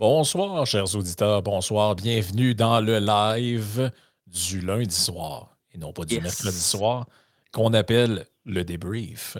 Bonsoir, 0.00 0.64
chers 0.64 0.96
auditeurs. 0.96 1.42
Bonsoir. 1.42 1.94
Bienvenue 1.94 2.54
dans 2.54 2.80
le 2.80 3.00
live 3.00 3.92
du 4.26 4.62
lundi 4.62 4.94
soir 4.94 5.58
et 5.74 5.76
non 5.76 5.92
pas 5.92 6.06
du 6.06 6.18
mercredi 6.18 6.58
soir 6.58 7.06
qu'on 7.52 7.74
appelle 7.74 8.24
le 8.46 8.64
débrief 8.64 9.36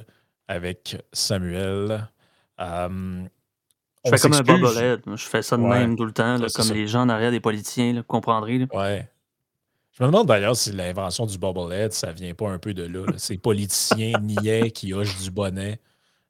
avec 0.49 0.99
Samuel. 1.15 2.07
Euh, 2.61 3.23
je 4.04 4.11
fais 4.11 4.19
comme 4.19 4.35
un 4.35 4.43
bobblehead. 4.43 5.00
Je 5.07 5.25
fais 5.25 5.41
ça 5.41 5.57
de 5.57 5.62
même 5.62 5.96
tout 5.96 6.04
le 6.04 6.12
temps, 6.12 6.36
comme 6.54 6.72
les 6.72 6.86
gens 6.86 7.04
en 7.04 7.08
arrière 7.08 7.30
des 7.30 7.40
politiciens, 7.40 7.95
vous 7.95 8.02
comprendrez. 8.02 8.66
Ouais. 8.74 9.08
Je 9.92 10.02
me 10.02 10.08
demande 10.08 10.27
d'ailleurs 10.27 10.56
si 10.56 10.72
l'invention 10.72 11.24
du 11.24 11.38
bobblehead, 11.38 11.95
ça 11.95 12.12
vient 12.12 12.34
pas 12.34 12.50
un 12.50 12.58
peu 12.58 12.74
de 12.74 12.82
là. 12.82 13.06
Ces 13.16 13.38
politiciens 13.38 14.12
niais 14.20 14.72
qui 14.72 14.92
hochent 14.92 15.22
du 15.22 15.30
bonnet. 15.30 15.80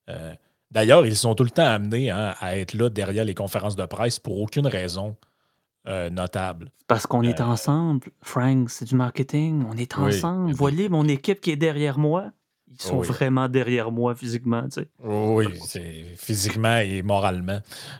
Euh, 0.09 0.33
d'ailleurs, 0.71 1.07
ils 1.07 1.17
sont 1.17 1.35
tout 1.35 1.45
le 1.45 1.51
temps 1.51 1.67
amenés 1.67 2.11
hein, 2.11 2.35
à 2.41 2.57
être 2.57 2.75
là 2.75 2.89
derrière 2.89 3.25
les 3.25 3.35
conférences 3.35 3.77
de 3.77 3.85
presse 3.87 4.19
pour 4.19 4.41
aucune 4.41 4.67
raison 4.67 5.17
euh, 5.89 6.11
notable. 6.11 6.71
Parce 6.87 7.07
qu'on 7.07 7.23
est 7.23 7.41
ensemble, 7.41 8.09
Frank, 8.23 8.71
c'est 8.71 8.85
du 8.87 8.95
marketing. 8.95 9.65
On 9.71 9.77
est 9.77 9.97
ensemble. 9.97 10.51
Vous 10.51 10.57
voyez 10.57 10.89
mon 10.89 11.07
équipe 11.09 11.41
qui 11.41 11.51
est 11.51 11.57
derrière 11.57 11.99
moi. 11.99 12.33
Ils 12.73 12.81
sont 12.81 13.01
vraiment 13.01 13.49
derrière 13.49 13.91
moi 13.91 14.15
physiquement, 14.15 14.63
tu 14.63 14.83
sais. 14.83 14.89
Oui, 15.03 15.47
c'est 15.67 16.05
physiquement 16.17 16.77
et 16.77 17.03
moralement. 17.03 17.59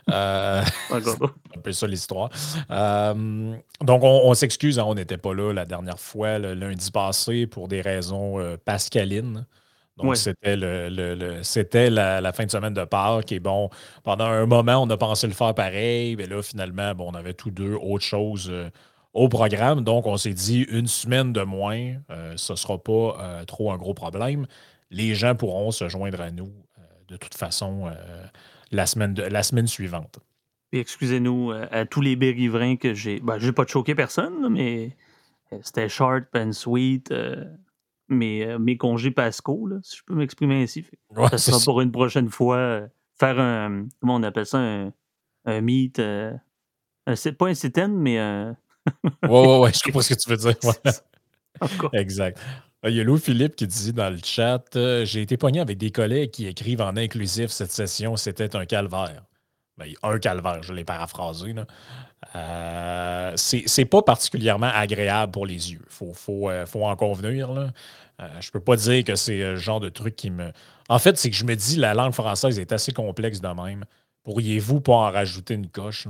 Euh, 0.09 0.63
un 0.91 1.59
peu 1.61 1.71
ça 1.73 1.87
l'histoire. 1.87 2.29
Euh, 2.69 3.53
donc, 3.81 4.01
on, 4.03 4.33
s'excuse, 4.33 4.79
hein, 4.79 4.85
on 4.87 4.95
n'était 4.95 5.17
pas 5.17 5.33
là 5.33 5.51
la 5.51 5.65
dernière 5.65 5.99
fois, 5.99 6.39
le 6.39 6.53
lundi 6.53 6.89
passé, 6.89 7.47
pour 7.47 7.67
des 7.67 7.81
raisons 7.81 8.39
euh, 8.39 8.55
pascalines. 8.63 9.45
Donc, 10.01 10.17
c'était 10.17 10.55
le, 10.55 11.39
c'était 11.43 11.89
la, 11.89 12.33
fin 12.33 12.45
de 12.45 12.51
semaine 12.51 12.73
de 12.73 12.83
Pâques. 12.83 13.31
Et 13.31 13.39
bon, 13.39 13.69
pendant 14.03 14.25
un 14.25 14.45
moment, 14.45 14.83
on 14.83 14.89
a 14.89 14.97
pensé 14.97 15.27
le 15.27 15.33
faire 15.33 15.53
pareil. 15.53 16.15
Mais 16.15 16.27
là, 16.27 16.41
finalement, 16.41 16.93
bon, 16.95 17.11
on 17.11 17.15
avait 17.15 17.33
tous 17.33 17.51
deux 17.51 17.75
autre 17.75 18.03
chose 18.03 18.51
au 19.13 19.29
programme. 19.29 19.81
Donc, 19.81 20.07
on 20.07 20.17
s'est 20.17 20.33
dit 20.33 20.61
une 20.69 20.87
semaine 20.87 21.33
de 21.33 21.41
moins, 21.41 21.95
euh, 22.09 22.33
ce 22.37 22.53
ne 22.53 22.57
sera 22.57 22.77
pas 22.77 23.17
euh, 23.19 23.45
trop 23.45 23.71
un 23.71 23.77
gros 23.77 23.93
problème. 23.93 24.47
Les 24.89 25.15
gens 25.15 25.35
pourront 25.35 25.71
se 25.71 25.87
joindre 25.89 26.21
à 26.21 26.31
nous 26.31 26.51
euh, 26.77 26.81
de 27.07 27.17
toute 27.17 27.35
façon 27.35 27.91
la, 28.71 28.85
semaine 28.85 29.15
la 29.15 29.43
semaine 29.43 29.67
suivante. 29.67 30.19
excusez-nous 30.71 31.51
à 31.71 31.85
tous 31.85 32.01
les 32.01 32.15
bérivrains 32.15 32.75
que 32.75 32.93
j'ai. 32.93 33.19
Ben, 33.19 33.39
je 33.39 33.47
n'ai 33.47 33.51
pas 33.51 33.65
choqué 33.65 33.95
personne, 33.95 34.49
mais 34.49 34.95
c'était 35.61 35.89
short 35.89 36.25
and 36.35 36.53
sweet. 36.53 37.13
Mes, 38.11 38.57
mes 38.59 38.77
congés 38.77 39.11
pascaux, 39.11 39.69
si 39.83 39.97
je 39.97 40.03
peux 40.05 40.15
m'exprimer 40.15 40.63
ainsi. 40.63 40.85
ça 41.31 41.37
sera 41.37 41.59
pour 41.63 41.81
une 41.81 41.91
prochaine 41.91 42.29
fois. 42.29 42.81
faire 43.19 43.39
un. 43.39 43.87
Comment 43.99 44.15
on 44.15 44.23
appelle 44.23 44.45
ça 44.45 44.59
Un, 44.59 44.93
un 45.45 45.61
meet. 45.61 46.01
c'est 47.15 47.33
pas 47.33 47.47
un 47.47 47.53
sit 47.53 47.77
mais 47.77 48.19
un 48.19 48.55
ouais, 49.23 49.29
ouais, 49.29 49.59
ouais, 49.59 49.71
je 49.73 49.83
comprends 49.83 50.01
ce 50.01 50.13
que 50.13 50.19
tu 50.19 50.29
veux 50.29 50.37
dire. 50.37 50.55
exact. 51.93 52.39
Ah, 52.83 52.89
il 52.89 52.95
y 52.95 52.99
a 52.99 53.03
Louis 53.03 53.19
Philippe 53.19 53.55
qui 53.55 53.67
dit 53.67 53.93
dans 53.93 54.09
le 54.09 54.17
chat 54.23 54.75
euh, 54.75 55.05
J'ai 55.05 55.21
été 55.21 55.37
pogné 55.37 55.59
avec 55.59 55.77
des 55.77 55.91
collègues 55.91 56.31
qui 56.31 56.47
écrivent 56.47 56.81
en 56.81 56.97
inclusif 56.97 57.51
cette 57.51 57.71
session, 57.71 58.15
c'était 58.15 58.55
un 58.55 58.65
calvaire. 58.65 59.23
Ben, 59.77 59.87
un 60.03 60.17
calvaire, 60.17 60.63
je 60.63 60.73
l'ai 60.73 60.83
paraphrasé. 60.83 61.53
Euh, 62.35 63.33
c'est 63.35 63.85
pas 63.85 64.01
particulièrement 64.01 64.69
agréable 64.73 65.31
pour 65.31 65.45
les 65.45 65.73
yeux. 65.73 65.81
Il 66.01 66.13
faut, 66.13 66.49
euh, 66.49 66.65
faut, 66.65 66.85
en 66.85 66.95
convenir. 66.95 67.51
Là. 67.51 67.71
Euh, 68.21 68.27
je 68.39 68.51
peux 68.51 68.59
pas 68.59 68.75
dire 68.75 69.03
que 69.03 69.15
c'est 69.15 69.39
le 69.39 69.55
genre 69.55 69.79
de 69.79 69.89
truc 69.89 70.15
qui 70.15 70.29
me. 70.29 70.51
En 70.89 70.99
fait, 70.99 71.17
c'est 71.17 71.29
que 71.29 71.35
je 71.35 71.45
me 71.45 71.55
dis 71.55 71.77
la 71.77 71.93
langue 71.93 72.13
française 72.13 72.59
est 72.59 72.71
assez 72.71 72.91
complexe 72.91 73.41
de 73.41 73.47
même. 73.47 73.85
Pourriez-vous 74.23 74.81
pas 74.81 74.93
en 74.93 75.11
rajouter 75.11 75.55
une 75.55 75.69
coche? 75.69 76.07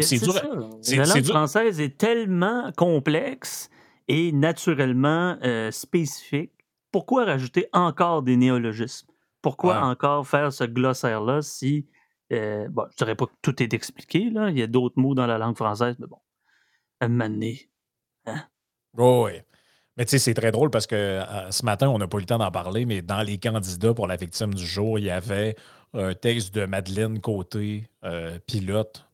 C'est 0.00 0.18
dur. 0.18 0.34
La 0.34 1.04
langue 1.04 1.24
française 1.24 1.80
est 1.80 1.98
tellement 1.98 2.72
complexe 2.72 3.68
et 4.08 4.32
naturellement 4.32 5.36
euh, 5.42 5.70
spécifique. 5.70 6.52
Pourquoi 6.90 7.24
rajouter 7.24 7.68
encore 7.72 8.22
des 8.22 8.36
néologismes? 8.36 9.08
Pourquoi 9.42 9.82
encore 9.82 10.26
faire 10.26 10.52
ce 10.52 10.64
glossaire-là 10.64 11.42
si. 11.42 11.86
Euh, 12.32 12.68
bon, 12.70 12.84
je 12.90 12.94
ne 12.94 12.98
dirais 12.98 13.14
pas 13.16 13.26
que 13.26 13.32
tout 13.42 13.62
est 13.62 13.74
expliqué, 13.74 14.30
là. 14.30 14.50
Il 14.50 14.58
y 14.58 14.62
a 14.62 14.66
d'autres 14.66 14.98
mots 14.98 15.14
dans 15.14 15.26
la 15.26 15.36
langue 15.36 15.56
française, 15.56 15.96
mais 15.98 16.06
bon. 16.06 16.18
Un 17.00 17.08
moment 17.08 17.34
Hein? 18.26 18.44
oui. 18.96 19.32
Mais 19.96 20.04
tu 20.04 20.10
sais, 20.10 20.18
c'est 20.18 20.34
très 20.34 20.52
drôle 20.52 20.70
parce 20.70 20.86
que 20.86 20.94
euh, 20.94 21.50
ce 21.50 21.64
matin, 21.64 21.88
on 21.88 21.98
n'a 21.98 22.08
pas 22.08 22.18
eu 22.18 22.20
le 22.20 22.26
temps 22.26 22.38
d'en 22.38 22.50
parler, 22.50 22.86
mais 22.86 23.02
dans 23.02 23.22
les 23.22 23.38
candidats 23.38 23.94
pour 23.94 24.06
la 24.06 24.16
victime 24.16 24.54
du 24.54 24.66
jour, 24.66 24.98
il 24.98 25.04
y 25.04 25.10
avait 25.10 25.56
un 25.94 26.14
texte 26.14 26.54
de 26.54 26.64
Madeleine 26.64 27.20
Côté, 27.20 27.84
pilote, 28.46 29.04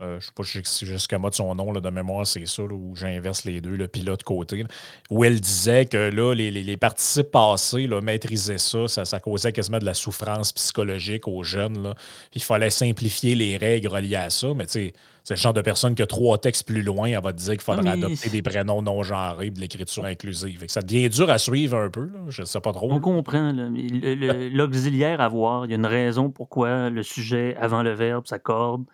euh, 0.00 0.18
je 0.18 0.26
ne 0.36 0.44
sais 0.44 0.60
pas 0.60 0.86
jusqu'à 0.86 1.18
moi 1.18 1.30
de 1.30 1.36
son 1.36 1.54
nom, 1.54 1.72
là, 1.72 1.80
de 1.80 1.90
mémoire, 1.90 2.26
c'est 2.26 2.46
ça, 2.46 2.64
où 2.64 2.96
j'inverse 2.96 3.44
les 3.44 3.60
deux, 3.60 3.76
le 3.76 3.86
pilote 3.86 4.24
côté, 4.24 4.64
où 5.08 5.24
elle 5.24 5.40
disait 5.40 5.86
que 5.86 5.96
là, 5.96 6.34
les, 6.34 6.76
participes 6.76 7.30
passés 7.30 7.86
là, 7.86 8.00
maîtrisaient 8.00 8.58
ça, 8.58 8.88
ça, 8.88 9.20
causait 9.20 9.52
quasiment 9.52 9.78
de 9.78 9.84
la 9.84 9.94
souffrance 9.94 10.52
psychologique 10.52 11.28
aux 11.28 11.44
jeunes. 11.44 11.94
Il 12.32 12.42
fallait 12.42 12.70
simplifier 12.70 13.36
les 13.36 13.56
règles 13.56 13.86
reliées 13.86 14.16
à 14.16 14.30
ça, 14.30 14.48
mais 14.54 14.66
tu 14.66 14.72
sais, 14.72 14.92
c'est 15.24 15.34
le 15.34 15.40
genre 15.40 15.54
de 15.54 15.62
personne 15.62 15.94
que 15.94 16.02
trois 16.02 16.36
textes 16.36 16.66
plus 16.66 16.82
loin, 16.82 17.08
elle 17.08 17.22
va 17.22 17.32
te 17.32 17.38
dire 17.38 17.52
qu'il 17.52 17.62
faudrait 17.62 17.90
adopter 17.90 18.28
des 18.28 18.42
prénoms 18.42 18.82
non 18.82 19.02
genrés 19.02 19.50
de 19.50 19.58
l'écriture 19.58 20.04
inclusive. 20.04 20.62
ça 20.68 20.82
devient 20.82 21.08
dur 21.08 21.30
à 21.30 21.38
suivre 21.38 21.78
un 21.78 21.88
peu, 21.88 22.10
je 22.28 22.42
ne 22.42 22.46
sais 22.46 22.60
pas 22.60 22.72
trop. 22.72 22.92
On 22.92 23.00
comprend. 23.00 23.52
L'auxiliaire 24.52 25.22
à 25.22 25.28
voir, 25.28 25.64
il 25.64 25.70
y 25.70 25.74
a 25.74 25.76
une 25.76 25.86
raison 25.86 26.30
pourquoi 26.30 26.90
le 26.90 27.02
sujet 27.02 27.56
avant 27.58 27.82
le 27.82 27.92
verbe 27.92 28.26
s'accorde. 28.26 28.84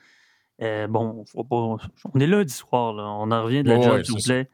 Euh, 0.63 0.87
bon, 0.87 1.25
on 1.35 2.21
est 2.21 2.27
lundi 2.27 2.53
soir, 2.53 2.93
là. 2.93 3.05
on 3.05 3.31
en 3.31 3.43
revient 3.43 3.63
de 3.63 3.69
la 3.71 3.81
job, 3.81 4.03
s'il 4.05 4.15
vous 4.15 4.23
plaît. 4.23 4.49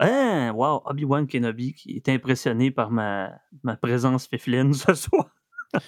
Hein, 0.00 0.52
wow, 0.52 0.82
Obi-Wan 0.86 1.26
Kenobi 1.26 1.74
qui 1.74 1.94
est 1.94 2.08
impressionné 2.08 2.70
par 2.70 2.90
ma, 2.90 3.32
ma 3.62 3.76
présence 3.76 4.26
féfline 4.26 4.72
ce 4.74 4.94
soir. 4.94 5.28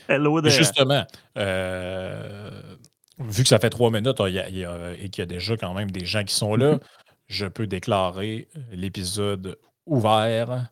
Hello 0.06 0.40
there. 0.40 0.52
Justement, 0.52 1.04
euh, 1.38 2.76
vu 3.18 3.42
que 3.42 3.48
ça 3.48 3.58
fait 3.58 3.70
trois 3.70 3.90
minutes 3.90 4.20
et 4.20 5.10
qu'il 5.10 5.20
y 5.20 5.22
a 5.22 5.26
déjà 5.26 5.56
quand 5.56 5.74
même 5.74 5.90
des 5.90 6.04
gens 6.04 6.24
qui 6.24 6.34
sont 6.34 6.56
là, 6.56 6.78
je 7.28 7.46
peux 7.46 7.66
déclarer 7.66 8.48
l'épisode 8.72 9.58
ouvert 9.86 10.68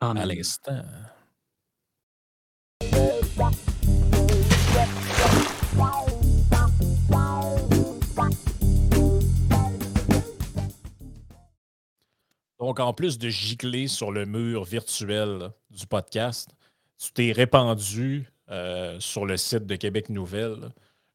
à 0.00 0.26
l'instant. 0.26 0.82
Donc, 12.62 12.78
en 12.78 12.92
plus 12.92 13.18
de 13.18 13.28
gicler 13.28 13.88
sur 13.88 14.12
le 14.12 14.24
mur 14.24 14.62
virtuel 14.62 15.50
du 15.70 15.84
podcast, 15.88 16.50
tu 16.96 17.12
t'es 17.12 17.32
répandu 17.32 18.30
euh, 18.50 19.00
sur 19.00 19.26
le 19.26 19.36
site 19.36 19.66
de 19.66 19.74
Québec 19.74 20.08
Nouvelle. 20.10 20.70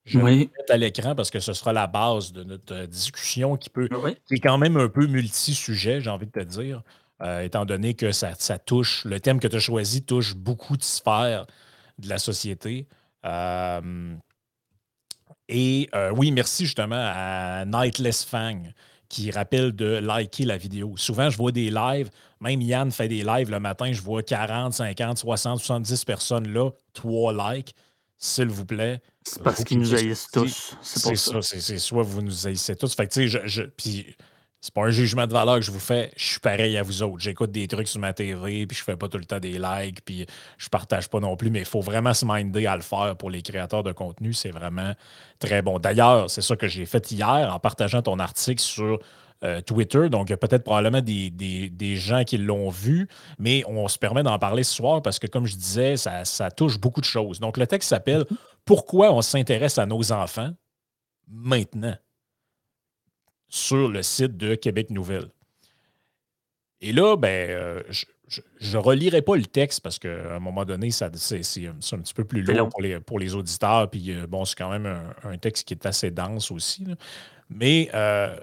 Je 0.08 0.20
vais 0.20 0.36
mettre 0.38 0.72
à 0.72 0.78
l'écran 0.78 1.16
parce 1.16 1.30
que 1.30 1.40
ce 1.40 1.54
sera 1.54 1.74
la 1.74 1.86
base 1.86 2.32
de 2.32 2.44
notre 2.44 2.74
euh, 2.74 2.88
discussion 2.88 3.58
qui 3.58 3.70
peut 3.70 3.90
qui 4.28 4.36
est 4.36 4.40
quand 4.40 4.58
même 4.58 4.78
un 4.78 4.88
peu 4.88 5.06
multi-sujet, 5.06 6.02
j'ai 6.02 6.10
envie 6.10 6.26
de 6.26 6.32
te 6.32 6.40
dire, 6.40 6.82
euh, 7.22 7.42
étant 7.42 7.66
donné 7.66 7.94
que 7.94 8.12
ça, 8.12 8.34
touche, 8.58 9.04
le 9.06 9.20
thème 9.20 9.40
que 9.40 9.48
tu 9.48 9.58
as 9.58 9.60
choisi 9.60 10.04
touche 10.04 10.36
beaucoup 10.36 10.78
de 10.78 10.84
sphères 10.84 11.46
de 12.00 12.08
la 12.10 12.18
société. 12.18 12.88
et 15.50 15.90
oui, 16.14 16.32
merci 16.32 16.66
justement 16.66 16.96
à 17.14 17.66
Nightless 17.66 18.24
Fang 18.24 18.64
qui 19.10 19.32
rappelle 19.32 19.74
de 19.74 19.86
liker 19.86 20.46
la 20.46 20.58
vidéo. 20.58 20.96
Souvent, 20.98 21.30
je 21.30 21.38
vois 21.38 21.52
des 21.52 21.70
lives, 21.70 22.10
même 22.42 22.62
Yann 22.62 22.92
fait 22.92 23.08
des 23.08 23.24
lives 23.24 23.50
le 23.50 23.60
matin, 23.60 23.92
je 23.92 24.02
vois 24.02 24.22
40, 24.22 24.74
50, 24.74 25.18
60, 25.18 25.60
70 25.60 26.06
personnes 26.06 26.48
là, 26.52 26.70
trois 26.94 27.54
likes. 27.54 27.74
S'il 28.20 28.48
vous 28.48 28.66
plaît. 28.66 29.00
C'est 29.28 29.44
parce 29.44 29.64
qu'ils 29.64 29.80
nous 29.80 29.94
haïssent 29.94 30.28
tous. 30.32 30.76
C'est 30.82 31.16
ça, 31.16 31.42
c'est 31.42 31.78
soit 31.80 32.04
vous 32.04 32.22
nous 32.22 32.48
haïssez 32.48 32.76
tous. 32.76 32.96
Fait 32.96 33.08
que, 33.08 33.28
je, 33.28 33.40
je, 33.46 33.64
puis 33.64 34.16
c'est 34.62 34.74
pas 34.74 34.84
un 34.84 34.90
jugement 34.90 35.28
de 35.28 35.34
valeur 35.34 35.56
que 35.56 35.62
je 35.62 35.72
vous 35.72 35.80
fais. 35.80 36.12
Je 36.16 36.26
suis 36.26 36.40
pareil 36.40 36.78
à 36.78 36.84
vous 36.84 37.04
autres. 37.04 37.20
J'écoute 37.20 37.52
des 37.52 37.68
trucs 37.68 37.88
sur 37.88 38.00
ma 38.00 38.14
TV, 38.14 38.66
puis 38.66 38.78
je 38.78 38.84
fais 38.84 38.96
pas 38.96 39.08
tout 39.08 39.18
le 39.18 39.26
temps 39.26 39.40
des 39.40 39.60
likes, 39.60 40.04
puis 40.04 40.26
je 40.58 40.70
partage 40.70 41.10
pas 41.10 41.20
non 41.20 41.36
plus. 41.36 41.50
Mais 41.50 41.60
il 41.60 41.66
faut 41.66 41.82
vraiment 41.82 42.14
se 42.14 42.26
minder 42.26 42.66
à 42.68 42.76
le 42.76 42.82
faire 42.82 43.16
pour 43.18 43.30
les 43.30 43.42
créateurs 43.42 43.84
de 43.84 43.92
contenu. 43.92 44.34
C'est 44.34 44.52
vraiment 44.52 44.94
très 45.40 45.62
bon. 45.62 45.78
D'ailleurs, 45.78 46.30
c'est 46.30 46.42
ça 46.42 46.56
que 46.56 46.68
j'ai 46.68 46.86
fait 46.86 47.12
hier 47.12 47.54
en 47.54 47.60
partageant 47.60 48.02
ton 48.02 48.20
article 48.20 48.62
sur 48.62 49.00
euh, 49.44 49.62
Twitter. 49.62 50.10
Donc, 50.10 50.30
il 50.30 50.32
y 50.32 50.34
a 50.34 50.38
peut-être 50.38 50.64
probablement 50.64 51.02
des, 51.02 51.30
des, 51.30 51.96
gens 51.96 52.24
qui 52.24 52.40
l'ont 52.40 52.70
vu, 52.70 53.08
mais 53.38 53.64
on 53.68 53.88
se 53.88 54.00
permet 54.00 54.24
d'en 54.24 54.40
parler 54.40 54.64
ce 54.64 54.74
soir 54.74 55.04
parce 55.04 55.20
que, 55.20 55.28
comme 55.28 55.46
je 55.46 55.56
disais, 55.56 55.98
ça, 55.98 56.26
ça 56.26 56.50
touche 56.50 56.80
beaucoup 56.80 57.02
de 57.02 57.06
choses. 57.06 57.40
Donc, 57.40 57.58
le 57.58 57.68
texte 57.68 57.90
s'appelle 57.90 58.26
Pourquoi 58.68 59.12
on 59.12 59.24
s'intéresse 59.24 59.80
à 59.80 59.88
nos 59.88 60.12
enfants 60.12 60.52
maintenant 61.28 61.98
sur 63.50 63.88
le 63.88 64.04
site 64.04 64.38
de 64.38 64.56
Québec 64.56 64.90
Nouvelle. 64.90 65.30
Et 66.82 66.92
là, 66.92 67.16
ben, 67.16 67.50
euh, 67.50 67.84
je 68.60 68.78
ne 68.78 68.78
relirai 68.78 69.22
pas 69.22 69.36
le 69.36 69.46
texte 69.46 69.82
parce 69.82 70.00
qu'à 70.00 70.36
un 70.36 70.40
moment 70.40 70.66
donné, 70.66 70.92
c'est 70.92 71.06
un 71.06 71.10
petit 71.10 72.14
peu 72.14 72.26
plus 72.26 72.44
long, 72.44 72.70
Pour, 72.70 72.82
les, 72.82 73.00
pour 73.00 73.20
les 73.20 73.34
auditeurs. 73.36 73.90
Puis 73.90 74.12
euh, 74.12 74.28
bon, 74.28 74.46
c'est 74.46 74.56
quand 74.56 74.70
même 74.70 74.86
un, 75.24 75.38
texte 75.38 75.68
qui 75.68 75.74
est 75.74 75.86
assez 75.86 76.12
dense 76.12 76.52
aussi. 76.52 76.86
Mais 77.50 77.90
euh, 77.94 78.38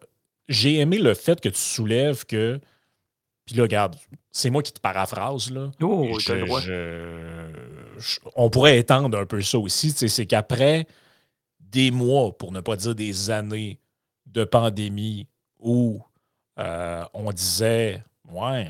j'ai 0.48 0.78
aimé 0.78 0.98
le 0.98 1.14
fait 1.14 1.40
que 1.40 1.48
tu 1.48 1.60
soulèves 1.60 2.24
que. 2.24 2.60
Puis 3.46 3.56
là, 3.56 3.62
regarde, 3.62 3.96
c'est 4.30 4.50
moi 4.50 4.62
qui 4.62 4.72
te 4.72 4.80
paraphrase. 4.80 5.50
Là. 5.50 5.70
Oh, 5.82 6.16
on 8.36 8.50
pourrait 8.50 8.78
étendre 8.78 9.18
un 9.18 9.26
peu 9.26 9.42
ça 9.42 9.58
aussi. 9.58 9.90
C'est 9.90 10.26
qu'après 10.26 10.86
des 11.60 11.90
mois, 11.90 12.36
pour 12.36 12.52
ne 12.52 12.60
pas 12.60 12.76
dire 12.76 12.94
des 12.94 13.30
années 13.30 13.78
de 14.26 14.44
pandémie 14.44 15.26
où 15.58 16.00
euh, 16.58 17.04
on 17.12 17.32
disait 17.32 18.02
Ouais, 18.30 18.66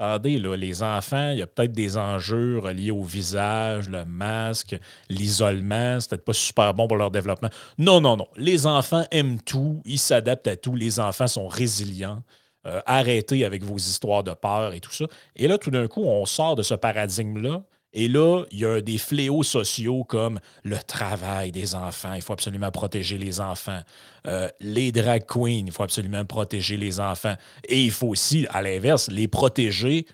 Attendez, 0.00 0.38
là, 0.38 0.54
les 0.54 0.84
enfants, 0.84 1.30
il 1.32 1.38
y 1.38 1.42
a 1.42 1.48
peut-être 1.48 1.72
des 1.72 1.96
enjeux 1.96 2.60
reliés 2.60 2.92
au 2.92 3.02
visage, 3.02 3.88
le 3.88 4.04
masque, 4.04 4.78
l'isolement. 5.08 5.98
C'est 5.98 6.10
peut-être 6.10 6.24
pas 6.24 6.32
super 6.32 6.72
bon 6.72 6.86
pour 6.86 6.96
leur 6.96 7.10
développement. 7.10 7.50
Non, 7.78 8.00
non, 8.00 8.16
non. 8.16 8.28
Les 8.36 8.68
enfants 8.68 9.04
aiment 9.10 9.40
tout, 9.40 9.82
ils 9.84 9.98
s'adaptent 9.98 10.46
à 10.46 10.56
tout. 10.56 10.76
Les 10.76 11.00
enfants 11.00 11.26
sont 11.26 11.48
résilients. 11.48 12.22
Euh, 12.68 12.80
arrêtez 12.86 13.44
avec 13.44 13.64
vos 13.64 13.76
histoires 13.76 14.22
de 14.22 14.32
peur 14.34 14.74
et 14.74 14.80
tout 14.80 14.92
ça. 14.92 15.06
Et 15.36 15.48
là, 15.48 15.58
tout 15.58 15.70
d'un 15.70 15.88
coup, 15.88 16.04
on 16.04 16.26
sort 16.26 16.54
de 16.54 16.62
ce 16.62 16.74
paradigme-là 16.74 17.62
et 17.92 18.08
là, 18.08 18.44
il 18.50 18.60
y 18.60 18.66
a 18.66 18.80
des 18.80 18.98
fléaux 18.98 19.42
sociaux 19.42 20.04
comme 20.04 20.40
le 20.62 20.76
travail 20.78 21.52
des 21.52 21.74
enfants. 21.74 22.12
Il 22.14 22.22
faut 22.22 22.34
absolument 22.34 22.70
protéger 22.70 23.16
les 23.16 23.40
enfants. 23.40 23.80
Euh, 24.26 24.48
les 24.60 24.92
drag 24.92 25.24
queens, 25.26 25.64
il 25.66 25.72
faut 25.72 25.82
absolument 25.82 26.24
protéger 26.24 26.76
les 26.76 27.00
enfants. 27.00 27.34
Et 27.66 27.82
il 27.82 27.90
faut 27.90 28.08
aussi, 28.08 28.46
à 28.50 28.60
l'inverse, 28.60 29.08
les 29.08 29.26
protéger 29.26 30.06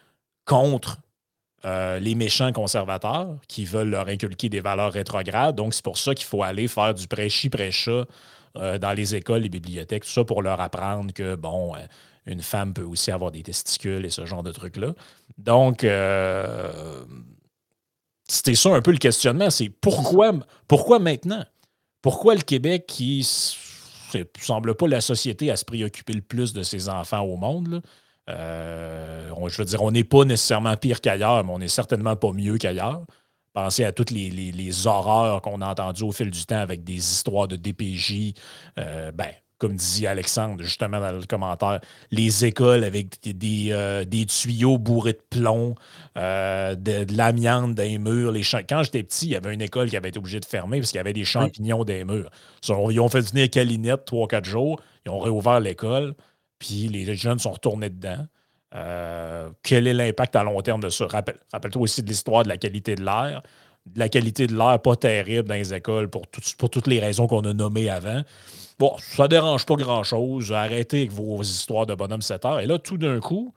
contre 0.45 0.99
euh, 1.65 1.99
les 1.99 2.15
méchants 2.15 2.53
conservateurs 2.53 3.39
qui 3.49 3.65
veulent 3.65 3.91
leur 3.91 4.07
inculquer 4.07 4.49
des 4.49 4.61
valeurs 4.61 4.93
rétrogrades. 4.93 5.57
Donc, 5.57 5.75
c'est 5.75 5.85
pour 5.85 5.99
ça 5.99 6.15
qu'il 6.15 6.27
faut 6.27 6.45
aller 6.45 6.69
faire 6.69 6.95
du 6.95 7.09
prêchi 7.09 7.51
prêcha 7.51 8.05
euh, 8.57 8.79
dans 8.79 8.93
les 8.93 9.17
écoles, 9.17 9.43
les 9.43 9.49
bibliothèques, 9.49 10.05
tout 10.05 10.11
ça 10.11 10.25
pour 10.25 10.43
leur 10.43 10.61
apprendre 10.61 11.13
que, 11.13 11.35
bon, 11.35 11.73
une 12.27 12.43
femme 12.43 12.73
peut 12.73 12.83
aussi 12.83 13.11
avoir 13.11 13.31
des 13.31 13.43
testicules 13.43 14.05
et 14.05 14.11
ce 14.11 14.25
genre 14.25 14.43
de 14.43 14.53
trucs-là. 14.53 14.95
Donc, 15.39 15.87
c'était 18.29 18.55
ça 18.55 18.75
un 18.75 18.81
peu 18.81 18.93
le 18.93 18.99
questionnement, 18.99 19.51
c'est 19.51 19.69
pourquoi, 19.69 20.33
pourquoi 20.69 20.99
maintenant? 20.99 21.45
Pourquoi 22.03 22.35
le 22.35 22.43
Québec, 22.43 22.87
qui 22.87 23.27
ne 24.15 24.25
semble 24.41 24.75
pas 24.75 24.89
la 24.89 25.01
société 25.01 25.51
à 25.51 25.57
se 25.57 25.65
préoccuper 25.65 26.13
le 26.13 26.21
plus 26.21 26.53
de 26.53 26.63
ses 26.63 26.89
enfants 26.89 27.21
au 27.21 27.37
monde, 27.37 27.83
euh, 28.31 29.49
je 29.49 29.57
veux 29.59 29.65
dire, 29.65 29.83
on 29.83 29.91
n'est 29.91 30.05
pas 30.05 30.25
nécessairement 30.25 30.77
pire 30.77 31.01
qu'ailleurs, 31.01 31.45
mais 31.45 31.53
on 31.53 31.59
n'est 31.59 31.69
certainement 31.69 32.17
pas 32.17 32.33
mieux 32.33 32.59
qu'ailleurs. 32.59 33.05
Pensez 33.53 33.85
à 33.85 33.93
toutes 33.93 34.11
les, 34.11 34.87
horreurs 34.87 35.41
qu'on 35.43 35.61
a 35.61 35.69
entendues 35.69 36.03
au 36.03 36.13
fil 36.13 36.31
du 36.31 36.45
temps 36.45 36.59
avec 36.59 36.83
des 36.83 36.97
histoires 36.97 37.47
de 37.47 37.57
DPJ. 37.57 38.35
Euh, 38.79 39.13
ben, 39.13 39.31
comme 39.59 39.77
disait 39.77 40.07
Alexandre 40.07 40.63
justement 40.63 41.01
dans 41.01 41.13
le 41.13 41.25
commentaire, 41.27 41.81
les 42.11 42.45
écoles 42.45 42.85
avec 42.85 43.21
des, 43.23 43.69
euh, 43.71 44.05
tuyaux 44.27 44.79
bourrés 44.79 45.13
de 45.13 45.23
plomb, 45.31 45.75
euh, 46.19 46.75
de, 46.75 47.07
l'amiante 47.15 47.75
dans 47.75 47.83
les 47.83 47.99
murs. 47.99 48.33
Les 48.33 48.43
Quand 48.69 48.83
j'étais 48.83 49.03
petit, 49.03 49.27
il 49.27 49.33
y 49.33 49.37
avait 49.37 49.55
une 49.55 49.63
école 49.63 49.89
qui 49.89 49.97
avait 49.97 50.09
été 50.09 50.19
obligée 50.19 50.41
de 50.41 50.45
fermer 50.45 50.79
parce 50.79 50.91
qu'il 50.91 50.99
y 50.99 51.01
avait 51.01 51.13
des 51.13 51.25
champignons 51.25 51.85
dans 51.85 51.93
les 51.93 52.05
murs. 52.05 52.31
Ils 52.69 53.01
ont 53.01 53.09
fait 53.09 53.21
venir 53.21 53.49
Calinette 53.51 54.05
trois, 54.05 54.29
quatre 54.29 54.47
jours, 54.47 54.81
ils 55.07 55.11
ont 55.11 55.21
réouvert 55.21 55.61
l'école, 55.61 56.15
puis 56.59 56.89
les 56.89 57.15
jeunes 57.15 57.39
sont 57.39 57.53
retournés 57.53 57.91
dedans. 57.91 58.27
Euh, 58.75 59.51
quel 59.63 59.87
est 59.87 59.95
l'impact 59.95 60.35
à 60.37 60.43
long 60.43 60.61
terme 60.61 60.81
de 60.81 60.89
ça? 60.89 61.07
Rappelle, 61.07 61.37
toi 61.71 61.83
aussi 61.83 62.03
de 62.03 62.09
l'histoire 62.09 62.43
de 62.43 62.49
la 62.49 62.57
qualité 62.57 62.95
de 62.97 63.05
l'air. 63.05 63.43
De 63.87 63.99
la 63.99 64.09
qualité 64.09 64.47
de 64.47 64.57
l'air 64.57 64.81
pas 64.81 64.97
terrible 64.97 65.49
dans 65.49 65.55
les 65.55 65.75
écoles 65.75 66.09
pour, 66.09 66.23
pour 66.59 66.71
toutes 66.71 66.87
les 66.87 67.01
raisons 67.01 67.27
qu'on 67.27 67.45
a 67.45 67.53
nommées 67.53 67.91
avant. 67.91 68.23
Bon, 68.79 68.97
ça 68.99 69.29
dérange 69.29 69.67
pas 69.67 69.77
grand-chose. 69.77 70.53
Arrêtez 70.53 70.99
avec 70.99 71.13
vos 71.13 71.43
histoires 71.43 71.87
de 71.87 71.95
bonhomme 71.95 72.23
7 72.23 72.45
heures. 72.45 72.61
Et 72.61 72.67
là, 72.67 72.79
tout 72.79 72.99
d'un 72.99 73.21
coup, 73.21 73.55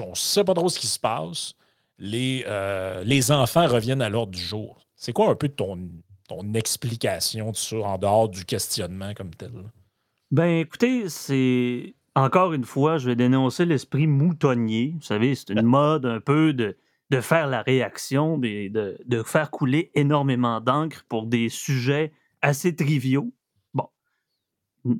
on 0.00 0.10
ne 0.10 0.14
sait 0.14 0.44
pas 0.44 0.54
trop 0.54 0.68
ce 0.68 0.78
qui 0.78 0.86
se 0.86 0.98
passe. 0.98 1.54
Les, 1.98 2.44
euh, 2.46 3.02
les 3.04 3.32
enfants 3.32 3.66
reviennent 3.66 4.02
à 4.02 4.08
l'ordre 4.08 4.32
du 4.32 4.40
jour. 4.40 4.86
C'est 4.96 5.12
quoi 5.12 5.30
un 5.30 5.34
peu 5.34 5.48
ton, 5.48 5.88
ton 6.28 6.54
explication 6.54 7.50
de 7.50 7.56
ça 7.56 7.76
en 7.76 7.98
dehors 7.98 8.28
du 8.28 8.44
questionnement 8.44 9.12
comme 9.14 9.34
tel? 9.34 9.50
Ben, 10.30 10.60
écoutez, 10.60 11.08
c'est. 11.08 11.94
Encore 12.16 12.52
une 12.52 12.64
fois, 12.64 12.98
je 12.98 13.06
vais 13.06 13.16
dénoncer 13.16 13.64
l'esprit 13.64 14.06
moutonnier. 14.06 14.94
Vous 14.96 15.04
savez, 15.04 15.34
c'est 15.34 15.50
une 15.50 15.62
mode 15.66 16.06
un 16.06 16.20
peu 16.20 16.52
de, 16.52 16.76
de 17.10 17.20
faire 17.20 17.48
la 17.48 17.62
réaction, 17.62 18.38
de, 18.38 18.68
de, 18.68 18.96
de 19.04 19.22
faire 19.24 19.50
couler 19.50 19.90
énormément 19.94 20.60
d'encre 20.60 21.04
pour 21.08 21.26
des 21.26 21.48
sujets 21.48 22.12
assez 22.40 22.74
triviaux 22.76 23.32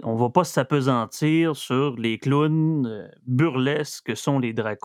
on 0.03 0.17
va 0.17 0.31
pas 0.31 0.45
s'apesantir 0.45 1.57
sur 1.57 1.97
les 1.97 2.19
clowns 2.19 2.87
euh, 2.87 3.09
burlesques 3.27 4.07
que 4.07 4.15
sont 4.15 4.39
les 4.39 4.53
drag. 4.53 4.79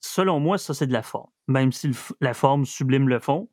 Selon 0.00 0.40
moi, 0.40 0.58
ça, 0.58 0.74
c'est 0.74 0.86
de 0.86 0.92
la 0.92 1.02
forme. 1.02 1.30
Même 1.48 1.72
si 1.72 1.90
la 2.20 2.34
forme 2.34 2.64
sublime 2.64 3.08
le 3.08 3.18
fond. 3.18 3.48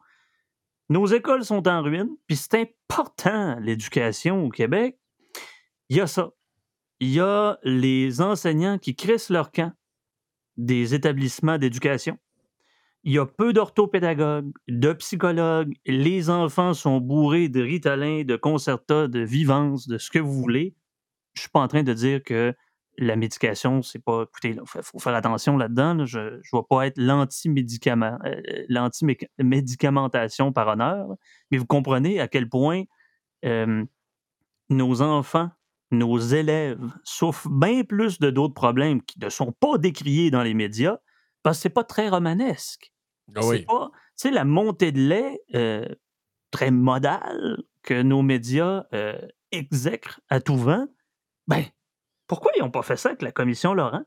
Nos 0.89 1.05
écoles 1.05 1.45
sont 1.45 1.67
en 1.67 1.81
ruine, 1.81 2.09
puis 2.27 2.35
c'est 2.35 2.55
important, 2.55 3.57
l'éducation 3.59 4.45
au 4.45 4.49
Québec. 4.49 4.99
Il 5.89 5.97
y 5.97 6.01
a 6.01 6.07
ça. 6.07 6.31
Il 6.99 7.09
y 7.09 7.19
a 7.19 7.57
les 7.63 8.21
enseignants 8.21 8.77
qui 8.77 8.95
crissent 8.95 9.29
leur 9.29 9.51
camp 9.51 9.73
des 10.57 10.93
établissements 10.93 11.57
d'éducation. 11.57 12.17
Il 13.03 13.13
y 13.13 13.19
a 13.19 13.25
peu 13.25 13.51
d'orthopédagogues, 13.51 14.51
de 14.67 14.93
psychologues. 14.93 15.73
Les 15.85 16.29
enfants 16.29 16.73
sont 16.73 17.01
bourrés 17.01 17.49
de 17.49 17.61
Ritalin, 17.61 18.23
de 18.23 18.35
Concerta, 18.37 19.07
de 19.07 19.19
Vivance, 19.19 19.87
de 19.87 19.97
ce 19.97 20.09
que 20.09 20.19
vous 20.19 20.33
voulez. 20.33 20.75
Je 21.33 21.41
suis 21.41 21.49
pas 21.49 21.59
en 21.59 21.67
train 21.67 21.83
de 21.83 21.93
dire 21.93 22.23
que 22.23 22.53
la 22.97 23.15
médication, 23.15 23.81
c'est 23.81 23.99
pas. 23.99 24.23
Écoutez, 24.23 24.55
il 24.55 24.61
faut, 24.65 24.99
faire 24.99 25.15
attention 25.15 25.57
là-dedans. 25.57 26.05
Je 26.05 26.19
ne 26.19 26.29
vais 26.53 26.63
pas 26.69 26.87
être 26.87 26.97
l'anti-médicament, 26.97 28.19
euh, 28.25 28.41
l'anti-médicamentation 28.69 30.53
par 30.53 30.67
honneur, 30.69 31.07
mais 31.51 31.57
vous 31.57 31.65
comprenez 31.65 32.21
à 32.21 32.27
quel 32.27 32.47
point 32.47 32.83
nos 34.69 35.01
enfants, 35.01 35.49
nos 35.91 36.17
élèves 36.17 36.81
souffrent 37.03 37.49
bien 37.49 37.83
plus 37.83 38.19
de 38.19 38.29
d'autres 38.29 38.53
problèmes 38.53 39.01
qui 39.01 39.19
ne 39.19 39.29
sont 39.29 39.51
pas 39.51 39.77
décriés 39.77 40.31
dans 40.31 40.43
les 40.43 40.53
médias 40.53 40.97
parce 41.43 41.57
que 41.57 41.63
c'est 41.63 41.69
pas 41.69 41.83
très 41.83 42.09
romanesque. 42.09 42.92
Ah 43.35 43.41
c'est 43.41 43.65
pas, 43.65 43.89
tu 43.93 43.99
sais, 44.15 44.31
la 44.31 44.45
montée 44.45 44.91
de 44.91 44.99
lait 44.99 45.41
euh, 45.55 45.87
très 46.51 46.71
modale 46.71 47.63
que 47.81 48.01
nos 48.01 48.21
médias 48.21 48.85
euh, 48.93 49.17
exècrent 49.51 50.19
à 50.29 50.39
tout 50.39 50.57
vent. 50.57 50.87
Ben, 51.47 51.65
pourquoi 52.27 52.51
ils 52.55 52.61
n'ont 52.61 52.71
pas 52.71 52.83
fait 52.83 52.97
ça 52.97 53.09
avec 53.09 53.21
la 53.21 53.31
commission 53.31 53.73
Laurent? 53.73 54.03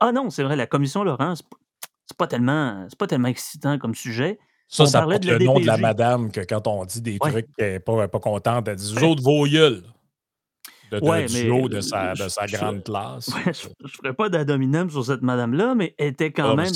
Ah 0.00 0.12
non, 0.12 0.30
c'est 0.30 0.42
vrai, 0.42 0.56
la 0.56 0.66
commission 0.66 1.04
Laurent, 1.04 1.34
c'est 1.36 2.16
pas 2.16 2.26
tellement, 2.26 2.86
pas 2.98 3.06
tellement 3.06 3.28
excitant 3.28 3.78
comme 3.78 3.94
sujet. 3.94 4.38
Ça, 4.68 4.86
ça 4.86 5.06
de 5.06 5.30
le 5.30 5.38
nom 5.44 5.60
de 5.60 5.66
la 5.66 5.76
madame 5.76 6.32
que 6.32 6.40
quand 6.40 6.66
on 6.66 6.84
dit 6.84 7.00
des 7.00 7.18
trucs 7.18 7.46
qu'elle 7.56 7.74
n'est 7.74 7.80
pas, 7.80 8.08
pas 8.08 8.18
contente, 8.18 8.66
elle 8.66 8.76
dit 8.76 8.94
Vous 8.94 9.04
autres, 9.04 9.22
vos 9.22 9.46
de, 10.90 10.98
ouais, 11.00 11.24
de 11.24 11.80
sa, 11.80 12.14
de 12.14 12.28
sa 12.28 12.46
grande 12.46 12.84
classe. 12.84 13.30
je 13.44 13.68
ne 13.82 13.88
ferai 13.88 14.12
pas 14.14 14.28
d'adominum 14.28 14.90
sur 14.90 15.04
cette 15.04 15.22
madame-là, 15.22 15.74
mais 15.74 15.94
elle 15.98 16.08
était 16.08 16.32
quand 16.32 16.50
ah, 16.50 16.56
même. 16.56 16.72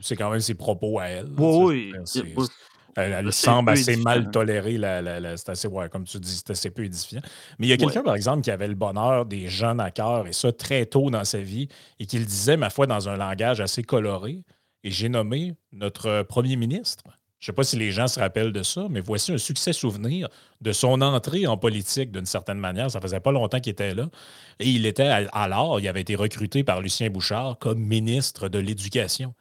C'est 0.00 0.16
quand 0.16 0.30
même 0.30 0.40
ses 0.40 0.54
propos 0.54 0.98
à 0.98 1.06
elle. 1.06 1.28
Oui, 1.38 1.92
Elle, 2.96 3.32
semble 3.32 3.70
assez 3.70 3.96
mal 3.96 4.30
tolérée. 4.30 4.78
c'est 5.36 5.48
assez, 5.48 5.68
ouais, 5.68 5.88
comme 5.88 6.04
tu 6.04 6.18
dis, 6.18 6.36
c'est 6.36 6.50
assez 6.50 6.70
peu 6.70 6.84
édifiant. 6.84 7.20
Mais 7.58 7.66
il 7.66 7.70
y 7.70 7.72
a 7.72 7.76
quelqu'un, 7.76 8.02
par 8.02 8.14
exemple, 8.14 8.42
qui 8.42 8.50
avait 8.50 8.68
le 8.68 8.74
bonheur 8.74 9.26
des 9.26 9.48
jeunes 9.48 9.80
à 9.80 9.90
cœur, 9.90 10.26
et 10.26 10.32
ça 10.32 10.52
très 10.52 10.86
tôt 10.86 11.10
dans 11.10 11.24
sa 11.24 11.38
vie, 11.38 11.68
et 11.98 12.06
qui 12.06 12.18
le 12.18 12.24
disait, 12.24 12.56
ma 12.56 12.70
foi, 12.70 12.86
dans 12.86 13.08
un 13.08 13.16
langage 13.16 13.60
assez 13.60 13.82
coloré. 13.82 14.42
Et 14.82 14.90
j'ai 14.90 15.10
nommé 15.10 15.54
notre 15.72 16.22
premier 16.22 16.56
ministre. 16.56 17.04
Je 17.40 17.44
ne 17.44 17.46
sais 17.46 17.56
pas 17.56 17.64
si 17.64 17.76
les 17.76 17.90
gens 17.90 18.06
se 18.06 18.20
rappellent 18.20 18.52
de 18.52 18.62
ça, 18.62 18.86
mais 18.90 19.00
voici 19.00 19.32
un 19.32 19.38
succès 19.38 19.72
souvenir 19.72 20.28
de 20.60 20.72
son 20.72 21.00
entrée 21.00 21.46
en 21.46 21.56
politique 21.56 22.12
d'une 22.12 22.26
certaine 22.26 22.58
manière. 22.58 22.90
Ça 22.90 23.00
faisait 23.00 23.18
pas 23.20 23.32
longtemps 23.32 23.60
qu'il 23.60 23.72
était 23.72 23.94
là. 23.94 24.10
Et 24.58 24.68
il 24.68 24.84
était 24.84 25.10
alors, 25.32 25.80
il 25.80 25.88
avait 25.88 26.02
été 26.02 26.16
recruté 26.16 26.64
par 26.64 26.82
Lucien 26.82 27.08
Bouchard 27.08 27.56
comme 27.58 27.80
ministre 27.80 28.50
de 28.50 28.58
l'Éducation. 28.58 29.32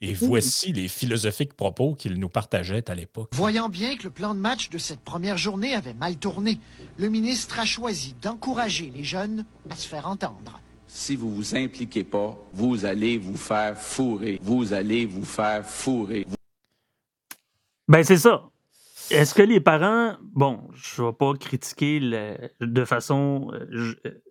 Et 0.00 0.14
voici 0.14 0.72
les 0.72 0.86
philosophiques 0.86 1.54
propos 1.54 1.96
qu'il 1.96 2.20
nous 2.20 2.28
partageait 2.28 2.88
à 2.88 2.94
l'époque. 2.94 3.30
Voyant 3.34 3.68
bien 3.68 3.96
que 3.96 4.04
le 4.04 4.10
plan 4.10 4.36
de 4.36 4.38
match 4.38 4.70
de 4.70 4.78
cette 4.78 5.00
première 5.00 5.36
journée 5.36 5.74
avait 5.74 5.94
mal 5.94 6.16
tourné, 6.16 6.60
le 6.96 7.08
ministre 7.08 7.58
a 7.58 7.64
choisi 7.64 8.14
d'encourager 8.22 8.92
les 8.94 9.02
jeunes 9.02 9.44
à 9.68 9.74
se 9.74 9.88
faire 9.88 10.06
entendre. 10.06 10.60
Si 10.86 11.16
vous 11.16 11.34
vous 11.34 11.56
impliquez 11.56 12.04
pas, 12.04 12.38
vous 12.52 12.84
allez 12.84 13.18
vous 13.18 13.36
faire 13.36 13.76
fourrer. 13.76 14.38
Vous 14.40 14.72
allez 14.72 15.04
vous 15.04 15.24
faire 15.24 15.66
fourrer. 15.66 16.24
Ben, 17.88 18.02
c'est 18.04 18.18
ça. 18.18 18.50
Est-ce 19.10 19.34
que 19.34 19.42
les 19.42 19.60
parents, 19.60 20.16
bon, 20.22 20.68
je 20.74 21.02
ne 21.02 21.06
vais 21.08 21.12
pas 21.14 21.32
critiquer 21.34 22.00
de 22.60 22.84
façon 22.84 23.50
euh, 23.54 23.94
euh, 24.06 24.22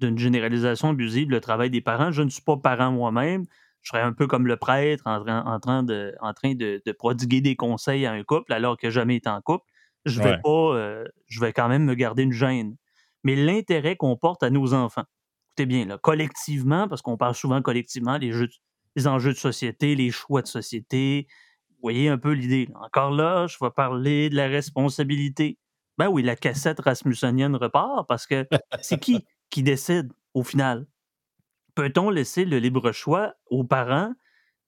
d'une 0.00 0.18
généralisation 0.18 0.90
abusive 0.90 1.30
le 1.30 1.40
travail 1.40 1.70
des 1.70 1.82
parents. 1.82 2.12
Je 2.12 2.22
ne 2.22 2.30
suis 2.30 2.42
pas 2.42 2.56
parent 2.56 2.90
moi-même. 2.92 3.44
je 3.82 3.90
serais 3.90 4.02
un 4.02 4.12
peu 4.14 4.26
comme 4.26 4.46
le 4.46 4.56
prêtre 4.56 5.02
en, 5.06 5.22
train- 5.24 5.44
en 5.46 5.60
train, 5.60 5.82
de, 5.82 6.14
en 6.20 6.32
train 6.34 6.54
de, 6.54 6.82
de 6.86 6.92
prodiguer 6.92 7.40
des 7.42 7.56
conseils 7.56 8.06
à 8.06 8.12
un 8.12 8.22
couple 8.24 8.52
alors 8.54 8.78
que 8.78 8.90
jamais 8.90 9.16
été 9.16 9.28
en 9.28 9.40
couple. 9.42 9.64
Je 10.06 10.22
vais 10.22 10.32
Ouais. 10.32 10.38
pas, 10.42 10.74
euh, 10.76 11.04
je 11.28 11.40
vais 11.40 11.52
quand 11.52 11.68
même 11.68 11.84
me 11.84 11.94
garder 11.94 12.22
une 12.24 12.32
gêne. 12.32 12.76
Mais 13.24 13.36
l'intérêt 13.36 13.96
qu'on 13.96 14.16
porte 14.16 14.42
à 14.42 14.50
nos 14.50 14.74
enfants, 14.74 15.04
écoutez 15.50 15.66
bien, 15.66 15.86
là, 15.86 15.98
collectivement, 15.98 16.88
parce 16.88 17.02
qu'on 17.02 17.16
parle 17.18 17.34
souvent 17.34 17.62
collectivement, 17.62 18.16
les, 18.18 18.32
jeux, 18.32 18.48
les 18.96 19.06
enjeux 19.06 19.32
de 19.32 19.38
société, 19.38 19.94
les 19.96 20.10
choix 20.10 20.42
de 20.42 20.46
société, 20.46 21.26
voyez 21.84 22.08
un 22.08 22.18
peu 22.18 22.32
l'idée. 22.32 22.68
Encore 22.74 23.10
là, 23.10 23.46
je 23.46 23.56
vais 23.60 23.70
parler 23.70 24.30
de 24.30 24.36
la 24.36 24.48
responsabilité. 24.48 25.58
Ben 25.98 26.08
oui, 26.08 26.22
la 26.22 26.36
cassette 26.36 26.80
rasmussenienne 26.80 27.54
repart 27.56 28.06
parce 28.08 28.26
que 28.26 28.46
c'est 28.80 28.98
qui 28.98 29.24
qui 29.50 29.62
décide 29.62 30.12
au 30.34 30.42
final? 30.42 30.86
Peut-on 31.74 32.10
laisser 32.10 32.44
le 32.44 32.58
libre 32.58 32.92
choix 32.92 33.34
aux 33.46 33.64
parents 33.64 34.12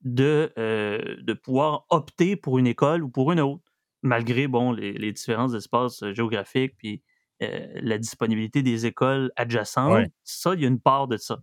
de, 0.02 0.52
euh, 0.58 1.16
de 1.22 1.32
pouvoir 1.32 1.86
opter 1.88 2.36
pour 2.36 2.58
une 2.58 2.66
école 2.66 3.02
ou 3.02 3.08
pour 3.10 3.32
une 3.32 3.40
autre, 3.40 3.64
malgré 4.02 4.46
bon, 4.46 4.72
les, 4.72 4.92
les 4.92 5.12
différents 5.12 5.52
espaces 5.54 6.04
géographiques 6.12 6.74
puis 6.76 7.02
euh, 7.42 7.66
la 7.74 7.98
disponibilité 7.98 8.62
des 8.62 8.86
écoles 8.86 9.32
adjacentes? 9.36 9.92
Ouais. 9.92 10.10
Ça, 10.24 10.54
il 10.54 10.60
y 10.62 10.64
a 10.64 10.68
une 10.68 10.80
part 10.80 11.08
de 11.08 11.16
ça. 11.16 11.38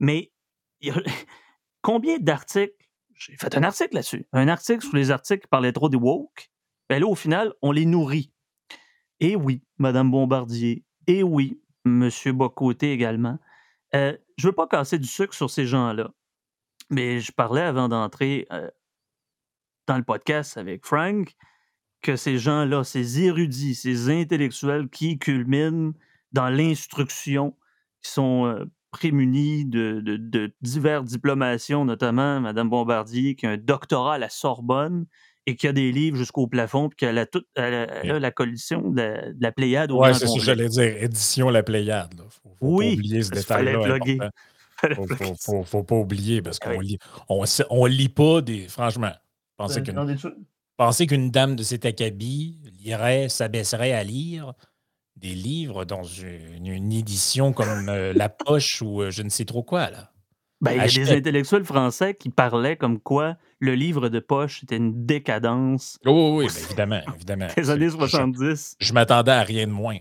Mais 0.00 0.32
il 0.80 0.88
y 0.88 0.90
a- 0.90 1.02
combien 1.82 2.18
d'articles 2.18 2.74
j'ai 3.18 3.36
fait 3.36 3.56
un 3.56 3.62
article 3.62 3.94
là-dessus. 3.94 4.26
Un 4.32 4.48
article 4.48 4.82
sur 4.82 4.94
les 4.94 5.10
articles 5.10 5.42
qui 5.42 5.48
parlaient 5.48 5.72
trop 5.72 5.88
des 5.88 5.96
woke. 5.96 6.50
Ben 6.88 7.00
là, 7.00 7.06
au 7.06 7.14
final, 7.14 7.52
on 7.62 7.72
les 7.72 7.84
nourrit. 7.84 8.32
Et 9.20 9.36
oui, 9.36 9.62
Madame 9.78 10.10
Bombardier. 10.10 10.84
Et 11.06 11.22
oui, 11.22 11.60
Monsieur 11.84 12.32
Bocoté 12.32 12.92
également. 12.92 13.38
Euh, 13.94 14.16
je 14.36 14.46
veux 14.46 14.52
pas 14.52 14.68
casser 14.68 14.98
du 14.98 15.08
sucre 15.08 15.34
sur 15.34 15.50
ces 15.50 15.66
gens-là. 15.66 16.12
Mais 16.90 17.20
je 17.20 17.32
parlais 17.32 17.62
avant 17.62 17.88
d'entrer 17.88 18.46
euh, 18.52 18.70
dans 19.86 19.96
le 19.96 20.04
podcast 20.04 20.56
avec 20.56 20.86
Frank 20.86 21.34
que 22.00 22.14
ces 22.16 22.38
gens-là, 22.38 22.84
ces 22.84 23.20
érudits, 23.20 23.74
ces 23.74 24.08
intellectuels 24.08 24.88
qui 24.88 25.18
culminent 25.18 25.92
dans 26.32 26.48
l'instruction, 26.48 27.56
qui 28.02 28.12
sont 28.12 28.46
euh, 28.46 28.64
prémunis 28.90 29.64
de, 29.66 30.00
de- 30.00 30.16
de 30.16 30.52
divers 30.62 31.02
diplomations, 31.04 31.84
notamment 31.84 32.40
Mme 32.40 32.68
Bombardier, 32.70 33.34
qui 33.34 33.46
a 33.46 33.50
un 33.50 33.56
doctorat 33.56 34.14
à 34.14 34.18
la 34.18 34.28
Sorbonne 34.28 35.06
et 35.46 35.56
qui 35.56 35.66
a 35.66 35.72
des 35.72 35.92
livres 35.92 36.16
jusqu'au 36.16 36.46
plafond, 36.46 36.88
puis 36.90 36.96
qu'elle 36.96 37.16
a, 37.18 37.24
toute, 37.26 37.46
elle 37.54 37.72
a, 37.74 37.86
elle 38.02 38.10
a 38.10 38.18
la 38.18 38.30
collision 38.30 38.90
de 38.90 38.96
la, 39.00 39.32
de 39.32 39.42
la 39.42 39.52
Pléiade 39.52 39.90
grand 39.90 40.12
c'est 40.14 40.26
ça 40.26 40.34
que 40.34 40.40
j'allais 40.40 40.68
dire. 40.68 41.02
Édition 41.02 41.48
La 41.48 41.62
Pléiade. 41.62 42.14
Là. 42.18 42.24
Faut, 42.28 42.50
faut 42.50 42.56
Oui, 42.60 42.88
pas 42.88 42.92
oublier 42.94 43.22
ce 43.22 43.30
détail-là. 43.30 44.30
Faut, 44.94 45.06
faut, 45.08 45.34
faut- 45.40 45.62
faut 45.64 45.82
pas 45.82 45.96
oublier 45.96 46.40
parce 46.40 46.60
qu'on 46.60 46.76
oui. 46.78 46.86
lit, 46.86 46.98
on, 47.28 47.86
lit 47.86 48.08
pas 48.08 48.40
des. 48.42 48.68
Franchement, 48.68 49.10
pensez 49.56 49.82
qu'une 49.82 50.16
pensez 50.76 51.06
qu'une 51.08 51.32
dame 51.32 51.56
de 51.56 51.64
cet 51.64 51.84
acabit 51.84 52.56
lirait, 52.80 53.28
s'abaisserait 53.28 53.92
à 53.92 54.04
lire 54.04 54.52
des 55.20 55.34
livres 55.34 55.84
dans 55.84 56.02
une, 56.04 56.66
une 56.66 56.92
édition 56.92 57.52
comme 57.52 57.88
euh, 57.88 58.12
La 58.14 58.28
Poche 58.28 58.82
ou 58.82 59.02
euh, 59.02 59.10
je 59.10 59.22
ne 59.22 59.28
sais 59.28 59.44
trop 59.44 59.62
quoi, 59.62 59.90
là. 59.90 60.10
Ben, 60.60 60.72
il 60.72 60.78
y 60.78 60.80
a 60.80 60.86
des 61.04 61.12
intellectuels 61.12 61.64
français 61.64 62.14
qui 62.14 62.30
parlaient 62.30 62.76
comme 62.76 62.98
quoi 62.98 63.36
le 63.60 63.76
livre 63.76 64.08
de 64.08 64.18
poche 64.18 64.64
était 64.64 64.76
une 64.76 65.06
décadence 65.06 65.98
Oh, 66.04 66.38
oui, 66.38 66.46
oui, 66.46 66.52
ben, 66.52 66.60
évidemment, 66.66 67.00
évidemment. 67.14 67.46
des 67.56 67.70
années 67.70 67.88
C'est- 67.90 67.94
je- 68.00 68.06
70. 68.08 68.76
Je 68.80 68.92
m'attendais 68.92 69.30
à 69.30 69.42
rien 69.42 69.68
de 69.68 69.72
moins. 69.72 69.98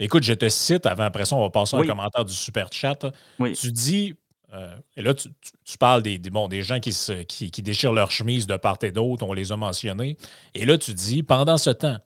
Écoute, 0.00 0.24
je 0.24 0.32
te 0.32 0.48
cite, 0.48 0.86
avant, 0.86 1.04
après 1.04 1.26
ça, 1.26 1.36
on 1.36 1.42
va 1.42 1.50
passer 1.50 1.76
à 1.76 1.78
un 1.78 1.82
Oui. 1.82 1.86
commentaire 1.86 2.24
du 2.24 2.32
super 2.34 2.72
chat. 2.72 3.06
Oui. 3.38 3.52
Tu 3.52 3.70
dis, 3.70 4.14
euh, 4.52 4.74
et 4.96 5.02
là, 5.02 5.14
tu, 5.14 5.28
tu- 5.28 5.52
tu 5.64 5.78
parles 5.78 6.02
des, 6.02 6.18
des- 6.18 6.30
bon, 6.30 6.48
des 6.48 6.62
gens 6.62 6.80
qui, 6.80 6.92
se, 6.92 7.22
qui, 7.22 7.52
qui 7.52 7.62
déchirent 7.62 7.92
leur 7.92 8.10
chemise 8.10 8.48
de 8.48 8.56
part 8.56 8.78
et 8.82 8.90
d'autre, 8.90 9.24
on 9.24 9.32
les 9.32 9.52
a 9.52 9.56
mentionnés. 9.56 10.16
Et 10.54 10.66
là, 10.66 10.76
tu 10.76 10.92
dis, 10.92 11.22
pendant 11.22 11.56
ce 11.56 11.70
temps, 11.70 11.98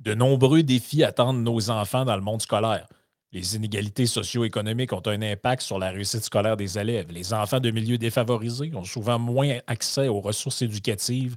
de 0.00 0.14
nombreux 0.14 0.62
défis 0.62 1.04
attendent 1.04 1.42
nos 1.42 1.70
enfants 1.70 2.04
dans 2.04 2.16
le 2.16 2.22
monde 2.22 2.42
scolaire. 2.42 2.86
Les 3.32 3.56
inégalités 3.56 4.06
socio-économiques 4.06 4.92
ont 4.92 5.02
un 5.06 5.20
impact 5.20 5.62
sur 5.62 5.78
la 5.78 5.90
réussite 5.90 6.24
scolaire 6.24 6.56
des 6.56 6.78
élèves. 6.78 7.10
Les 7.10 7.34
enfants 7.34 7.60
de 7.60 7.70
milieux 7.70 7.98
défavorisés 7.98 8.72
ont 8.74 8.84
souvent 8.84 9.18
moins 9.18 9.58
accès 9.66 10.08
aux 10.08 10.20
ressources 10.20 10.62
éducatives 10.62 11.36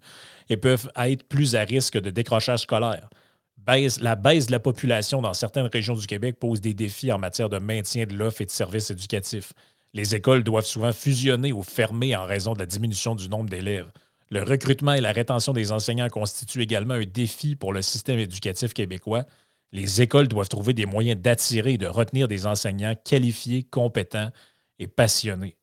et 0.49 0.57
peuvent 0.57 0.89
être 0.95 1.27
plus 1.27 1.55
à 1.55 1.61
risque 1.61 1.99
de 1.99 2.09
décrochage 2.09 2.61
scolaire. 2.61 3.09
La 4.01 4.15
baisse 4.15 4.47
de 4.47 4.51
la 4.51 4.59
population 4.59 5.21
dans 5.21 5.33
certaines 5.33 5.67
régions 5.67 5.95
du 5.95 6.07
Québec 6.07 6.37
pose 6.39 6.61
des 6.61 6.73
défis 6.73 7.11
en 7.11 7.19
matière 7.19 7.49
de 7.49 7.59
maintien 7.59 8.05
de 8.05 8.15
l'offre 8.15 8.41
et 8.41 8.45
de 8.45 8.51
services 8.51 8.89
éducatifs. 8.89 9.53
Les 9.93 10.15
écoles 10.15 10.43
doivent 10.43 10.65
souvent 10.65 10.93
fusionner 10.93 11.51
ou 11.51 11.63
fermer 11.63 12.15
en 12.15 12.25
raison 12.25 12.53
de 12.53 12.59
la 12.59 12.65
diminution 12.65 13.13
du 13.13 13.29
nombre 13.29 13.49
d'élèves. 13.49 13.91
Le 14.31 14.43
recrutement 14.43 14.93
et 14.93 15.01
la 15.01 15.11
rétention 15.11 15.53
des 15.53 15.71
enseignants 15.71 16.09
constituent 16.09 16.61
également 16.61 16.93
un 16.95 17.05
défi 17.05 17.55
pour 17.55 17.73
le 17.73 17.81
système 17.81 18.19
éducatif 18.19 18.73
québécois. 18.73 19.23
Les 19.71 20.01
écoles 20.01 20.27
doivent 20.27 20.49
trouver 20.49 20.73
des 20.73 20.85
moyens 20.85 21.19
d'attirer 21.19 21.73
et 21.73 21.77
de 21.77 21.87
retenir 21.87 22.27
des 22.27 22.45
enseignants 22.45 22.93
qualifiés, 23.03 23.63
compétents 23.63 24.29
et 24.77 24.87
passionnés. 24.87 25.57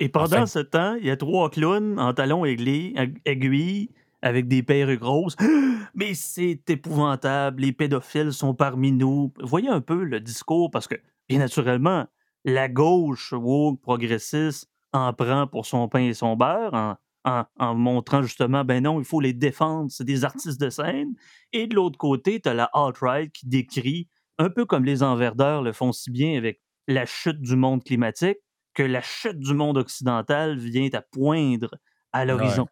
Et 0.00 0.08
pendant 0.08 0.36
Enfin- 0.38 0.46
ce 0.46 0.58
temps, 0.60 0.94
il 0.94 1.06
y 1.06 1.10
a 1.10 1.16
trois 1.16 1.50
clowns 1.50 1.98
en 2.00 2.12
talons 2.14 2.44
aiguilles, 2.44 2.94
aig- 2.96 3.18
aiguilles 3.24 3.90
avec 4.22 4.48
des 4.48 4.62
perruques 4.62 5.02
roses. 5.02 5.36
Mais 5.94 6.14
c'est 6.14 6.68
épouvantable, 6.68 7.62
les 7.62 7.72
pédophiles 7.72 8.32
sont 8.32 8.54
parmi 8.54 8.92
nous. 8.92 9.32
Voyez 9.40 9.68
un 9.68 9.80
peu 9.80 10.02
le 10.04 10.20
discours, 10.20 10.70
parce 10.70 10.86
que, 10.88 10.94
bien 11.28 11.38
naturellement, 11.38 12.06
la 12.44 12.68
gauche 12.68 13.32
woke 13.32 13.80
progressiste 13.80 14.68
en 14.92 15.12
prend 15.12 15.46
pour 15.46 15.66
son 15.66 15.88
pain 15.88 16.00
et 16.00 16.14
son 16.14 16.34
beurre 16.36 16.74
en, 16.74 16.96
en- 17.24 17.44
en 17.58 17.74
montrant 17.74 18.22
justement, 18.22 18.64
ben 18.64 18.82
non, 18.82 18.98
il 18.98 19.04
faut 19.04 19.20
les 19.20 19.32
défendre, 19.32 19.90
c'est 19.90 20.04
des 20.04 20.24
artistes 20.24 20.60
de 20.60 20.70
scène. 20.70 21.14
Et 21.52 21.66
de 21.66 21.74
l'autre 21.74 21.98
côté, 21.98 22.40
tu 22.40 22.48
as 22.48 22.54
la 22.54 22.70
alt-right 22.72 23.30
qui 23.32 23.46
décrit, 23.46 24.08
un 24.38 24.48
peu 24.50 24.64
comme 24.64 24.84
les 24.84 25.02
enverdeurs 25.02 25.62
le 25.62 25.72
font 25.72 25.92
si 25.92 26.10
bien 26.10 26.36
avec 26.38 26.60
la 26.88 27.04
chute 27.06 27.40
du 27.40 27.56
monde 27.56 27.84
climatique, 27.84 28.38
que 28.74 28.82
la 28.82 29.02
chute 29.02 29.38
du 29.38 29.52
monde 29.54 29.76
occidental 29.76 30.56
vient 30.58 30.88
à 30.94 31.02
poindre 31.02 31.74
à 32.12 32.24
l'horizon. 32.24 32.66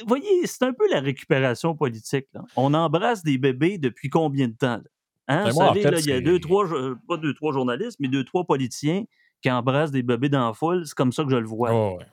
Vous 0.00 0.06
voyez, 0.08 0.46
c'est 0.46 0.62
un 0.64 0.72
peu 0.74 0.86
la 0.90 1.00
récupération 1.00 1.74
politique. 1.74 2.26
là. 2.34 2.42
On 2.56 2.74
embrasse 2.74 3.22
des 3.22 3.38
bébés 3.38 3.78
depuis 3.78 4.10
combien 4.10 4.48
de 4.48 4.52
temps? 4.54 4.80
Hein, 5.26 5.44
Ben, 5.44 5.50
vous 5.50 5.54
moi, 5.54 5.64
en 5.64 5.68
savez, 5.68 5.82
fait, 5.82 5.90
là, 5.90 6.00
il 6.00 6.06
y 6.06 6.12
a 6.12 6.20
deux, 6.20 6.38
trois, 6.38 6.66
jo- 6.66 6.96
pas 7.08 7.16
deux, 7.16 7.32
trois 7.32 7.52
journalistes, 7.54 7.96
mais 7.98 8.08
deux, 8.08 8.24
trois 8.24 8.44
politiciens 8.44 9.04
qui 9.40 9.50
embrassent 9.50 9.90
des 9.90 10.02
bébés 10.02 10.28
dans 10.28 10.46
la 10.48 10.52
foule. 10.52 10.86
C'est 10.86 10.94
comme 10.94 11.12
ça 11.12 11.24
que 11.24 11.30
je 11.30 11.36
le 11.36 11.46
vois. 11.46 11.72
Oh, 11.72 11.96
ouais. 11.98 12.04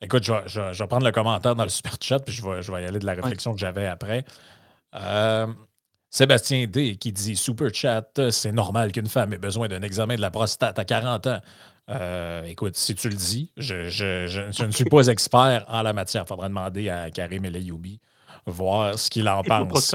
Écoute, 0.00 0.22
je 0.24 0.32
vais, 0.32 0.42
je 0.46 0.60
vais- 0.60 0.74
je 0.74 0.82
vais 0.82 0.86
prendre 0.88 1.04
le 1.04 1.12
commentaire 1.12 1.54
dans 1.56 1.64
le 1.64 1.68
super 1.70 1.94
chat, 2.00 2.20
puis 2.20 2.32
je 2.34 2.42
vais, 2.42 2.62
je 2.62 2.70
vais 2.72 2.82
y 2.82 2.86
aller 2.86 2.98
de 3.00 3.06
la 3.06 3.14
réflexion 3.14 3.52
que 3.52 3.58
j'avais 3.60 3.86
après. 3.86 4.24
Euh, 4.94 5.46
Sébastien 6.10 6.66
D 6.66 6.96
qui 6.96 7.12
dit 7.12 7.36
Super 7.36 7.68
chat, 7.74 8.30
c'est 8.30 8.52
normal 8.52 8.92
qu'une 8.92 9.08
femme 9.08 9.32
ait 9.34 9.38
besoin 9.38 9.68
d'un 9.68 9.82
examen 9.82 10.16
de 10.16 10.20
la 10.20 10.30
prostate 10.30 10.78
à 10.78 10.84
40 10.84 11.26
ans. 11.26 11.40
Euh, 11.90 12.42
écoute, 12.44 12.76
si 12.76 12.94
tu 12.94 13.08
le 13.08 13.14
dis, 13.14 13.50
je, 13.56 13.74
ne 14.66 14.70
suis 14.72 14.84
pas 14.84 15.06
expert 15.08 15.64
en 15.68 15.82
la 15.82 15.92
matière. 15.92 16.24
Il 16.24 16.28
faudra 16.28 16.48
demander 16.48 16.88
à 16.88 17.10
Karim 17.10 17.44
Elayoubi 17.44 18.00
voir 18.46 18.98
ce 18.98 19.10
qu'il 19.10 19.28
en 19.28 19.42
pas 19.42 19.58
pense. 19.64 19.90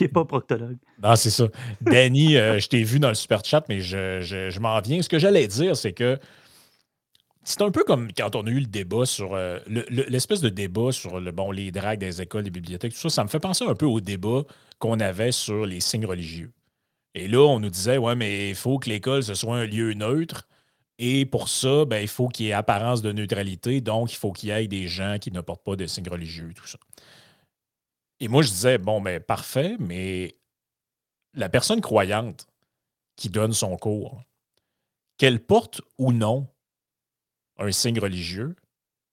Il 0.00 0.02
n'est 0.02 0.08
pas 0.08 0.24
proctologue. 0.24 0.76
Non, 1.02 1.14
c'est 1.14 1.30
ça. 1.30 1.44
Danny, 1.80 2.36
euh, 2.36 2.58
je 2.58 2.66
t'ai 2.68 2.82
vu 2.82 2.98
dans 2.98 3.08
le 3.08 3.14
super 3.14 3.44
chat, 3.44 3.64
mais 3.68 3.80
je, 3.80 4.20
je- 4.20 4.50
je 4.50 4.60
m'en 4.60 4.80
viens. 4.80 5.00
Ce 5.02 5.08
que 5.08 5.18
j'allais 5.20 5.46
dire, 5.46 5.76
c'est 5.76 5.92
que 5.92 6.18
c'est 7.48 7.62
un 7.62 7.70
peu 7.70 7.84
comme 7.84 8.12
quand 8.12 8.34
on 8.34 8.44
a 8.46 8.50
eu 8.50 8.58
le 8.58 8.66
débat 8.66 9.06
sur 9.06 9.34
euh, 9.34 9.60
le- 9.68 9.86
le- 9.88 10.02
l'espèce 10.08 10.40
de 10.40 10.48
débat 10.48 10.90
sur 10.90 11.20
le, 11.20 11.30
bon, 11.30 11.52
les 11.52 11.70
dragues 11.70 12.00
des 12.00 12.20
écoles, 12.20 12.42
les 12.44 12.50
bibliothèques, 12.50 12.92
tout 12.92 12.98
ça. 12.98 13.08
Ça 13.08 13.22
me 13.22 13.28
fait 13.28 13.38
penser 13.38 13.64
un 13.64 13.74
peu 13.76 13.86
au 13.86 14.00
débat 14.00 14.42
qu'on 14.80 14.98
avait 14.98 15.30
sur 15.32 15.64
les 15.64 15.78
signes 15.80 16.06
religieux. 16.06 16.52
Et 17.14 17.28
là, 17.28 17.38
on 17.46 17.60
nous 17.60 17.70
disait, 17.70 17.98
ouais, 17.98 18.16
mais 18.16 18.50
il 18.50 18.56
faut 18.56 18.78
que 18.80 18.90
l'école, 18.90 19.22
ce 19.22 19.34
soit 19.34 19.58
un 19.58 19.64
lieu 19.66 19.94
neutre. 19.94 20.48
Et 20.98 21.24
pour 21.24 21.48
ça, 21.48 21.84
ben, 21.84 22.00
il 22.02 22.08
faut 22.08 22.28
qu'il 22.28 22.46
y 22.46 22.48
ait 22.50 22.52
apparence 22.52 23.00
de 23.00 23.12
neutralité. 23.12 23.80
Donc, 23.80 24.12
il 24.12 24.16
faut 24.16 24.32
qu'il 24.32 24.48
y 24.48 24.52
ait 24.52 24.66
des 24.66 24.88
gens 24.88 25.18
qui 25.20 25.30
ne 25.30 25.40
portent 25.40 25.64
pas 25.64 25.76
de 25.76 25.86
signes 25.86 26.08
religieux, 26.08 26.52
tout 26.54 26.66
ça. 26.66 26.78
Et 28.20 28.28
moi, 28.28 28.42
je 28.42 28.48
disais, 28.48 28.78
bon, 28.78 29.00
ben, 29.00 29.20
parfait, 29.20 29.76
mais 29.78 30.34
la 31.34 31.48
personne 31.48 31.80
croyante 31.80 32.48
qui 33.14 33.30
donne 33.30 33.52
son 33.52 33.76
cours, 33.76 34.22
qu'elle 35.16 35.40
porte 35.40 35.80
ou 35.98 36.12
non 36.12 36.48
un 37.58 37.72
signe 37.72 37.98
religieux, 37.98 38.54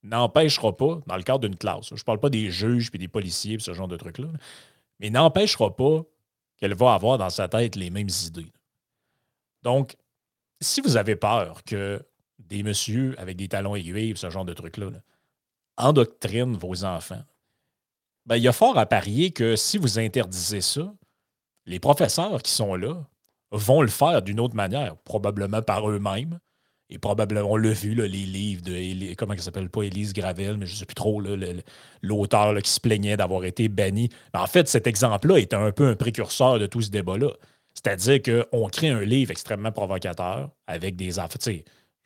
n'empêchera 0.02 0.76
pas, 0.76 1.00
dans 1.06 1.16
le 1.16 1.22
cadre 1.22 1.40
d'une 1.48 1.56
classe, 1.56 1.88
je 1.88 1.94
ne 1.94 2.00
parle 2.00 2.20
pas 2.20 2.30
des 2.30 2.50
juges 2.50 2.90
et 2.92 2.98
des 2.98 3.08
policiers 3.08 3.54
et 3.54 3.58
ce 3.58 3.72
genre 3.72 3.88
de 3.88 3.96
trucs-là, 3.96 4.28
mais 5.00 5.10
n'empêchera 5.10 5.74
pas 5.74 6.02
qu'elle 6.58 6.74
va 6.74 6.94
avoir 6.94 7.18
dans 7.18 7.30
sa 7.30 7.48
tête 7.48 7.76
les 7.76 7.90
mêmes 7.90 8.10
idées. 8.26 8.52
Donc, 9.62 9.96
si 10.60 10.80
vous 10.80 10.96
avez 10.96 11.16
peur 11.16 11.64
que 11.64 12.04
des 12.38 12.62
messieurs 12.62 13.14
avec 13.18 13.36
des 13.36 13.48
talons 13.48 13.74
aiguilles, 13.74 14.16
ce 14.16 14.30
genre 14.30 14.44
de 14.44 14.52
trucs-là, 14.52 14.90
là, 14.90 14.98
endoctrinent 15.76 16.56
vos 16.56 16.84
enfants, 16.84 17.22
ben, 18.26 18.36
il 18.36 18.42
y 18.42 18.48
a 18.48 18.52
fort 18.52 18.78
à 18.78 18.86
parier 18.86 19.32
que 19.32 19.56
si 19.56 19.78
vous 19.78 19.98
interdisez 19.98 20.60
ça, 20.60 20.94
les 21.66 21.80
professeurs 21.80 22.42
qui 22.42 22.52
sont 22.52 22.74
là 22.74 23.06
vont 23.50 23.82
le 23.82 23.88
faire 23.88 24.22
d'une 24.22 24.40
autre 24.40 24.54
manière, 24.54 24.96
probablement 24.98 25.62
par 25.62 25.88
eux-mêmes, 25.88 26.38
Et 26.90 26.98
probablement, 26.98 27.50
on 27.50 27.56
l'a 27.56 27.72
vu, 27.72 27.94
les 27.94 28.08
livres 28.08 28.62
de, 28.62 29.14
comment 29.14 29.32
il 29.32 29.40
s'appelle, 29.40 29.70
pas 29.70 29.82
Élise 29.82 30.12
Gravel, 30.12 30.58
mais 30.58 30.66
je 30.66 30.72
ne 30.72 30.76
sais 30.76 30.86
plus 30.86 30.94
trop, 30.94 31.22
l'auteur 32.02 32.54
qui 32.62 32.70
se 32.70 32.80
plaignait 32.80 33.16
d'avoir 33.16 33.44
été 33.44 33.68
banni. 33.68 34.10
Mais 34.34 34.40
en 34.40 34.46
fait, 34.46 34.68
cet 34.68 34.86
exemple-là 34.86 35.36
est 35.38 35.54
un 35.54 35.72
peu 35.72 35.88
un 35.88 35.96
précurseur 35.96 36.58
de 36.58 36.66
tout 36.66 36.82
ce 36.82 36.90
débat-là. 36.90 37.30
C'est-à-dire 37.72 38.20
qu'on 38.50 38.68
crée 38.68 38.90
un 38.90 39.00
livre 39.00 39.30
extrêmement 39.30 39.72
provocateur 39.72 40.50
avec 40.66 40.94
des 40.94 41.18
enfants. 41.18 41.38
je 41.42 41.52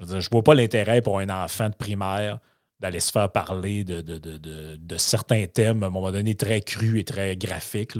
ne 0.00 0.30
vois 0.30 0.42
pas 0.42 0.54
l'intérêt 0.54 1.02
pour 1.02 1.18
un 1.18 1.28
enfant 1.28 1.68
de 1.68 1.74
primaire 1.74 2.38
d'aller 2.80 3.00
se 3.00 3.10
faire 3.10 3.30
parler 3.30 3.84
de, 3.84 4.00
de, 4.00 4.96
certains 4.96 5.46
thèmes, 5.46 5.82
à 5.82 5.86
un 5.86 5.90
moment 5.90 6.12
donné, 6.12 6.34
très 6.34 6.60
crus 6.60 7.00
et 7.00 7.04
très 7.04 7.36
graphiques. 7.36 7.96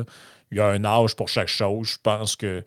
Il 0.50 0.58
y 0.58 0.61
a 0.61 0.68
un 0.68 0.85
âge 0.85 1.16
pour 1.16 1.28
chaque 1.28 1.49
chose. 1.49 1.88
Je 1.88 1.99
pense 2.02 2.37
que 2.37 2.64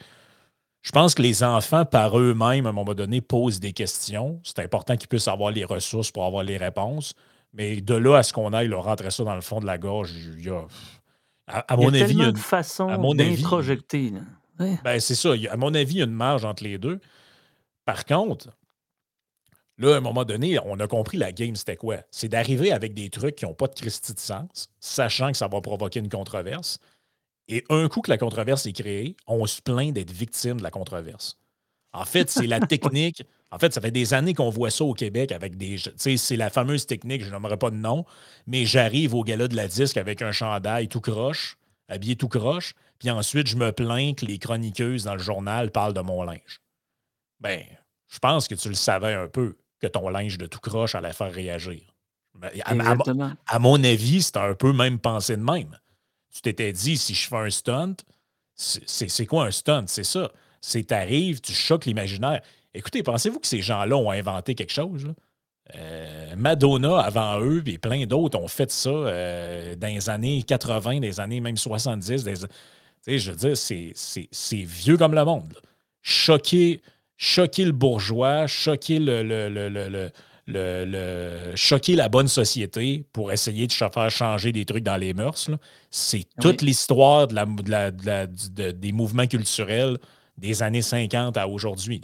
je 0.81 0.91
pense 0.91 1.13
que 1.13 1.21
les 1.21 1.43
enfants, 1.43 1.85
par 1.85 2.17
eux-mêmes, 2.17 2.65
à 2.65 2.69
un 2.69 2.73
moment 2.73 2.95
donné, 2.95 3.21
posent 3.21 3.59
des 3.59 3.71
questions. 3.71 4.39
C'est 4.43 4.59
important 4.59 4.97
qu'ils 4.97 5.07
puissent 5.07 5.27
avoir 5.27 5.51
les 5.51 5.63
ressources 5.63 6.11
pour 6.11 6.25
avoir 6.25 6.43
les 6.43 6.57
réponses. 6.57 7.13
Mais 7.53 7.81
de 7.81 7.93
là 7.93 8.17
à 8.17 8.23
ce 8.23 8.33
qu'on 8.33 8.53
aille 8.53 8.67
leur 8.67 8.85
rentrer 8.85 9.11
ça 9.11 9.23
dans 9.23 9.35
le 9.35 9.41
fond 9.41 9.59
de 9.59 9.65
la 9.65 9.77
gorge, 9.77 10.11
il 10.13 10.45
y 10.45 10.49
a. 10.49 10.65
À, 11.47 11.75
mon 11.75 11.93
avis, 11.93 12.13
il 12.13 12.19
y 12.19 12.23
a 12.23 12.29
une 12.29 12.37
façon 12.37 13.13
d'introjecter. 13.13 14.13
Ben, 14.57 14.99
c'est 14.99 15.15
ça. 15.15 15.31
À 15.49 15.57
mon 15.57 15.73
avis, 15.73 15.95
il 15.95 15.97
y 15.97 16.01
a 16.01 16.05
une 16.05 16.11
marge 16.11 16.45
entre 16.45 16.63
les 16.63 16.77
deux. 16.77 16.99
Par 17.83 18.05
contre, 18.05 18.47
là, 19.77 19.95
à 19.95 19.97
un 19.97 20.01
moment 20.01 20.23
donné, 20.23 20.59
on 20.65 20.79
a 20.79 20.87
compris 20.87 21.17
la 21.17 21.31
game, 21.31 21.55
c'était 21.55 21.75
quoi? 21.75 21.97
C'est 22.09 22.29
d'arriver 22.29 22.71
avec 22.71 22.93
des 22.93 23.09
trucs 23.09 23.35
qui 23.35 23.45
n'ont 23.45 23.53
pas 23.53 23.67
de 23.67 23.73
Christie 23.73 24.13
de 24.13 24.19
sens, 24.19 24.69
sachant 24.79 25.31
que 25.31 25.37
ça 25.37 25.47
va 25.47 25.59
provoquer 25.61 25.99
une 25.99 26.09
controverse, 26.09 26.79
et 27.47 27.63
un 27.69 27.87
coup 27.89 28.01
que 28.01 28.09
la 28.09 28.17
controverse 28.17 28.65
est 28.65 28.73
créée, 28.73 29.15
on 29.27 29.45
se 29.45 29.61
plaint 29.61 29.93
d'être 29.93 30.11
victime 30.11 30.57
de 30.57 30.63
la 30.63 30.71
controverse. 30.71 31.37
En 31.93 32.05
fait, 32.05 32.29
c'est 32.29 32.47
la 32.47 32.59
technique. 32.67 33.23
En 33.51 33.59
fait, 33.59 33.73
ça 33.73 33.81
fait 33.81 33.91
des 33.91 34.13
années 34.13 34.33
qu'on 34.33 34.49
voit 34.49 34.71
ça 34.71 34.85
au 34.85 34.93
Québec 34.93 35.31
avec 35.31 35.57
des. 35.57 35.75
Tu 35.75 35.91
sais, 35.97 36.17
c'est 36.17 36.37
la 36.37 36.49
fameuse 36.49 36.85
technique, 36.85 37.23
je 37.23 37.29
n'aimerais 37.29 37.57
pas 37.57 37.69
de 37.69 37.75
nom, 37.75 38.05
mais 38.47 38.65
j'arrive 38.65 39.13
au 39.13 39.23
gala 39.23 39.47
de 39.47 39.55
la 39.55 39.67
disque 39.67 39.97
avec 39.97 40.21
un 40.21 40.31
chandail 40.31 40.87
tout 40.87 41.01
croche, 41.01 41.57
habillé 41.89 42.15
tout 42.15 42.29
croche, 42.29 42.73
puis 42.99 43.09
ensuite, 43.09 43.47
je 43.47 43.57
me 43.57 43.71
plains 43.73 44.13
que 44.13 44.25
les 44.25 44.37
chroniqueuses 44.37 45.03
dans 45.03 45.15
le 45.15 45.21
journal 45.21 45.71
parlent 45.71 45.93
de 45.93 46.01
mon 46.01 46.23
linge. 46.23 46.61
Ben, 47.41 47.63
je 48.07 48.19
pense 48.19 48.47
que 48.47 48.55
tu 48.55 48.69
le 48.69 48.75
savais 48.75 49.13
un 49.13 49.27
peu 49.27 49.57
que 49.81 49.87
ton 49.87 50.07
linge 50.07 50.37
de 50.37 50.45
tout 50.45 50.59
croche 50.59 50.95
allait 50.95 51.11
faire 51.11 51.33
réagir. 51.33 51.81
À, 52.63 52.95
à 53.47 53.59
mon 53.59 53.83
avis, 53.83 54.21
c'est 54.21 54.37
un 54.37 54.53
peu 54.53 54.71
même 54.71 54.99
pensé 54.99 55.35
de 55.35 55.41
même 55.41 55.77
tu 56.33 56.41
t'étais 56.41 56.73
dit, 56.73 56.97
si 56.97 57.13
je 57.13 57.27
fais 57.27 57.35
un 57.35 57.49
stunt, 57.49 57.95
c'est 58.55 59.25
quoi 59.25 59.45
un 59.45 59.51
stunt? 59.51 59.85
C'est 59.87 60.03
ça. 60.03 60.31
C'est 60.61 60.83
t'arrives, 60.83 61.41
tu 61.41 61.53
choques 61.53 61.85
l'imaginaire. 61.85 62.41
Écoutez, 62.73 63.03
pensez-vous 63.03 63.39
que 63.39 63.47
ces 63.47 63.61
gens-là 63.61 63.97
ont 63.97 64.11
inventé 64.11 64.55
quelque 64.55 64.71
chose? 64.71 65.13
Euh, 65.75 66.35
Madonna, 66.35 66.99
avant 66.99 67.39
eux, 67.41 67.63
et 67.65 67.77
plein 67.77 68.05
d'autres 68.05 68.37
ont 68.37 68.47
fait 68.47 68.71
ça 68.71 68.89
euh, 68.89 69.75
dans 69.75 69.87
les 69.87 70.09
années 70.09 70.43
80, 70.43 70.99
des 70.99 71.19
années 71.19 71.39
même 71.39 71.57
70. 71.57 72.23
Des, 72.23 72.35
je 73.17 73.31
veux 73.31 73.37
dire, 73.37 73.57
c'est 73.57 74.63
vieux 74.63 74.97
comme 74.97 75.15
le 75.15 75.25
monde. 75.25 75.53
Choquer, 76.01 76.81
choquer 77.17 77.65
le 77.65 77.71
bourgeois, 77.71 78.47
choquer 78.47 78.99
le, 78.99 80.09
choquer 81.55 81.95
la 81.95 82.09
bonne 82.09 82.27
société 82.27 83.05
pour 83.13 83.31
essayer 83.31 83.67
de 83.67 83.73
faire 83.73 84.09
changer 84.09 84.51
des 84.51 84.65
trucs 84.65 84.83
dans 84.83 84.97
les 84.97 85.13
mœurs. 85.13 85.49
C'est 85.89 86.25
toute 86.39 86.61
l'histoire 86.61 87.27
de 87.27 88.71
des 88.71 88.91
mouvements 88.91 89.27
culturels 89.27 89.97
des 90.37 90.63
années 90.63 90.81
50 90.81 91.37
à 91.37 91.47
aujourd'hui. 91.47 92.01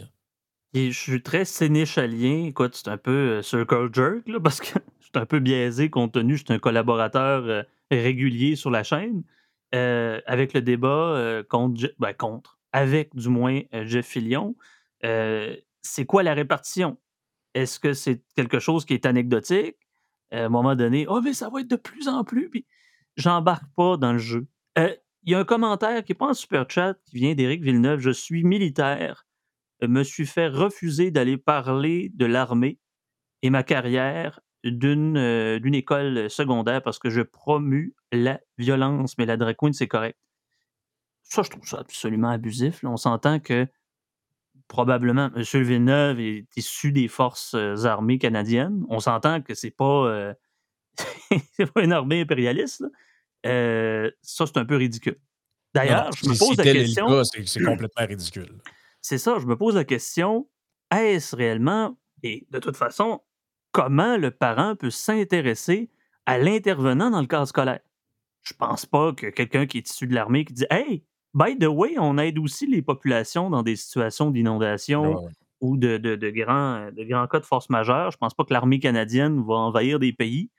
Et 0.74 0.90
je 0.92 0.98
suis 0.98 1.22
très 1.22 1.44
sénéchalien. 1.44 2.44
Écoute, 2.46 2.74
c'est 2.74 2.88
un 2.88 2.98
peu 2.98 3.10
euh, 3.10 3.42
circle 3.42 3.88
jerk, 3.92 4.38
parce 4.42 4.60
que 4.60 4.78
je 5.00 5.06
suis 5.06 5.12
un 5.14 5.26
peu 5.26 5.38
biaisé 5.40 5.90
compte 5.90 6.12
tenu 6.12 6.34
que 6.34 6.40
je 6.40 6.44
suis 6.44 6.54
un 6.54 6.58
collaborateur 6.58 7.44
euh, 7.44 7.62
régulier 7.90 8.56
sur 8.56 8.70
la 8.70 8.82
chaîne. 8.82 9.22
Euh, 9.74 10.20
avec 10.26 10.54
le 10.54 10.62
débat 10.62 11.42
contre, 11.50 11.92
ben, 11.98 12.14
contre, 12.14 12.58
avec 12.72 13.14
du 13.14 13.28
moins 13.28 13.60
Jeff 13.84 14.06
Fillion, 14.06 14.56
c'est 15.02 16.06
quoi 16.06 16.22
la 16.22 16.32
répartition? 16.32 16.96
Est-ce 17.58 17.80
que 17.80 17.92
c'est 17.92 18.22
quelque 18.36 18.60
chose 18.60 18.84
qui 18.84 18.94
est 18.94 19.04
anecdotique? 19.04 19.76
À 20.30 20.44
un 20.44 20.48
moment 20.48 20.76
donné, 20.76 21.06
oh, 21.08 21.20
mais 21.20 21.32
ça 21.32 21.48
va 21.48 21.60
être 21.60 21.68
de 21.68 21.76
plus 21.76 22.06
en 22.06 22.22
plus, 22.22 22.48
puis 22.50 22.66
j'embarque 23.16 23.64
pas 23.74 23.96
dans 23.96 24.12
le 24.12 24.18
jeu. 24.18 24.46
Euh, 24.78 24.94
il 25.24 25.32
y 25.32 25.34
a 25.34 25.40
un 25.40 25.44
commentaire 25.44 26.04
qui 26.04 26.12
n'est 26.12 26.16
pas 26.18 26.28
en 26.28 26.34
super 26.34 26.70
chat 26.70 26.94
qui 27.06 27.16
vient 27.16 27.34
d'Éric 27.34 27.62
Villeneuve. 27.62 27.98
Je 27.98 28.10
suis 28.10 28.44
militaire, 28.44 29.26
me 29.82 30.04
suis 30.04 30.26
fait 30.26 30.46
refuser 30.46 31.10
d'aller 31.10 31.36
parler 31.36 32.10
de 32.14 32.26
l'armée 32.26 32.78
et 33.42 33.50
ma 33.50 33.64
carrière 33.64 34.40
d'une 34.62 35.16
euh, 35.16 35.58
d'une 35.58 35.74
école 35.74 36.30
secondaire 36.30 36.82
parce 36.82 36.98
que 36.98 37.10
je 37.10 37.22
promue 37.22 37.94
la 38.12 38.40
violence. 38.56 39.18
Mais 39.18 39.26
la 39.26 39.36
drag 39.36 39.56
queen, 39.56 39.72
c'est 39.72 39.88
correct. 39.88 40.16
Ça, 41.24 41.42
je 41.42 41.50
trouve 41.50 41.66
ça 41.66 41.78
absolument 41.80 42.30
abusif. 42.30 42.84
On 42.84 42.96
s'entend 42.96 43.40
que 43.40 43.66
probablement, 44.68 45.30
M. 45.34 45.42
Villeneuve 45.62 46.20
est 46.20 46.46
issu 46.56 46.92
des 46.92 47.08
forces 47.08 47.54
armées 47.84 48.18
canadiennes. 48.18 48.84
On 48.88 49.00
s'entend 49.00 49.42
que 49.42 49.54
c'est 49.54 49.70
pas, 49.70 50.34
pas 51.74 51.82
une 51.82 51.92
armée 51.92 52.20
impérialiste. 52.20 52.84
ça, 53.44 54.46
c'est 54.46 54.56
un 54.56 54.64
peu 54.64 54.76
ridicule. 54.76 55.18
D'ailleurs, 55.74 56.10
je 56.12 56.28
me 56.28 56.38
pose 56.38 56.56
la 56.56 56.64
question. 56.64 57.24
C'est 57.24 57.62
complètement 57.62 58.06
ridicule. 58.06 58.58
C'est 59.00 59.18
ça, 59.18 59.36
je 59.38 59.46
me 59.46 59.56
pose 59.56 59.76
la 59.76 59.84
question 59.84 60.48
est-ce 60.90 61.36
réellement, 61.36 61.98
et 62.22 62.46
de 62.50 62.58
toute 62.58 62.76
façon, 62.76 63.20
comment 63.72 64.16
le 64.16 64.30
parent 64.30 64.76
peut 64.76 64.90
s'intéresser 64.90 65.90
à 66.26 66.38
l'intervenant 66.38 67.10
dans 67.10 67.20
le 67.20 67.26
cadre 67.26 67.46
scolaire? 67.46 67.80
Je 68.42 68.54
pense 68.54 68.86
pas 68.86 69.12
que 69.12 69.26
quelqu'un 69.26 69.66
qui 69.66 69.78
est 69.78 69.90
issu 69.90 70.06
de 70.06 70.14
l'armée 70.14 70.44
qui 70.44 70.54
dit 70.54 70.66
Hey, 70.70 71.04
By 71.34 71.56
the 71.58 71.66
way, 71.66 71.96
on 71.98 72.18
aide 72.18 72.38
aussi 72.38 72.66
les 72.66 72.82
populations 72.82 73.50
dans 73.50 73.62
des 73.62 73.76
situations 73.76 74.30
d'inondation 74.30 75.28
ou 75.60 75.76
de, 75.76 75.98
grands, 76.30 76.90
de 76.90 77.04
grands 77.04 77.26
cas 77.26 77.40
de 77.40 77.46
force 77.46 77.68
majeure. 77.68 78.10
Je 78.10 78.16
ne 78.16 78.20
pense 78.20 78.34
pas 78.34 78.44
que 78.44 78.52
l'armée 78.52 78.78
canadienne 78.78 79.42
va 79.46 79.54
envahir 79.54 79.98
des 79.98 80.12
pays. 80.12 80.50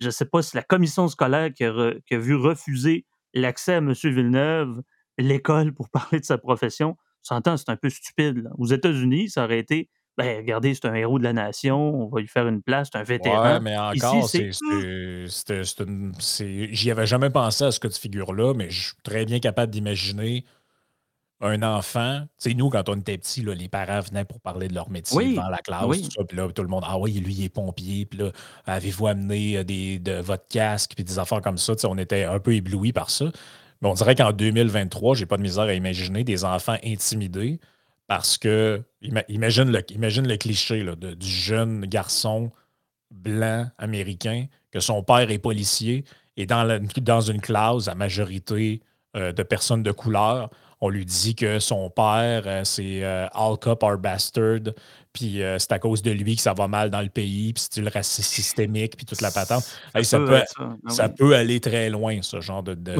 Je 0.00 0.06
ne 0.06 0.10
sais 0.10 0.26
pas 0.26 0.42
si 0.42 0.56
la 0.56 0.62
commission 0.62 1.08
scolaire 1.08 1.52
qui 1.52 1.64
a, 1.64 2.18
vu 2.18 2.34
refuser 2.34 3.06
l'accès 3.34 3.74
à 3.74 3.78
M. 3.78 3.92
Villeneuve, 3.92 4.82
l'école 5.16 5.72
pour 5.72 5.88
parler 5.90 6.20
de 6.20 6.24
sa 6.24 6.38
profession, 6.38 6.96
s'entend, 7.22 7.56
c'est 7.56 7.70
un 7.70 7.76
peu 7.76 7.90
stupide. 7.90 8.48
Aux 8.58 8.66
États-Unis, 8.66 9.30
ça 9.30 9.44
aurait 9.44 9.58
été 9.58 9.88
ben, 10.18 10.38
regardez, 10.38 10.74
c'est 10.74 10.84
un 10.84 10.94
héros 10.94 11.20
de 11.20 11.24
la 11.24 11.32
nation, 11.32 11.94
on 11.94 12.08
va 12.08 12.20
lui 12.20 12.26
faire 12.26 12.48
une 12.48 12.60
place, 12.60 12.88
c'est 12.92 12.98
un 12.98 13.04
vétéran. 13.04 13.54
Ouais, 13.54 13.60
mais 13.60 13.78
encore, 13.78 14.28
c'est. 14.28 14.50
J'y 16.72 16.90
avais 16.90 17.06
jamais 17.06 17.30
pensé 17.30 17.62
à 17.62 17.70
ce 17.70 17.78
cas 17.78 17.86
de 17.86 17.94
figure-là, 17.94 18.52
mais 18.52 18.68
je 18.68 18.88
suis 18.88 18.96
très 19.04 19.24
bien 19.24 19.38
capable 19.38 19.70
d'imaginer 19.70 20.44
un 21.40 21.62
enfant. 21.62 22.22
Tu 22.42 22.50
sais, 22.50 22.54
nous, 22.54 22.68
quand 22.68 22.88
on 22.88 22.96
était 22.96 23.16
petits, 23.16 23.42
là, 23.42 23.54
les 23.54 23.68
parents 23.68 24.00
venaient 24.00 24.24
pour 24.24 24.40
parler 24.40 24.66
de 24.66 24.74
leur 24.74 24.90
métier 24.90 25.34
dans 25.34 25.48
la 25.48 25.58
classe, 25.58 25.84
tout 25.86 26.10
ça, 26.10 26.24
puis 26.24 26.36
là, 26.36 26.48
tout 26.50 26.62
le 26.62 26.68
monde, 26.68 26.82
ah 26.84 26.98
oui, 26.98 27.12
lui, 27.12 27.34
il 27.34 27.44
est 27.44 27.48
pompier, 27.48 28.04
puis 28.04 28.18
là, 28.18 28.32
avez-vous 28.66 29.06
amené 29.06 29.58
euh, 29.58 29.62
des, 29.62 30.00
de 30.00 30.14
votre 30.14 30.48
casque, 30.48 30.94
puis 30.96 31.04
des 31.04 31.20
affaires 31.20 31.42
comme 31.42 31.58
ça? 31.58 31.76
Tu 31.76 31.82
sais, 31.82 31.86
on 31.86 31.96
était 31.96 32.24
un 32.24 32.40
peu 32.40 32.56
éblouis 32.56 32.92
par 32.92 33.10
ça. 33.10 33.26
Mais 33.80 33.88
on 33.88 33.94
dirait 33.94 34.16
qu'en 34.16 34.32
2023, 34.32 35.14
j'ai 35.14 35.26
pas 35.26 35.36
de 35.36 35.42
misère 35.42 35.64
à 35.64 35.74
imaginer 35.74 36.24
des 36.24 36.44
enfants 36.44 36.76
intimidés 36.84 37.60
parce 38.08 38.38
que, 38.38 38.82
imagine 39.28 39.70
le, 39.70 39.82
imagine 39.92 40.26
le 40.26 40.36
cliché 40.38 40.82
du 40.96 41.28
jeune 41.28 41.84
garçon 41.84 42.50
blanc 43.10 43.70
américain, 43.76 44.46
que 44.72 44.80
son 44.80 45.02
père 45.02 45.30
est 45.30 45.38
policier, 45.38 46.04
et 46.38 46.46
dans, 46.46 46.80
dans 47.02 47.20
une 47.20 47.40
classe 47.40 47.86
à 47.86 47.94
majorité 47.94 48.80
euh, 49.14 49.32
de 49.32 49.42
personnes 49.42 49.82
de 49.82 49.92
couleur, 49.92 50.48
on 50.80 50.88
lui 50.88 51.04
dit 51.04 51.34
que 51.34 51.58
son 51.58 51.90
père, 51.90 52.44
euh, 52.46 52.64
c'est 52.64 53.04
euh, 53.04 53.26
All 53.34 53.58
Cup 53.58 53.82
are 53.82 53.98
Bastard, 53.98 54.72
puis 55.12 55.42
c'est 55.58 55.72
à 55.72 55.78
cause 55.78 56.00
de 56.00 56.12
lui 56.12 56.36
que 56.36 56.42
ça 56.42 56.54
va 56.54 56.66
mal 56.66 56.90
dans 56.90 57.02
le 57.02 57.08
pays, 57.10 57.52
puis 57.52 57.66
c'est 57.70 57.82
le 57.82 57.90
racisme 57.90 58.22
systémique, 58.22 58.96
puis 58.96 59.04
toute 59.04 59.20
la 59.20 59.30
patente. 59.30 59.64
Ça, 60.02 60.18
peut, 60.18 60.40
ça. 60.86 61.08
peut, 61.10 61.34
aller 61.34 61.60
très 61.60 61.90
loin, 61.90 62.22
ce 62.22 62.40
genre 62.40 62.62
de, 62.62 62.74
de, 62.74 62.94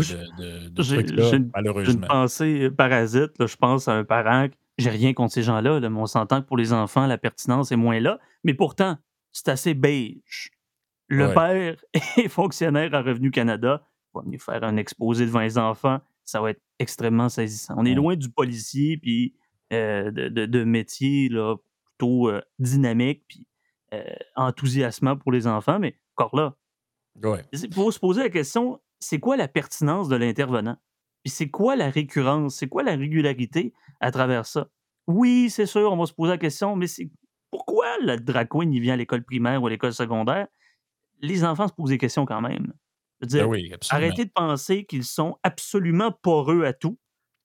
de, 0.69 0.83
truc-là, 0.83 1.39
malheureusement. 1.55 1.85
J'ai 1.85 1.93
une 1.93 2.07
pensée 2.07 2.71
parasite, 2.71 3.47
je 3.47 3.57
pense 3.57 3.89
à 3.89 3.93
un 3.93 4.05
parent 4.05 4.49
j'ai 4.79 4.91
rien 4.91 5.13
contre 5.13 5.35
ces 5.35 5.43
gens-là, 5.43 5.81
mais 5.81 6.01
on 6.01 6.07
s'entend 6.07 6.41
que 6.41 6.47
pour 6.47 6.57
les 6.57 6.73
enfants, 6.73 7.07
la 7.07 7.19
pertinence 7.19 7.73
est 7.73 7.77
moins 7.77 8.01
là. 8.01 8.19
Mais 8.45 8.55
pourtant, 8.55 8.97
c'est 9.33 9.49
assez 9.49 9.75
beige. 9.75 10.53
Le 11.09 11.33
père 11.35 11.77
est 12.17 12.29
fonctionnaire 12.29 12.95
à 12.95 13.03
Revenu 13.03 13.31
Canada. 13.31 13.83
Il 14.15 14.19
va 14.19 14.23
venir 14.23 14.41
faire 14.41 14.65
un 14.65 14.77
exposé 14.77 15.27
devant 15.27 15.41
les 15.41 15.59
enfants. 15.59 16.01
Ça 16.25 16.41
va 16.41 16.51
être 16.51 16.63
extrêmement 16.79 17.29
saisissant. 17.29 17.75
On 17.77 17.85
est 17.85 17.95
loin 17.95 18.15
du 18.15 18.31
policier 18.31 18.99
puis 18.99 19.35
euh, 19.73 20.11
de, 20.11 20.47
de, 20.47 20.65
métier 20.65 21.29
là, 21.29 21.57
plutôt 21.85 22.29
euh, 22.29 22.41
dynamique 22.59 23.25
puis 23.29 23.47
euh, 23.95 24.03
enthousiasmant 24.37 25.17
pour 25.17 25.33
les 25.33 25.47
enfants, 25.47 25.79
mais 25.79 25.97
encore 26.17 26.37
là. 26.37 26.55
Il 27.53 27.75
faut 27.75 27.91
se 27.91 27.99
poser 27.99 28.23
la 28.23 28.31
question 28.31 28.81
c'est 29.01 29.21
quoi 29.21 29.37
la 29.37 29.49
pertinence 29.49 30.09
de 30.09 30.17
l'intervenant? 30.17 30.77
Puis 31.29 31.35
c'est 31.35 31.51
quoi 31.51 31.77
la 31.77 31.91
récurrence? 31.91 32.57
C'est 32.57 32.69
quoi 32.69 32.83
la 32.83 32.97
régularité 32.97 33.75
à 34.01 34.11
travers 34.11 34.47
ça? 34.47 34.69
Oui, 35.07 35.51
c'est 35.51 35.67
sûr, 35.67 35.93
on 35.93 35.97
va 35.99 36.07
se 36.07 36.15
poser 36.15 36.31
la 36.31 36.39
question, 36.39 36.75
mais 36.75 36.87
c'est 36.87 37.11
pourquoi 37.51 37.99
le 38.01 38.17
drag 38.17 38.49
queen 38.49 38.73
il 38.73 38.81
vient 38.81 38.95
à 38.95 38.97
l'école 38.97 39.23
primaire 39.23 39.63
ou 39.63 39.67
à 39.67 39.71
l'école 39.71 39.93
secondaire, 39.93 40.47
les 41.21 41.45
enfants 41.45 41.69
se 41.69 41.75
posent 41.75 41.91
des 41.91 41.99
questions 41.99 42.25
quand 42.25 42.41
même. 42.41 42.73
Je 43.21 43.27
veux 43.27 43.43
Ben 43.43 43.47
oui, 43.47 43.71
arrêtez 43.91 44.25
de 44.25 44.31
penser 44.31 44.87
qu'ils 44.87 45.05
sont 45.05 45.37
absolument 45.43 46.11
poreux 46.11 46.65
à 46.65 46.73
tout. 46.73 46.99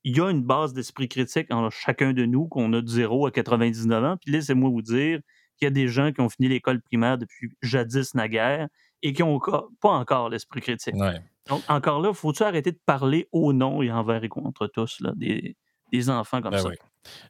Il 0.06 0.15
y 0.15 0.22
a 0.22 0.30
une 0.30 0.43
base 0.43 0.72
d'esprit 0.72 1.10
critique 1.10 1.54
en 1.54 1.69
chacun 1.69 2.13
de 2.13 2.26
nous, 2.26 2.48
qu'on 2.48 2.72
a 2.72 2.82
de 2.82 2.88
0 2.88 3.28
à 3.28 3.32
99 3.32 4.04
ans. 4.06 4.15
Puis 4.22 4.32
laissez-moi 4.32 4.69
vous 4.69 4.82
dire 4.82 5.19
qu'il 5.58 5.65
y 5.65 5.67
a 5.67 5.72
des 5.72 5.89
gens 5.89 6.13
qui 6.13 6.22
ont 6.22 6.30
fini 6.30 6.48
l'école 6.48 6.82
primaire 6.82 7.17
depuis 7.17 7.50
jadis 7.62 8.15
naguère 8.15 8.69
et 9.02 9.12
qui 9.12 9.24
n'ont 9.24 9.41
pas 9.82 9.89
encore 9.89 10.30
l'esprit 10.30 10.62
critique. 10.62 10.96
Ouais. 10.96 11.19
Donc, 11.49 11.62
encore 11.67 12.01
là, 12.01 12.13
faut-tu 12.13 12.43
arrêter 12.43 12.71
de 12.71 12.79
parler 12.86 13.27
au 13.32 13.53
nom 13.53 13.82
et 13.82 13.91
envers 13.91 14.23
et 14.23 14.29
contre 14.29 14.67
tous 14.67 14.99
là, 15.01 15.12
des, 15.15 15.56
des 15.91 16.10
enfants 16.10 16.41
comme 16.41 16.51
Ben 16.51 16.60
ça? 16.60 16.69
oui. 16.69 16.75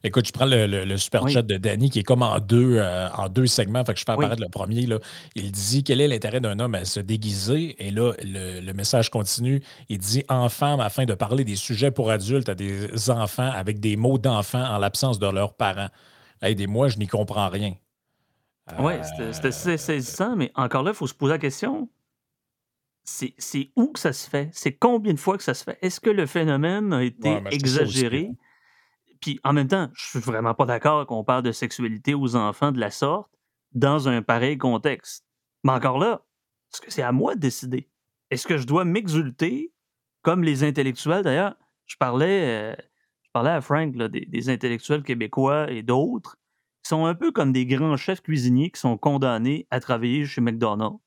Écoute, 0.04 0.24
je 0.28 0.32
prends 0.32 0.46
le, 0.46 0.68
le- 0.68 0.84
le 0.84 0.96
super 0.96 1.24
Oui. 1.24 1.32
chat 1.32 1.42
de 1.42 1.56
Danny 1.56 1.90
qui 1.90 1.98
est 1.98 2.04
comme 2.04 2.22
en 2.22 2.38
deux, 2.38 2.76
euh, 2.78 3.08
en 3.10 3.28
deux 3.28 3.48
segments. 3.48 3.84
Fait 3.84 3.92
que 3.92 3.98
je 3.98 4.04
fais 4.04 4.12
Oui. 4.12 4.18
apparaître 4.24 4.40
le 4.40 4.48
premier. 4.48 4.86
Là. 4.86 5.00
Il 5.34 5.50
dit 5.50 5.82
Quel 5.82 6.00
est 6.00 6.06
l'intérêt 6.06 6.40
d'un 6.40 6.60
homme 6.60 6.76
à 6.76 6.84
se 6.84 7.00
déguiser? 7.00 7.74
Et 7.84 7.90
là, 7.90 8.12
le, 8.22 8.60
le 8.60 8.72
message 8.72 9.10
continue. 9.10 9.60
Il 9.88 9.98
dit 9.98 10.22
Enfants, 10.28 10.78
afin 10.78 11.06
de 11.06 11.14
parler 11.14 11.42
des 11.42 11.56
sujets 11.56 11.90
pour 11.90 12.12
adultes 12.12 12.48
à 12.48 12.54
des 12.54 13.10
enfants 13.10 13.50
avec 13.52 13.80
des 13.80 13.96
mots 13.96 14.16
d'enfants 14.18 14.62
en 14.64 14.78
l'absence 14.78 15.18
de 15.18 15.26
leurs 15.26 15.54
parents. 15.54 15.88
Aidez-moi, 16.40 16.86
je 16.86 16.98
n'y 16.98 17.08
comprends 17.08 17.48
rien. 17.48 17.74
Oui, 18.78 18.92
Euh, 18.94 19.02
c'était 19.02 19.32
c'était 19.32 19.50
sa- 19.52 19.76
saisissant, 19.78 20.36
mais 20.36 20.52
encore 20.54 20.84
là, 20.84 20.92
il 20.92 20.96
faut 20.96 21.08
se 21.08 21.14
poser 21.14 21.32
la 21.32 21.38
question. 21.38 21.88
C'est 23.04 23.72
où 23.76 23.88
que 23.92 23.98
ça 23.98 24.12
se 24.12 24.28
fait? 24.28 24.48
C'est 24.52 24.72
combien 24.72 25.12
de 25.12 25.18
fois 25.18 25.36
que 25.36 25.42
ça 25.44 25.54
se 25.54 25.64
fait? 25.64 25.78
Est-ce 25.82 26.00
que 26.00 26.10
le 26.10 26.26
phénomène 26.26 26.92
a 26.92 27.02
été 27.04 27.28
Ouais, 27.28 27.42
aussi, 27.46 27.56
exagéré? 27.56 28.30
Puis 29.20 29.40
en 29.44 29.52
même 29.52 29.68
temps, 29.68 29.90
je 29.94 30.06
suis 30.06 30.18
vraiment 30.20 30.54
pas 30.54 30.66
d'accord 30.66 31.06
qu'on 31.06 31.24
parle 31.24 31.42
de 31.42 31.52
sexualité 31.52 32.14
aux 32.14 32.36
enfants 32.36 32.72
de 32.72 32.80
la 32.80 32.90
sorte 32.90 33.30
dans 33.72 34.08
un 34.08 34.22
pareil 34.22 34.58
contexte. 34.58 35.24
Mais 35.64 35.72
encore 35.72 35.98
là, 35.98 36.24
est-ce 36.72 36.80
que 36.80 36.90
c'est 36.90 37.02
à 37.02 37.12
moi 37.12 37.34
de 37.34 37.40
décider? 37.40 37.90
Est-ce 38.30 38.46
que 38.46 38.56
je 38.58 38.66
dois 38.66 38.84
m'exulter 38.84 39.72
comme 40.22 40.42
les 40.42 40.64
intellectuels? 40.64 41.22
D'ailleurs, 41.22 41.56
je 41.86 41.96
parlais, 41.96 42.72
euh, 42.72 42.76
je 43.22 43.30
parlais 43.32 43.50
à 43.50 43.60
Frank 43.60 43.94
là, 43.96 44.08
des, 44.08 44.26
des 44.26 44.48
intellectuels 44.50 45.02
québécois 45.02 45.70
et 45.70 45.82
d'autres 45.82 46.36
qui 46.82 46.88
sont 46.90 47.06
un 47.06 47.14
peu 47.14 47.32
comme 47.32 47.52
des 47.52 47.66
grands 47.66 47.96
chefs 47.96 48.20
cuisiniers 48.22 48.70
qui 48.70 48.80
sont 48.80 48.98
condamnés 48.98 49.66
à 49.70 49.80
travailler 49.80 50.26
chez 50.26 50.40
McDonald's. 50.40 50.98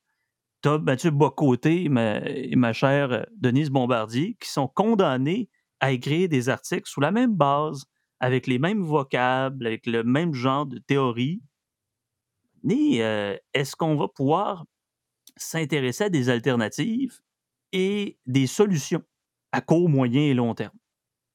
T'as 0.61 0.77
Mathieu 0.79 1.11
Bocoté 1.11 1.87
ma- 1.89 2.19
et 2.25 2.55
ma 2.55 2.73
chère 2.73 3.11
euh, 3.11 3.23
Denise 3.35 3.69
Bombardier 3.69 4.35
qui 4.39 4.49
sont 4.49 4.67
condamnés 4.67 5.49
à 5.79 5.91
écrire 5.91 6.29
des 6.29 6.49
articles 6.49 6.89
sous 6.89 6.99
la 7.01 7.11
même 7.11 7.35
base, 7.35 7.85
avec 8.19 8.47
les 8.47 8.57
mêmes 8.59 8.81
vocables, 8.81 9.67
avec 9.67 9.85
le 9.85 10.03
même 10.03 10.33
genre 10.33 10.65
de 10.65 10.79
théorie. 10.79 11.41
Euh, 12.69 13.37
est-ce 13.53 13.75
qu'on 13.75 13.95
va 13.95 14.07
pouvoir 14.07 14.65
s'intéresser 15.37 16.05
à 16.05 16.09
des 16.09 16.29
alternatives 16.29 17.19
et 17.71 18.17
des 18.25 18.47
solutions 18.47 19.03
à 19.51 19.61
court, 19.61 19.89
moyen 19.89 20.21
et 20.21 20.33
long 20.33 20.53
terme? 20.55 20.75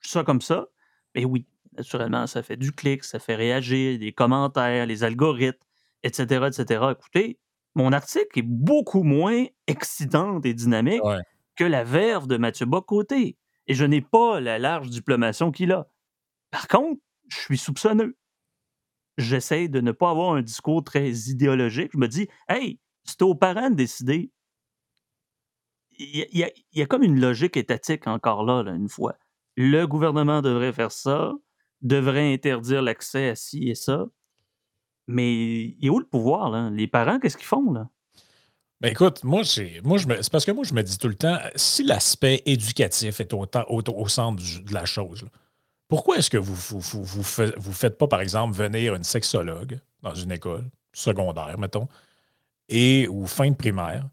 Ça 0.00 0.24
comme 0.24 0.40
ça, 0.40 0.66
mais 1.14 1.24
oui, 1.24 1.46
naturellement, 1.76 2.26
ça 2.26 2.42
fait 2.42 2.56
du 2.56 2.72
clic, 2.72 3.04
ça 3.04 3.18
fait 3.20 3.37
réagir, 3.37 3.98
des 3.98 4.12
commentaires, 4.12 4.87
les 4.87 5.04
algorithmes, 5.04 5.58
etc., 6.02 6.48
etc. 6.48 6.85
Écoutez, 6.92 7.38
mon 7.74 7.92
article 7.92 8.38
est 8.38 8.42
beaucoup 8.46 9.02
moins 9.02 9.44
excitant 9.66 10.40
et 10.42 10.54
dynamique 10.54 11.02
Ouais. 11.04 11.20
que 11.56 11.64
la 11.64 11.85
verve 11.85 12.26
de 12.26 12.37
Mathieu 12.37 12.66
Bocoté. 12.66 13.37
Et 13.66 13.74
je 13.74 13.85
n'ai 13.85 14.00
pas 14.00 14.40
la 14.40 14.58
large 14.58 14.90
diplomation 14.90 15.50
qu'il 15.52 15.72
a. 15.72 15.88
Par 16.50 16.68
contre, 16.68 17.00
je 17.28 17.38
suis 17.38 17.58
soupçonneux. 17.58 18.16
J'essaie 19.18 19.68
de 19.68 19.80
ne 19.80 19.92
pas 19.92 20.11
avoir 20.11 20.35
un 20.35 20.42
discours 20.42 20.82
très 20.82 21.11
idéologique. 21.11 21.90
Je 21.92 21.98
me 21.98 22.08
dis, 22.08 22.28
hey, 22.48 22.78
c'est 23.04 23.22
aux 23.22 23.35
parents 23.35 23.70
de 23.70 23.74
décider. 23.76 24.30
Il 25.98 26.16
y, 26.16 26.22
a- 26.22 26.26
il 26.32 26.38
y 26.38 26.44
a, 26.44 26.50
il 26.72 26.78
y 26.78 26.82
a 26.82 26.87
comme 26.87 27.02
une 27.02 27.20
logique 27.20 27.56
étatique 27.56 28.06
encore 28.06 28.44
là, 28.44 28.62
là, 28.62 28.72
une 28.72 28.88
fois. 28.88 29.16
Le 29.56 29.85
gouvernement 29.87 30.40
devrait 30.42 30.72
faire 30.72 30.90
ça, 30.90 31.32
devrait 31.82 32.32
interdire 32.32 32.82
l'accès 32.82 33.28
à 33.28 33.35
ci 33.37 33.68
et 33.68 33.74
ça. 33.74 34.06
Mais 35.06 35.32
il 35.34 35.86
est 35.86 35.90
où 35.90 35.98
le 35.98 36.06
pouvoir, 36.06 36.50
là? 36.50 36.70
Les 36.70 36.86
parents, 36.86 37.18
qu'est-ce 37.18 37.36
qu'ils 37.36 37.46
font, 37.46 37.72
là? 37.72 37.88
Ben 38.80 38.90
écoute, 38.90 39.22
moi, 39.22 39.44
c'est, 39.44 39.80
moi 39.84 39.96
je 39.96 40.08
me, 40.08 40.20
c'est 40.20 40.32
parce 40.32 40.44
que 40.44 40.50
moi, 40.50 40.64
je 40.64 40.74
me 40.74 40.82
dis 40.82 40.98
tout 40.98 41.06
le 41.06 41.14
temps, 41.14 41.38
si 41.54 41.84
l'aspect 41.84 42.42
éducatif 42.46 43.20
est 43.20 43.32
au, 43.32 44.08
centre 44.08 44.42
de 44.42 44.74
la 44.74 44.84
chose, 44.84 45.24
pourquoi 45.86 46.16
est-ce 46.16 46.30
que 46.30 46.36
vous 46.36 46.54
vous, 46.54 46.80
vous, 46.80 47.04
vous 47.04 47.22
vous 47.56 47.72
faites 47.72 47.96
pas, 47.96 48.08
par 48.08 48.20
exemple, 48.20 48.56
venir 48.56 48.96
une 48.96 49.04
sexologue 49.04 49.78
dans 50.02 50.14
une 50.16 50.32
école 50.32 50.64
secondaire, 50.92 51.56
mettons, 51.58 51.86
et, 52.68 53.06
ou 53.06 53.26
fin 53.28 53.50
de 53.50 53.54
primaire, 53.54 54.08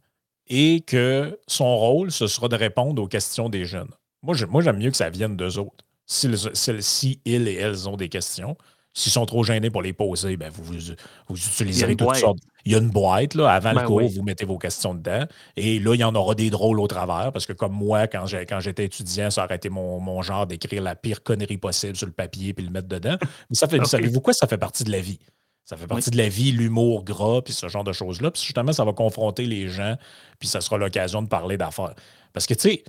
et 0.45 0.81
que 0.81 1.39
son 1.47 1.75
rôle, 1.75 2.11
ce 2.11 2.27
sera 2.27 2.47
de 2.47 2.55
répondre 2.55 3.01
aux 3.01 3.07
questions 3.07 3.49
des 3.49 3.65
jeunes? 3.65 3.89
Moi, 4.21 4.35
je- 4.35 4.45
moi, 4.45 4.61
j'aime 4.61 4.77
mieux 4.77 4.91
que 4.91 4.97
ça 4.97 5.09
vienne 5.09 5.35
d'eux 5.35 5.57
autres. 5.57 5.83
Si, 6.05 6.29
si, 6.53 6.83
si 6.83 7.21
ils 7.25 7.47
et 7.47 7.55
elles 7.55 7.89
ont 7.89 7.97
des 7.97 8.09
questions, 8.09 8.55
s'ils 8.93 9.11
sont 9.11 9.25
trop 9.25 9.43
gênés 9.43 9.69
pour 9.69 9.81
les 9.81 9.93
poser, 9.93 10.35
ben 10.35 10.49
vous, 10.49 10.63
vous, 10.63 10.79
vous 11.27 11.37
utiliserez 11.37 11.95
toutes 11.95 12.07
boîte. 12.07 12.17
sortes. 12.19 12.39
Il 12.65 12.71
y 12.71 12.75
a 12.75 12.79
une 12.79 12.89
boîte, 12.89 13.35
là, 13.35 13.49
avant 13.51 13.73
Ben 13.73 13.81
le 13.81 13.87
cours, 13.87 13.97
oui. 13.97 14.13
vous 14.13 14.23
mettez 14.23 14.45
vos 14.45 14.57
questions 14.57 14.93
dedans. 14.93 15.25
Et 15.55 15.79
là, 15.79 15.93
il 15.93 15.99
y 15.99 16.03
en 16.03 16.13
aura 16.15 16.35
des 16.35 16.49
drôles 16.49 16.79
au 16.79 16.87
travers, 16.87 17.31
parce 17.31 17.45
que 17.45 17.53
comme 17.53 17.73
moi, 17.73 18.07
quand 18.07 18.25
j'étais 18.25 18.85
étudiant, 18.85 19.29
ça 19.29 19.45
aurait 19.45 19.55
été 19.55 19.69
mon, 19.69 19.99
mon 19.99 20.21
genre 20.21 20.47
d'écrire 20.47 20.81
la 20.81 20.95
pire 20.95 21.23
connerie 21.23 21.57
possible 21.57 21.95
sur 21.95 22.07
le 22.07 22.13
papier 22.13 22.53
puis 22.53 22.65
le 22.65 22.71
mettre 22.71 22.87
dedans. 22.87 23.17
Mais 23.21 23.55
ça 23.55 23.67
fait, 23.67 23.83
savez-vous 23.85 24.21
quoi? 24.21 24.33
Ça 24.33 24.47
fait 24.47 24.57
partie 24.57 24.83
de 24.83 24.91
la 24.91 24.99
vie. 24.99 25.19
Ça 25.63 25.77
fait 25.77 25.85
partie 25.85 26.09
de 26.09 26.17
la 26.17 26.29
vie, 26.29 26.51
l'humour 26.51 27.03
gras, 27.03 27.43
puis 27.43 27.53
ce 27.53 27.67
genre 27.67 27.83
de 27.83 27.93
choses-là. 27.93 28.31
Puis 28.31 28.41
justement, 28.41 28.73
ça 28.73 28.83
va 28.83 28.91
confronter 28.91 29.45
les 29.45 29.67
gens, 29.67 29.95
puis 30.39 30.47
ça 30.47 30.61
sera 30.61 30.79
l'occasion 30.79 31.21
de 31.21 31.27
parler 31.27 31.57
d'affaires. 31.57 31.93
Parce 32.33 32.47
que, 32.47 32.55
tu 32.55 32.61
sais, 32.61 32.83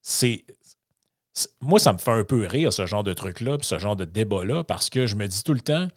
c'est. 0.00 0.44
Moi, 1.60 1.78
ça 1.78 1.92
me 1.92 1.98
fait 1.98 2.10
un 2.10 2.24
peu 2.24 2.46
rire, 2.46 2.72
ce 2.72 2.86
genre 2.86 3.04
de 3.04 3.12
truc-là, 3.12 3.56
ce 3.62 3.78
genre 3.78 3.96
de 3.96 4.04
débat-là, 4.04 4.64
parce 4.64 4.90
que 4.90 5.06
je 5.06 5.14
me 5.16 5.26
dis 5.28 5.42
tout 5.44 5.54
le 5.54 5.60
temps, 5.60 5.88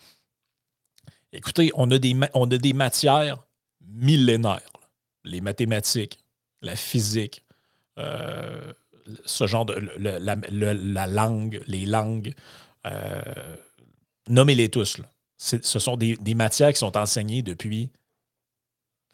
écoutez, 1.31 1.71
on 1.75 1.89
a 1.91 1.97
des, 1.97 2.15
on 2.33 2.49
a 2.49 2.57
des 2.57 2.73
matières 2.73 3.43
millénaires. 3.87 4.61
Les 5.25 5.41
mathématiques, 5.41 6.19
la 6.61 6.75
physique, 6.75 7.43
euh, 7.97 8.73
ce 9.25 9.47
genre 9.47 9.65
de. 9.65 9.73
la, 9.97 11.07
langue, 11.07 11.61
les 11.67 11.85
langues. 11.85 12.33
euh, 12.85 13.21
Nommez-les 14.29 14.69
tous. 14.69 14.97
là. 14.97 15.05
Ce 15.37 15.79
sont 15.79 15.97
des, 15.97 16.15
des 16.17 16.35
matières 16.35 16.71
qui 16.71 16.79
sont 16.79 16.95
enseignées 16.97 17.41
depuis 17.41 17.89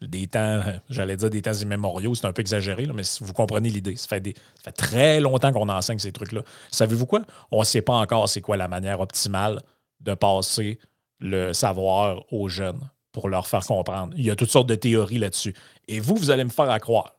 des 0.02 0.26
temps, 0.26 0.62
j'allais 0.88 1.16
dire 1.16 1.30
des 1.30 1.42
temps 1.42 1.52
immémoriaux, 1.52 2.14
c'est 2.14 2.26
un 2.26 2.32
peu 2.32 2.40
exagéré, 2.40 2.86
mais 2.94 3.02
vous 3.20 3.32
comprenez 3.32 3.68
l'idée. 3.68 3.96
Ça 3.96 4.08
fait, 4.08 4.34
très 4.72 5.20
longtemps 5.20 5.52
qu'on 5.52 5.68
enseigne 5.68 5.98
ces 5.98 6.12
trucs-là. 6.12 6.42
Savez-vous 6.70 7.06
quoi? 7.06 7.22
On 7.50 7.60
ne 7.60 7.64
sait 7.64 7.82
pas 7.82 7.94
encore 7.94 8.28
c'est 8.28 8.40
quoi 8.40 8.56
la 8.56 8.68
manière 8.68 9.00
optimale 9.00 9.60
de 10.00 10.14
passer 10.14 10.78
le 11.18 11.52
savoir 11.52 12.22
aux 12.32 12.48
jeunes 12.48 12.80
pour 13.12 13.28
leur 13.28 13.46
faire 13.46 13.64
comprendre. 13.64 14.14
Il 14.16 14.24
y 14.24 14.30
a 14.30 14.36
toutes 14.36 14.50
sortes 14.50 14.68
de 14.68 14.74
théories 14.74 15.18
là-dessus. 15.18 15.54
Et 15.88 16.00
vous, 16.00 16.16
vous 16.16 16.30
allez 16.30 16.44
me 16.44 16.50
faire 16.50 16.78
croire 16.80 17.16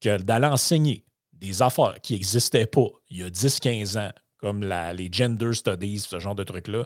que 0.00 0.18
d'aller 0.18 0.46
enseigner 0.46 1.04
des 1.32 1.62
affaires 1.62 1.96
qui 2.02 2.14
n'existaient 2.14 2.66
pas 2.66 2.88
il 3.10 3.18
y 3.18 3.22
a 3.22 3.30
10-15 3.30 3.98
ans, 3.98 4.12
comme 4.38 4.62
les 4.62 5.08
gender 5.10 5.52
studies, 5.54 6.00
ce 6.00 6.18
genre 6.18 6.34
de 6.34 6.44
trucs-là, 6.44 6.84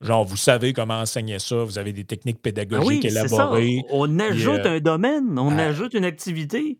genre, 0.00 0.24
vous 0.24 0.36
savez 0.36 0.72
comment 0.72 1.00
enseigner 1.00 1.38
ça, 1.38 1.62
vous 1.64 1.78
avez 1.78 1.92
des 1.92 2.04
techniques 2.04 2.38
Ah 2.40 2.44
pédagogiques 2.44 2.88
oui, 2.88 3.00
c'est 3.02 3.10
ça. 3.10 3.24
élaborées. 3.26 3.82
On 3.90 4.18
ajoute 4.18 4.60
euh, 4.66 4.76
un 4.76 4.80
domaine, 4.80 5.38
on 5.38 5.58
ah. 5.58 5.64
ajoute 5.64 5.94
une 5.94 6.04
activité. 6.04 6.78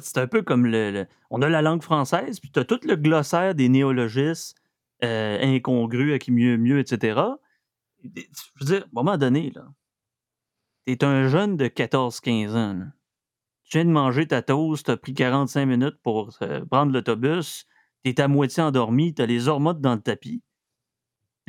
C'est 0.00 0.18
un 0.18 0.26
peu 0.26 0.42
comme 0.42 0.64
le, 0.66 0.90
le- 0.90 1.06
On 1.30 1.42
a 1.42 1.48
la 1.48 1.60
langue 1.60 1.82
française, 1.82 2.40
puis 2.40 2.50
tu 2.50 2.58
as 2.60 2.64
tout 2.64 2.80
le 2.84 2.96
glossaire 2.96 3.54
des 3.54 3.68
néologismes 3.68 4.54
euh, 5.04 5.38
incongrus, 5.42 6.14
à 6.14 6.18
qui 6.18 6.30
mieux, 6.30 6.56
mieux, 6.56 6.78
etc. 6.78 7.20
Je 8.02 8.22
veux 8.60 8.66
dire, 8.66 8.82
à 8.82 8.86
un 8.86 8.88
moment 8.92 9.18
donné, 9.18 9.52
là, 9.54 9.66
t'es 10.86 11.04
un 11.04 11.28
jeune 11.28 11.56
de 11.56 11.66
14-15 11.66 12.50
ans. 12.50 12.74
là. 12.74 12.86
Tu 13.64 13.78
viens 13.78 13.84
de 13.84 13.90
manger 13.90 14.26
ta 14.26 14.40
toast, 14.42 14.86
t'as 14.86 14.96
pris 14.96 15.14
45 15.14 15.66
minutes 15.66 15.96
pour 16.02 16.36
euh, 16.42 16.64
prendre 16.64 16.92
l'autobus, 16.92 17.66
t'es 18.02 18.20
à 18.20 18.28
moitié 18.28 18.62
endormi, 18.62 19.14
t'as 19.14 19.26
les 19.26 19.46
hormones 19.48 19.80
dans 19.80 19.94
le 19.94 20.00
tapis. 20.00 20.42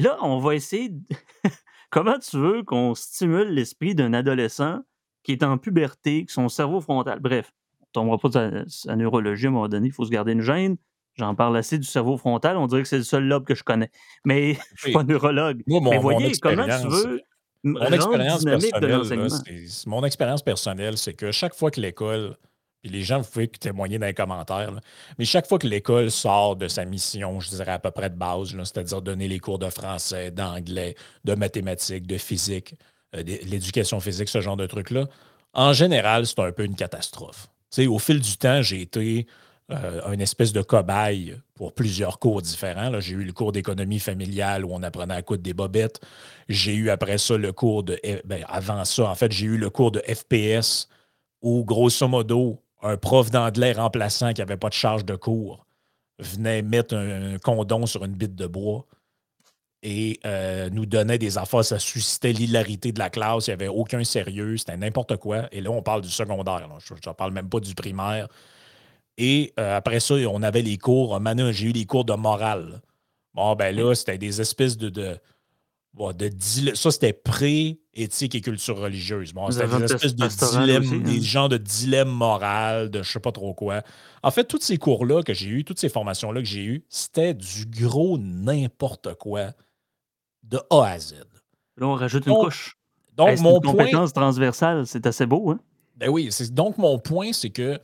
Là, 0.02 0.18
on 0.22 0.40
va 0.40 0.56
essayer. 0.56 0.90
de- 0.90 1.02
Comment 1.90 2.18
tu 2.20 2.38
veux 2.38 2.64
qu'on 2.64 2.96
stimule 2.96 3.50
l'esprit 3.50 3.96
d'un 3.96 4.14
adolescent 4.14 4.80
qui 5.24 5.34
est 5.34 5.44
en 5.44 5.58
puberté, 5.58 6.26
que 6.26 6.32
son 6.32 6.50
cerveau 6.50 6.82
frontal. 6.82 7.20
Bref, 7.20 7.52
on 7.82 7.86
tombera 7.92 8.18
pas 8.18 8.50
la 8.86 8.96
neurologie 8.96 9.46
à 9.46 9.50
un 9.50 9.52
moment 9.52 9.68
donné, 9.68 9.88
il 9.88 9.94
faut 9.94 10.06
se 10.06 10.10
garder 10.10 10.32
une 10.32 10.42
gêne. 10.42 10.78
J'en 11.16 11.36
parle 11.36 11.58
assez 11.58 11.78
du 11.78 11.84
cerveau 11.86 12.18
frontal, 12.18 12.56
on 12.58 12.66
dirait 12.68 12.82
que 12.84 12.88
c'est 12.88 12.98
le 12.98 13.04
seul 13.04 13.26
lobe 13.26 13.46
que 13.46 13.54
je 13.54 13.64
connais. 13.64 13.92
Mais 14.26 14.54
je 14.76 14.84
suis 14.84 14.92
pas 14.94 15.04
neurologue. 15.04 15.62
Moi, 15.68 15.82
mon, 15.82 15.92
Mais 15.92 15.98
voyez, 16.00 16.32
comment 16.40 16.64
tu 16.64 16.88
veux 16.88 17.22
Mon 17.64 17.80
expérience 17.96 18.44
personnelle, 18.46 18.90
là, 19.28 19.38
mon 19.86 20.04
expérience 20.06 20.42
personnelle, 20.42 20.98
c'est 20.98 21.14
que 21.14 21.32
chaque 21.32 21.54
fois 21.54 21.70
que 21.70 21.82
l'école, 21.82 22.38
puis 22.82 22.90
les 22.90 23.04
gens, 23.04 23.22
vous 23.22 23.30
pouvez 23.30 23.48
témoigner 23.48 24.00
dans 24.00 24.08
les 24.08 24.14
commentaires, 24.14 24.72
mais 25.18 25.26
chaque 25.26 25.48
fois 25.48 25.60
que 25.60 25.68
l'école 25.68 26.10
sort 26.10 26.56
de 26.56 26.68
sa 26.68 26.84
mission, 26.84 27.40
je 27.40 27.50
dirais 27.50 27.74
à 27.74 27.80
peu 27.80 27.92
près 27.92 28.10
de 28.10 28.16
base, 28.16 28.50
c'est-à-dire 28.52 29.02
donner 29.02 29.28
les 29.28 29.40
cours 29.40 29.60
de 29.60 29.70
français, 29.70 30.32
d'anglais, 30.32 30.96
de 31.24 31.36
mathématiques, 31.36 32.08
de 32.08 32.18
physique, 32.18 32.76
euh, 33.16 33.24
l'éducation 33.24 34.00
physique, 34.00 34.30
ce 34.30 34.42
genre 34.42 34.58
de 34.58 34.66
trucs-là, 34.66 35.08
en 35.54 35.74
général, 35.74 36.26
c'est 36.26 36.40
un 36.40 36.52
peu 36.52 36.64
une 36.64 36.76
catastrophe. 36.76 37.48
au 37.78 38.00
fil 38.00 38.20
du 38.20 38.38
temps, 38.38 38.62
j'ai 38.62 38.82
été 38.82 39.28
euh, 39.72 40.12
une 40.12 40.22
espèce 40.22 40.52
de 40.52 40.62
cobaye 40.62 41.36
pour 41.56 41.74
plusieurs 41.74 42.20
cours 42.20 42.42
différents. 42.42 43.00
J'ai 43.00 43.14
eu 43.14 43.24
le 43.24 43.32
cours 43.32 43.52
d'économie 43.52 44.00
familiale 44.00 44.66
où 44.66 44.70
on 44.74 44.82
apprenait 44.84 45.14
à 45.14 45.22
coudre 45.22 45.44
des 45.44 45.54
bobettes. 45.54 46.02
J'ai 46.50 46.74
eu 46.74 46.90
après 46.90 47.18
ça 47.18 47.38
le 47.38 47.54
cours 47.54 47.84
de. 47.84 48.00
Ben, 48.26 48.44
avant 48.48 48.84
ça, 48.86 49.06
en 49.06 49.16
fait, 49.16 49.32
j'ai 49.32 49.46
eu 49.46 49.58
le 49.58 49.70
cours 49.70 49.92
de 49.92 50.00
FPS 50.00 50.90
où, 51.42 51.64
grosso 51.64 52.08
modo, 52.08 52.62
un 52.82 52.98
prof 52.98 53.32
d'anglais 53.32 53.74
remplaçant 53.74 54.34
qui 54.34 54.42
n'avait 54.42 54.58
pas 54.58 54.70
de 54.70 54.74
charge 54.74 55.06
de 55.06 55.16
cours 55.16 55.66
venait 56.20 56.62
mettre 56.62 56.96
un, 56.96 57.38
condom 57.40 57.86
sur 57.86 58.06
une 58.06 58.14
bite 58.14 58.36
de 58.36 58.48
bois 58.48 58.86
et 59.84 60.20
euh, 60.26 60.70
nous 60.70 60.86
donnait 60.86 61.18
des 61.18 61.38
affaires. 61.38 61.66
Ça 61.66 61.80
suscitait 61.80 62.34
l'hilarité 62.34 62.92
de 62.92 63.00
la 63.00 63.10
classe. 63.10 63.48
Il 63.48 63.52
n'y 63.52 63.54
avait 63.54 63.68
aucun 63.68 64.04
sérieux. 64.04 64.58
C'était 64.58 64.78
n'importe 64.78 65.18
quoi. 65.18 65.48
Et 65.52 65.62
là, 65.62 65.72
on 65.72 65.82
parle 65.82 66.02
du 66.02 66.10
secondaire. 66.10 66.70
Je 66.80 66.94
ne 66.94 67.14
parle 67.14 67.32
même 67.32 67.50
pas 67.50 67.60
du 67.60 67.74
primaire. 67.74 68.28
Et 69.18 69.54
euh, 69.60 69.78
après 69.78 70.00
ça, 70.00 70.16
on 70.16 70.44
avait 70.44 70.62
les 70.62 70.78
cours. 70.78 71.20
Maintenant, 71.20 71.52
j'ai 71.52 71.70
eu 71.70 71.72
les 71.72 71.86
cours 71.86 72.06
de 72.06 72.14
morale. 72.14 72.82
Bon, 73.34 73.56
ben 73.56 73.76
là, 73.76 73.94
c'était 73.96 74.18
des 74.18 74.42
espèces 74.42 74.78
de, 74.78 75.18
de 75.94 76.30
ça, 76.74 76.92
c'était 76.92 77.14
pré-éthique 77.14 78.36
et 78.36 78.42
culture 78.42 78.78
religieuse. 78.78 79.34
Bon, 79.34 79.52
c'était 79.52 79.68
des 79.68 79.84
espèces 79.84 80.16
de 80.16 80.60
dilemmes, 80.60 81.04
des 81.04 81.18
hein? 81.18 81.22
genres 81.22 81.50
de 81.50 81.58
dilemmes 81.58 82.10
morales, 82.10 82.90
de 82.90 83.04
je 83.04 83.12
sais 83.12 83.20
pas 83.20 83.32
trop 83.32 83.54
quoi. 83.54 83.82
En 84.24 84.32
fait, 84.32 84.46
tous 84.46 84.62
ces 84.62 84.78
cours-là 84.78 85.24
que 85.24 85.34
j'ai 85.34 85.50
eus, 85.50 85.64
toutes 85.64 85.80
ces 85.80 85.90
formations-là 85.90 86.42
que 86.42 86.48
j'ai 86.48 86.64
eues, 86.64 86.86
c'était 86.90 87.34
du 87.34 87.66
gros 87.66 88.18
n'importe 88.18 89.14
quoi 89.16 89.52
de 90.44 90.60
A 90.70 90.86
à 90.86 91.00
Z. 91.00 91.16
Là, 91.78 91.88
on 91.88 91.96
rajoute 91.96 92.26
une 92.26 92.34
couche. 92.34 92.78
Donc, 93.16 93.40
mon 93.40 93.60
une 93.60 93.72
compétence 93.72 94.14
transversale, 94.14 94.88
c'est 94.88 95.06
assez 95.06 95.26
beau, 95.26 95.52
hein? 95.52 95.60
Ben 95.98 96.10
oui, 96.10 96.30
donc 96.52 96.78
mon 96.78 96.98
point, 96.98 97.32
c'est 97.32 97.52
que 97.52 97.80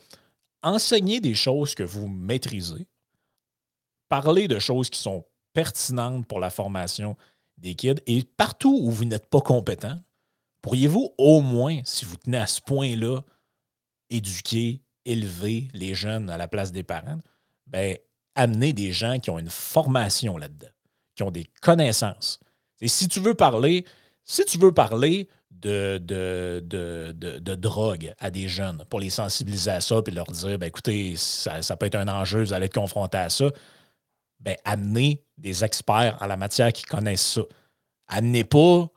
enseigner 0.64 1.20
des 1.20 1.36
choses 1.36 1.76
que 1.76 1.84
vous 1.84 2.08
maîtrisez, 2.08 2.88
parler 4.10 4.48
de 4.48 4.58
choses 4.58 4.90
qui 4.90 5.00
sont 5.00 5.26
pertinentes 5.54 6.26
pour 6.26 6.40
la 6.40 6.50
formation 6.50 7.16
des 7.58 7.76
kids 7.76 8.02
et 8.06 8.24
partout 8.24 8.80
où 8.82 8.92
vous 8.92 9.06
n'êtes 9.06 9.30
pas 9.30 9.42
compétent, 9.42 10.00
pourriez-vous 10.62 11.14
au 11.18 11.42
moins, 11.42 11.80
si 11.84 12.06
vous 12.06 12.18
tenez 12.18 12.38
à 12.38 12.48
ce 12.48 12.62
point-là, 12.62 13.22
éduquer, 14.10 14.82
élever 15.06 15.68
les 15.74 15.94
jeunes 15.94 16.30
à 16.30 16.38
la 16.38 16.48
place 16.48 16.72
des 16.72 16.84
parents, 16.84 17.20
ben, 17.68 17.98
amener 18.36 18.74
des 18.74 18.92
gens 18.92 19.20
qui 19.20 19.30
ont 19.30 19.40
une 19.40 19.50
formation 19.50 20.38
là-dedans, 20.38 20.68
qui 21.16 21.24
ont 21.24 21.32
des 21.32 21.48
connaissances. 21.62 22.40
Et 22.82 22.88
si 22.88 23.08
tu 23.08 23.20
veux 23.20 23.34
parler, 23.34 23.86
si 24.24 24.46
tu 24.46 24.58
veux 24.58 24.74
parler 24.74 25.28
de, 25.52 25.98
de, 25.98 27.56
drogue 27.56 28.14
à 28.20 28.30
des 28.30 28.48
jeunes 28.48 28.84
pour 28.90 29.00
les 29.00 29.10
sensibiliser 29.10 29.72
à 29.72 29.82
ça 29.82 30.02
puis 30.02 30.14
leur 30.14 30.28
dire 30.28 30.60
ben, 30.60 30.68
écoutez, 30.68 31.16
ça, 31.16 31.62
peut 31.78 31.88
être 31.88 31.96
un 31.96 32.08
enjeu, 32.08 32.44
vous 32.44 32.54
allez 32.54 32.66
être 32.68 32.74
confronté 32.74 33.18
à 33.18 33.30
ça. 33.30 33.50
Ben, 34.40 34.56
amenez 34.66 35.24
des 35.38 35.64
experts 35.64 36.18
en 36.22 36.28
la 36.28 36.38
matière 36.38 36.72
qui 36.74 36.84
connaissent 36.84 37.34
ça. 37.34 37.42
Amenez 38.08 38.44
pas 38.44 38.88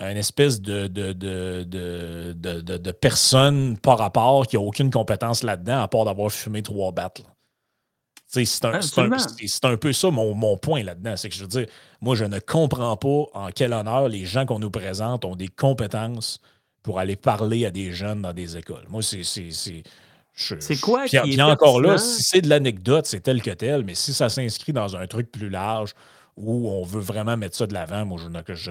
une 0.00 0.16
espèce 0.16 0.60
de, 0.60 0.86
de, 0.86 1.12
de, 1.12 2.92
personne 2.92 3.76
par 3.78 3.98
rapport 3.98 4.46
qui 4.46 4.56
n'a 4.56 4.62
aucune 4.62 4.90
compétence 4.90 5.42
là-dedans, 5.42 5.82
à 5.82 5.88
part 5.88 6.04
d'avoir 6.04 6.30
fumé 6.30 6.62
trois 6.62 6.92
battes. 6.92 7.22
C'est 8.26 8.64
un, 8.66 8.74
un, 8.74 9.76
peu 9.78 9.92
ça 9.92 10.10
mon, 10.10 10.56
point 10.58 10.82
là-dedans. 10.82 11.16
C'est 11.16 11.30
que 11.30 11.34
je 11.34 11.40
veux 11.40 11.48
dire, 11.48 11.66
moi, 12.02 12.14
je 12.14 12.26
ne 12.26 12.38
comprends 12.38 12.96
pas 12.96 13.24
en 13.32 13.48
quel 13.54 13.72
honneur 13.72 14.08
les 14.08 14.26
gens 14.26 14.44
qu'on 14.44 14.58
nous 14.58 14.70
présente 14.70 15.24
ont 15.24 15.34
des 15.34 15.48
compétences 15.48 16.38
pour 16.82 16.98
aller 16.98 17.16
parler 17.16 17.64
à 17.64 17.70
des 17.70 17.92
jeunes 17.92 18.20
dans 18.22 18.34
des 18.34 18.56
écoles. 18.56 18.84
Moi, 18.88 19.02
c'est. 19.02 19.22
C'est 20.38 20.80
quoi 20.80 21.06
qui 21.06 21.16
est 21.16 21.42
encore 21.42 21.80
là, 21.80 21.98
si 21.98 22.22
c'est 22.22 22.40
de 22.40 22.48
l'anecdote, 22.48 23.06
c'est 23.06 23.20
tel 23.20 23.42
que 23.42 23.50
tel, 23.50 23.84
mais 23.84 23.94
si 23.94 24.14
ça 24.14 24.28
s'inscrit 24.28 24.72
dans 24.72 24.96
un 24.96 25.06
truc 25.06 25.32
plus 25.32 25.48
large 25.50 25.94
où 26.36 26.70
on 26.70 26.84
veut 26.84 27.00
vraiment 27.00 27.36
mettre 27.36 27.56
ça 27.56 27.66
de 27.66 27.74
l'avant, 27.74 28.06
moi, 28.06 28.18
je, 28.48 28.70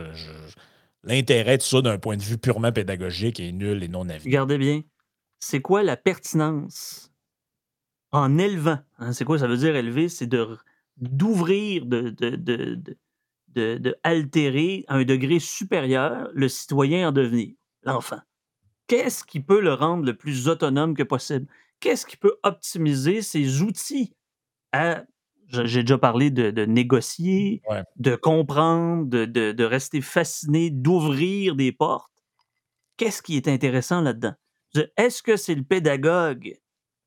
l'intérêt 1.03 1.57
de 1.57 1.61
ça 1.61 1.81
d'un 1.81 1.97
point 1.97 2.15
de 2.15 2.21
vue 2.21 2.37
purement 2.37 2.71
pédagogique 2.71 3.41
est 3.41 3.51
nul 3.51 3.83
et 3.83 3.89
non 3.89 4.07
avis. 4.07 4.25
Regardez 4.25 4.57
bien, 4.57 4.81
c'est 5.39 5.61
quoi 5.61 5.83
la 5.83 5.97
pertinence 5.97 7.11
en 8.11 8.37
élevant? 8.37 8.79
Hein, 8.99 9.11
c'est 9.11 9.25
quoi 9.25 9.37
ça 9.37 9.47
veut 9.47 9.57
dire 9.57 9.75
élever? 9.75 10.07
C'est 10.07 10.27
de, 10.27 10.57
d'ouvrir, 10.95 11.85
de, 11.85 12.09
de, 12.11 12.35
de, 12.35 13.77
de, 13.77 13.95
altérer 14.03 14.85
à 14.87 14.95
un 14.95 15.03
degré 15.03 15.39
supérieur 15.39 16.29
le 16.33 16.47
citoyen 16.47 17.09
en 17.09 17.11
devenir, 17.11 17.53
l'enfant. 17.83 18.19
Qu'est-ce 18.87 19.23
qui 19.23 19.39
peut 19.39 19.61
le 19.61 19.73
rendre 19.73 20.05
le 20.05 20.15
plus 20.15 20.47
autonome 20.47 20.95
que 20.95 21.03
possible? 21.03 21.47
Qu'est-ce 21.79 22.05
qui 22.05 22.17
peut 22.17 22.37
optimiser 22.43 23.21
ses 23.21 23.61
outils? 23.61 24.13
À 24.71 25.03
j'ai 25.49 25.83
déjà 25.83 25.97
parlé 25.97 26.29
de, 26.29 26.65
négocier, 26.65 27.61
de 27.95 28.15
comprendre, 28.15 29.05
de, 29.09 29.25
de 29.25 29.63
rester 29.63 30.01
fasciné, 30.01 30.69
d'ouvrir 30.69 31.55
des 31.55 31.71
portes. 31.71 32.11
Qu'est-ce 32.97 33.21
qui 33.21 33.37
est 33.37 33.47
intéressant 33.47 34.01
là-dedans? 34.01 34.33
Est-ce 34.97 35.23
que 35.23 35.37
c'est 35.37 35.55
le 35.55 35.63
pédagogue 35.63 36.53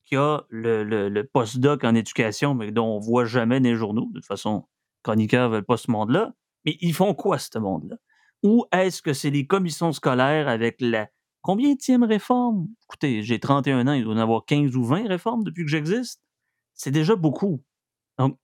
qui 0.05 0.17
a 0.17 0.45
le, 0.49 0.83
le, 0.85 1.27
post-doc 1.27 1.85
en 1.85 1.95
éducation, 1.95 2.55
mais 2.55 2.73
dont 2.73 2.97
on 2.97 3.01
ne 3.01 3.05
voit 3.05 3.27
jamais 3.27 3.61
dans 3.61 3.69
les 3.69 3.77
journaux? 3.77 4.09
De 4.13 4.21
toute 4.21 4.27
façon, 4.27 4.65
chroniqueurs 5.03 5.51
ne 5.51 5.57
veulent 5.57 5.65
pas 5.65 5.77
ce 5.77 5.91
monde-là. 5.91 6.33
Mais 6.65 6.77
ils 6.81 6.95
font 6.95 7.15
quoi, 7.15 7.39
ce 7.39 7.59
monde-là? 7.59 7.97
Ou 8.43 8.65
est-ce 8.73 9.03
que 9.03 9.13
c'est 9.13 9.31
les 9.31 9.47
commissions 9.47 9.93
scolaires 9.93 10.49
avec 10.49 10.77
la 10.81 11.09
combien 11.43 11.75
de 11.75 12.07
réforme? 12.07 12.69
Écoutez, 12.85 13.23
j'ai 13.23 13.39
31 13.39 13.87
ans, 13.87 13.93
il 13.93 14.05
doit 14.05 14.15
y 14.15 14.17
en 14.17 14.21
avoir 14.21 14.45
15 14.45 14.77
ou 14.77 14.85
20 14.85 15.09
réformes 15.09 15.45
depuis 15.45 15.65
que 15.65 15.71
j'existe. 15.71 16.21
C'est 16.75 16.91
déjà 16.91 17.17
beaucoup. 17.17 17.63
Donc, 18.19 18.39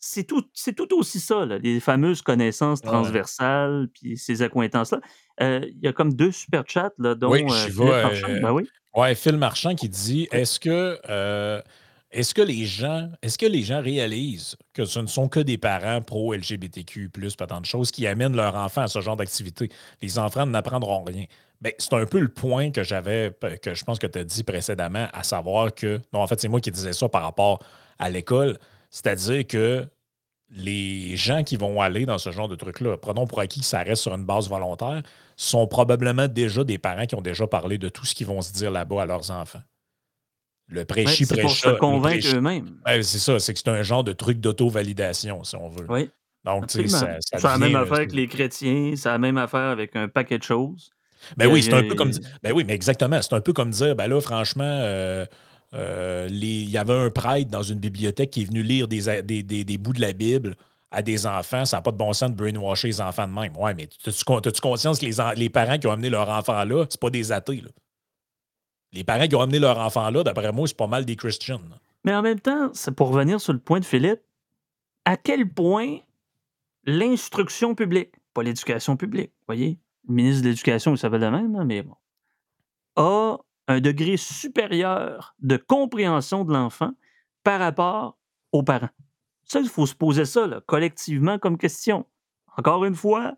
c'est 0.00 0.24
tout, 0.24 0.42
c'est 0.54 0.74
tout 0.74 0.92
aussi 0.96 1.20
ça, 1.20 1.44
les 1.44 1.78
fameuses 1.78 2.22
connaissances 2.22 2.80
transversales, 2.80 3.88
puis 3.92 4.16
ces 4.16 4.40
accointances-là. 4.42 5.00
Euh, 5.42 5.60
il 5.62 5.80
y 5.82 5.88
a 5.88 5.92
comme 5.92 6.14
deux 6.14 6.32
super 6.32 6.64
chats, 6.66 6.92
là, 6.98 7.14
dont 7.14 7.30
oui, 7.30 7.44
euh, 7.48 7.68
euh, 7.78 8.40
ben 8.40 8.52
oui. 8.52 8.66
Ouais, 8.94 9.14
Phil 9.14 9.36
Marchand 9.36 9.74
qui 9.74 9.88
dit 9.88 10.26
est-ce 10.32 10.58
que 10.58 10.98
est-ce 12.10 12.34
que 12.34 12.42
les 12.42 12.64
gens 12.64 13.08
est-ce 13.22 13.38
que 13.38 13.46
les 13.46 13.62
gens 13.62 13.80
réalisent 13.80 14.56
que 14.72 14.84
ce 14.84 14.98
ne 14.98 15.06
sont 15.06 15.28
que 15.28 15.38
des 15.38 15.58
parents 15.58 16.00
pro 16.02 16.34
LGBTQ 16.34 17.10
pas 17.38 17.46
tant 17.46 17.60
de 17.60 17.66
choses 17.66 17.92
qui 17.92 18.06
amènent 18.06 18.34
leurs 18.34 18.56
enfants 18.56 18.82
à 18.82 18.88
ce 18.88 19.00
genre 19.00 19.16
d'activité? 19.16 19.68
Les 20.02 20.18
enfants 20.18 20.46
n'apprendront 20.46 21.04
rien. 21.04 21.26
Ben, 21.60 21.72
c'est 21.78 21.92
un 21.92 22.06
peu 22.06 22.20
le 22.20 22.28
point 22.28 22.70
que 22.70 22.82
j'avais 22.82 23.36
que 23.62 23.74
je 23.74 23.84
pense 23.84 23.98
que 23.98 24.06
tu 24.06 24.18
as 24.18 24.24
dit 24.24 24.44
précédemment, 24.44 25.08
à 25.12 25.22
savoir 25.22 25.74
que 25.74 26.00
non, 26.12 26.20
en 26.20 26.26
fait, 26.26 26.40
c'est 26.40 26.48
moi 26.48 26.60
qui 26.60 26.70
disais 26.70 26.94
ça 26.94 27.08
par 27.08 27.22
rapport 27.22 27.62
à 27.98 28.08
l'école, 28.08 28.58
c'est-à-dire 28.88 29.46
que 29.46 29.86
les 30.50 31.16
gens 31.16 31.44
qui 31.44 31.56
vont 31.56 31.80
aller 31.80 32.06
dans 32.06 32.18
ce 32.18 32.30
genre 32.30 32.48
de 32.48 32.56
truc-là, 32.56 32.96
prenons 32.96 33.26
pour 33.26 33.40
acquis 33.40 33.60
que 33.60 33.66
ça 33.66 33.82
reste 33.82 34.02
sur 34.02 34.14
une 34.14 34.24
base 34.24 34.48
volontaire, 34.48 35.02
sont 35.36 35.66
probablement 35.66 36.28
déjà 36.28 36.64
des 36.64 36.78
parents 36.78 37.06
qui 37.06 37.14
ont 37.14 37.20
déjà 37.20 37.46
parlé 37.46 37.78
de 37.78 37.88
tout 37.88 38.04
ce 38.04 38.14
qu'ils 38.14 38.26
vont 38.26 38.42
se 38.42 38.52
dire 38.52 38.70
là-bas 38.70 39.02
à 39.02 39.06
leurs 39.06 39.30
enfants. 39.30 39.62
Le 40.66 40.84
prêchi 40.84 41.24
ouais, 41.24 41.42
Pour 41.42 41.50
se 41.50 41.68
convaincre 41.70 42.26
eux-mêmes. 42.34 42.80
c'est 42.86 43.18
ça, 43.18 43.38
c'est 43.38 43.52
que 43.52 43.58
c'est 43.58 43.68
un 43.68 43.82
genre 43.82 44.04
de 44.04 44.12
truc 44.12 44.40
d'auto-validation, 44.40 45.44
si 45.44 45.56
on 45.56 45.68
veut. 45.68 45.86
Oui. 45.88 46.10
Donc, 46.44 46.68
tu 46.68 46.88
sais, 46.88 46.88
ça, 46.88 47.16
ça 47.20 47.48
la 47.50 47.58
même 47.58 47.76
affaire 47.76 47.96
avec 47.96 48.12
les 48.12 48.26
chrétiens, 48.26 48.94
c'est 48.96 49.08
la 49.08 49.18
même 49.18 49.36
affaire 49.36 49.60
avec 49.60 49.94
un 49.94 50.08
paquet 50.08 50.38
de 50.38 50.42
choses. 50.42 50.90
Ben 51.36 51.46
oui, 51.46 51.62
c'est 51.62 51.74
un 51.74 51.82
peu 51.82 51.94
comme. 51.94 52.12
Ben 52.42 52.52
oui, 52.52 52.64
mais 52.66 52.74
exactement. 52.74 53.20
C'est 53.22 53.34
un 53.34 53.40
peu 53.40 53.52
comme 53.52 53.70
dire, 53.70 53.94
ben 53.94 54.08
là, 54.08 54.20
franchement, 54.20 54.64
euh, 54.64 55.24
euh, 55.74 56.28
il 56.30 56.70
y 56.70 56.78
avait 56.78 56.94
un 56.94 57.10
prêtre 57.10 57.50
dans 57.50 57.62
une 57.62 57.78
bibliothèque 57.78 58.30
qui 58.30 58.42
est 58.42 58.44
venu 58.46 58.62
lire 58.62 58.88
des, 58.88 59.22
des, 59.22 59.42
des 59.42 59.78
bouts 59.78 59.92
de 59.92 60.00
la 60.00 60.12
Bible 60.12 60.56
à 60.90 61.02
des 61.02 61.26
enfants, 61.26 61.64
ça 61.64 61.76
n'a 61.76 61.82
pas 61.82 61.92
de 61.92 61.96
bon 61.96 62.12
sens 62.12 62.30
de 62.30 62.34
brainwasher 62.34 62.88
les 62.88 63.00
enfants 63.00 63.28
de 63.28 63.32
même. 63.32 63.56
Ouais, 63.56 63.74
mais 63.74 63.88
as-tu 64.06 64.60
conscience 64.60 64.98
que 64.98 65.06
les, 65.06 65.16
les, 65.36 65.48
parents 65.48 65.78
qui 65.78 65.86
ont 65.86 65.92
amené 65.92 66.10
leur 66.10 66.28
enfant 66.28 66.64
là, 66.64 66.84
c'est 66.88 67.00
pas 67.00 67.10
des 67.10 67.30
athées? 67.30 67.62
Les 68.92 69.04
parents 69.04 69.28
qui 69.28 69.36
ont 69.36 69.40
amené 69.40 69.60
leur 69.60 69.78
enfant 69.78 70.10
là, 70.10 70.24
d'après 70.24 70.50
moi, 70.52 70.66
c'est 70.66 70.76
pas 70.76 70.88
mal 70.88 71.04
des 71.04 71.14
Christians. 71.14 71.60
Mais 72.04 72.14
en 72.14 72.22
même 72.22 72.40
temps, 72.40 72.70
c'est 72.74 72.90
pour 72.90 73.10
revenir 73.10 73.40
sur 73.40 73.52
le 73.52 73.60
point 73.60 73.78
de 73.78 73.84
Philippe, 73.84 74.20
à 75.04 75.16
quel 75.16 75.48
point 75.48 75.98
l'instruction 76.84 77.74
publique, 77.74 78.12
pas 78.34 78.42
l'éducation 78.42 78.96
publique, 78.96 79.30
vous 79.30 79.46
voyez, 79.46 79.78
ministre 80.08 80.42
de 80.42 80.48
l'Éducation, 80.48 80.94
il 80.94 80.98
s'appelle 80.98 81.20
de 81.20 81.28
même, 81.28 81.54
hein, 81.54 81.64
mais 81.64 81.82
bon, 81.82 81.96
a 82.96 83.38
un 83.68 83.80
degré 83.80 84.16
supérieur 84.16 85.34
de 85.40 85.56
compréhension 85.56 86.44
de 86.44 86.52
l'enfant 86.52 86.92
par 87.44 87.60
rapport 87.60 88.18
aux 88.52 88.62
parents. 88.62 88.90
Ça, 89.44 89.60
il 89.60 89.68
faut 89.68 89.86
se 89.86 89.94
poser 89.94 90.24
ça 90.24 90.60
collectivement 90.66 91.38
comme 91.38 91.58
question. 91.58 92.06
Encore 92.56 92.84
une 92.84 92.94
fois, 92.94 93.34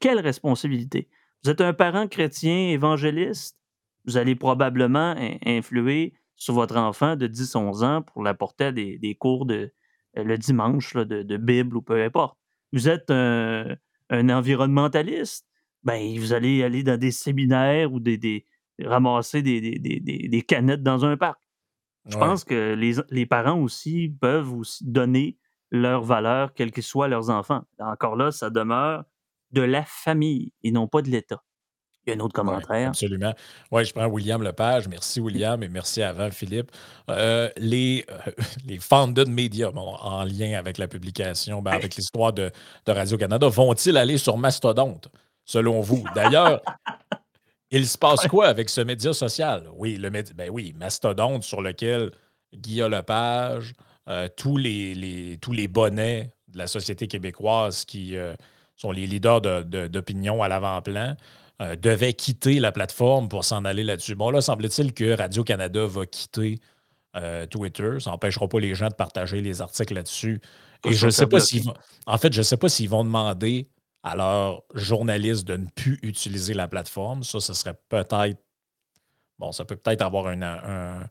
quelle 0.00 0.20
responsabilité? 0.20 1.08
Vous 1.42 1.50
êtes 1.50 1.60
un 1.60 1.72
parent 1.72 2.08
chrétien 2.08 2.68
évangéliste, 2.68 3.56
vous 4.04 4.16
allez 4.16 4.34
probablement 4.34 5.14
influer 5.44 6.14
sur 6.36 6.54
votre 6.54 6.76
enfant 6.76 7.16
de 7.16 7.26
10-11 7.26 7.84
ans 7.84 8.02
pour 8.02 8.22
l'apporter 8.22 8.64
à 8.64 8.72
des, 8.72 9.16
cours 9.18 9.44
de, 9.44 9.72
euh, 10.16 10.24
le 10.24 10.38
dimanche 10.38 10.94
de, 10.94 11.36
Bible 11.36 11.76
ou 11.76 11.82
peu 11.82 12.02
importe. 12.02 12.38
Vous 12.72 12.88
êtes 12.88 13.10
un, 13.10 13.76
environnementaliste, 14.10 15.46
ben, 15.88 16.18
vous 16.18 16.32
allez 16.34 16.62
aller 16.62 16.82
dans 16.82 16.98
des 16.98 17.10
séminaires 17.12 17.92
ou 17.92 17.98
des, 18.00 18.18
des 18.18 18.44
ramasser 18.84 19.42
des, 19.42 19.60
des, 19.60 19.78
des, 20.00 20.28
des, 20.28 20.42
canettes 20.42 20.82
dans 20.82 21.04
un 21.04 21.16
parc. 21.16 21.40
Je 22.06 22.16
Ouais. 22.16 22.20
pense 22.26 22.44
que 22.44 22.74
les, 22.74 22.94
les 23.10 23.26
parents 23.26 23.58
aussi 23.60 24.14
peuvent 24.20 24.52
aussi 24.54 24.84
donner 24.84 25.36
leur 25.70 26.02
valeur, 26.02 26.54
quels 26.54 26.70
que 26.72 26.80
soient 26.82 27.08
leurs 27.08 27.28
enfants. 27.30 27.62
Encore 27.80 28.16
là, 28.16 28.30
ça 28.32 28.50
demeure 28.50 29.04
de 29.50 29.62
la 29.62 29.84
famille 29.84 30.52
et 30.62 30.70
non 30.70 30.86
pas 30.88 31.02
de 31.02 31.08
l'État. 31.10 31.42
Il 32.06 32.10
y 32.10 32.12
a 32.12 32.16
un 32.16 32.20
autre 32.20 32.40
Ouais, 32.40 32.46
commentaire. 32.46 32.88
absolument. 32.88 33.34
Oui, 33.70 33.84
je 33.84 33.92
prends 33.92 34.06
William 34.06 34.42
Lepage. 34.42 34.88
Merci, 34.88 35.20
William, 35.20 35.62
et 35.62 35.68
merci 35.68 36.02
avant, 36.02 36.30
Philippe. 36.30 36.70
Euh, 37.10 37.50
les, 37.58 38.06
euh, 38.10 38.30
les 38.66 38.78
founded 38.78 39.28
media, 39.28 39.70
bon, 39.70 39.94
en 40.00 40.24
lien 40.24 40.58
avec 40.58 40.78
la 40.78 40.88
publication, 40.88 41.60
ben, 41.60 41.72
avec 41.72 41.96
l'histoire 41.96 42.32
de, 42.32 42.50
de 42.86 42.92
Radio-Canada, 42.92 43.48
vont-ils 43.48 43.96
aller 43.98 44.16
sur 44.16 44.38
Mastodonte, 44.38 45.08
selon 45.48 45.80
vous? 45.80 46.04
D'ailleurs, 46.14 46.60
il 47.70 47.86
se 47.88 47.96
passe 47.98 48.26
quoi 48.28 48.46
avec 48.48 48.68
ce 48.68 48.82
média 48.82 49.12
social? 49.12 49.68
Oui, 49.74 49.96
le 49.96 50.10
médi- 50.10 50.34
ben 50.34 50.50
oui, 50.50 50.74
Mastodonte, 50.76 51.42
sur 51.42 51.62
lequel 51.62 52.12
Guillaume 52.54 52.92
Lepage, 52.92 53.72
euh, 54.08 54.28
tous, 54.36 54.56
les, 54.58 54.94
les- 54.94 55.38
tous 55.38 55.52
les 55.52 55.66
bonnets 55.68 56.30
de 56.48 56.58
la 56.58 56.66
société 56.66 57.08
québécoise 57.08 57.84
qui 57.84 58.16
euh, 58.16 58.34
sont 58.76 58.92
les 58.92 59.06
leaders 59.06 59.40
de- 59.40 59.62
de- 59.62 59.86
d'opinion 59.86 60.42
à 60.42 60.48
l'avant-plan, 60.48 61.16
euh, 61.60 61.76
devaient 61.76 62.12
quitter 62.14 62.60
la 62.60 62.70
plateforme 62.72 63.28
pour 63.28 63.44
s'en 63.44 63.64
aller 63.64 63.84
là-dessus. 63.84 64.14
Bon, 64.14 64.30
là, 64.30 64.40
semble-t-il 64.40 64.92
que 64.94 65.16
Radio-Canada 65.16 65.86
va 65.86 66.06
quitter 66.06 66.58
Twitter. 67.50 67.98
Ça 67.98 68.10
n'empêchera 68.10 68.46
pas 68.46 68.60
les 68.60 68.76
gens 68.76 68.86
de 68.88 68.94
partager 68.94 69.40
les 69.40 69.60
articles 69.60 69.92
là-dessus. 69.92 70.40
Et 70.84 70.92
je 70.92 71.06
ne 71.06 71.10
sais 71.10 71.26
pas 71.26 71.40
s'ils 71.40 71.64
vont. 71.64 71.74
En 72.06 72.16
fait, 72.16 72.32
je 72.32 72.38
ne 72.38 72.42
sais 72.44 72.56
pas 72.56 72.68
s'ils 72.68 72.88
vont 72.88 73.02
demander 73.02 73.66
à 74.02 74.16
leurs 74.16 74.62
journalistes 74.74 75.46
de 75.46 75.56
ne 75.56 75.66
plus 75.66 75.98
utiliser 76.02 76.54
la 76.54 76.68
plateforme. 76.68 77.22
Ça, 77.24 77.40
ce 77.40 77.52
serait 77.54 77.78
peut-être. 77.88 78.38
Bon, 79.38 79.52
ça 79.52 79.64
peut 79.64 79.76
peut-être 79.76 80.02
avoir 80.02 80.26
un, 80.26 80.42
un- 80.42 81.06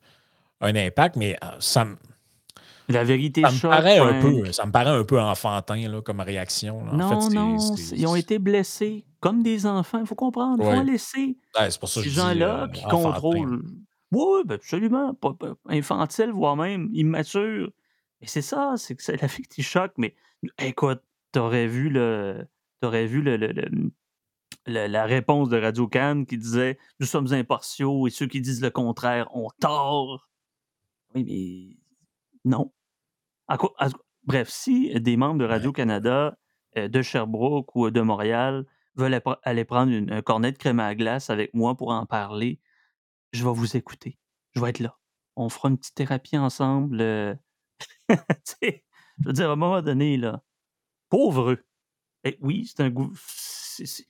un 0.60 0.74
impact, 0.76 1.16
mais 1.16 1.36
euh, 1.44 1.48
ça, 1.60 1.84
me- 1.84 1.96
La 2.88 3.04
vérité 3.04 3.42
ça 3.42 3.50
me 3.50 3.56
choque, 3.56 3.70
paraît 3.70 3.98
un 3.98 4.20
peu, 4.20 4.52
ça 4.52 4.66
me 4.66 4.72
paraît 4.72 4.90
un 4.90 5.04
peu 5.04 5.20
enfantin 5.20 5.88
là, 5.88 6.00
comme 6.02 6.20
réaction. 6.20 6.84
là. 6.84 6.92
En 6.92 6.96
Non, 6.96 7.20
fait, 7.20 7.34
non, 7.34 7.56
ils 7.92 8.06
ont 8.06 8.16
été 8.16 8.38
blessés 8.38 9.04
comme 9.20 9.42
des 9.42 9.66
enfants. 9.66 10.00
Il 10.00 10.06
faut 10.06 10.14
comprendre. 10.14 10.62
Il 10.62 10.68
Ouais. 10.68 10.76
faut 10.76 10.82
laisser. 10.82 11.36
Ouais, 11.58 11.68
pour 11.78 11.88
ça 11.88 12.02
Ces 12.02 12.10
gens-là 12.10 12.64
euh, 12.64 12.68
qui 12.68 12.84
enfantin. 12.86 13.12
contrôlent. 13.12 13.62
Oui, 14.10 14.42
ben 14.46 14.54
absolument. 14.54 15.14
Pas, 15.14 15.34
pas- 15.34 15.54
infantile, 15.68 16.30
voire 16.32 16.56
même 16.56 16.88
immature. 16.92 17.70
Mais 18.20 18.26
c'est 18.26 18.42
ça, 18.42 18.74
c'est 18.76 18.94
que 18.96 19.02
c'est 19.02 19.12
la 19.22 19.28
vérité 19.28 19.62
choque. 19.62 19.92
Mais 19.98 20.14
écoute, 20.58 21.00
t'aurais 21.32 21.66
vu 21.66 21.88
le. 21.90 22.46
T'aurais 22.80 23.06
vu 23.06 23.22
le, 23.22 23.36
le- 23.36 23.90
la 24.66 25.04
réponse 25.04 25.48
de 25.48 25.58
Radio 25.58 25.88
Cannes 25.88 26.26
qui 26.26 26.36
disait 26.38 26.78
Nous 27.00 27.06
sommes 27.06 27.32
impartiaux 27.32 28.06
et 28.06 28.10
ceux 28.10 28.26
qui 28.26 28.40
disent 28.40 28.62
le 28.62 28.70
contraire 28.70 29.34
ont 29.34 29.48
tort. 29.60 30.28
Oui, 31.14 31.24
mais 31.24 32.50
non. 32.50 32.72
À 33.48 33.56
quoi- 33.56 33.74
à- 33.78 33.88
bref, 34.24 34.48
si 34.48 34.92
des 35.00 35.16
membres 35.16 35.38
de 35.40 35.44
Radio-Canada, 35.46 36.36
euh, 36.76 36.88
de 36.88 37.02
Sherbrooke 37.02 37.74
ou 37.76 37.90
de 37.90 38.00
Montréal 38.00 38.66
veulent 38.94 39.20
aller 39.42 39.64
prendre 39.64 39.92
une- 39.92 40.12
un 40.12 40.22
cornet 40.22 40.52
de 40.52 40.58
crème 40.58 40.80
à 40.80 40.94
glace 40.94 41.30
avec 41.30 41.54
moi 41.54 41.76
pour 41.76 41.90
en 41.90 42.04
parler, 42.04 42.60
je 43.32 43.44
vais 43.44 43.52
vous 43.52 43.76
écouter. 43.76 44.18
Je 44.54 44.60
vais 44.60 44.70
être 44.70 44.80
là. 44.80 44.98
On 45.36 45.48
fera 45.48 45.68
une 45.70 45.78
petite 45.78 45.94
thérapie 45.94 46.36
ensemble. 46.36 47.00
euh. 47.00 47.34
Tu 48.60 48.82
je 49.20 49.26
veux 49.26 49.32
dire, 49.32 49.48
à 49.50 49.52
un 49.52 49.56
moment 49.56 49.82
donné, 49.82 50.16
là, 50.16 50.42
pauvre 51.08 51.50
eux. 51.52 51.64
Eh 52.24 52.36
oui, 52.40 52.66
c'est 52.66 52.82
un 52.82 52.92
c'est- 53.14 54.06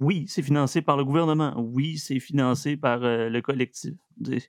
Oui, 0.00 0.26
c'est 0.28 0.42
financé 0.42 0.82
par 0.82 0.96
le 0.96 1.04
gouvernement. 1.04 1.54
Oui, 1.58 1.98
c'est 1.98 2.18
financé 2.18 2.76
par 2.76 3.04
euh, 3.04 3.28
le 3.28 3.40
collectif. 3.42 3.94
Des- 4.16 4.42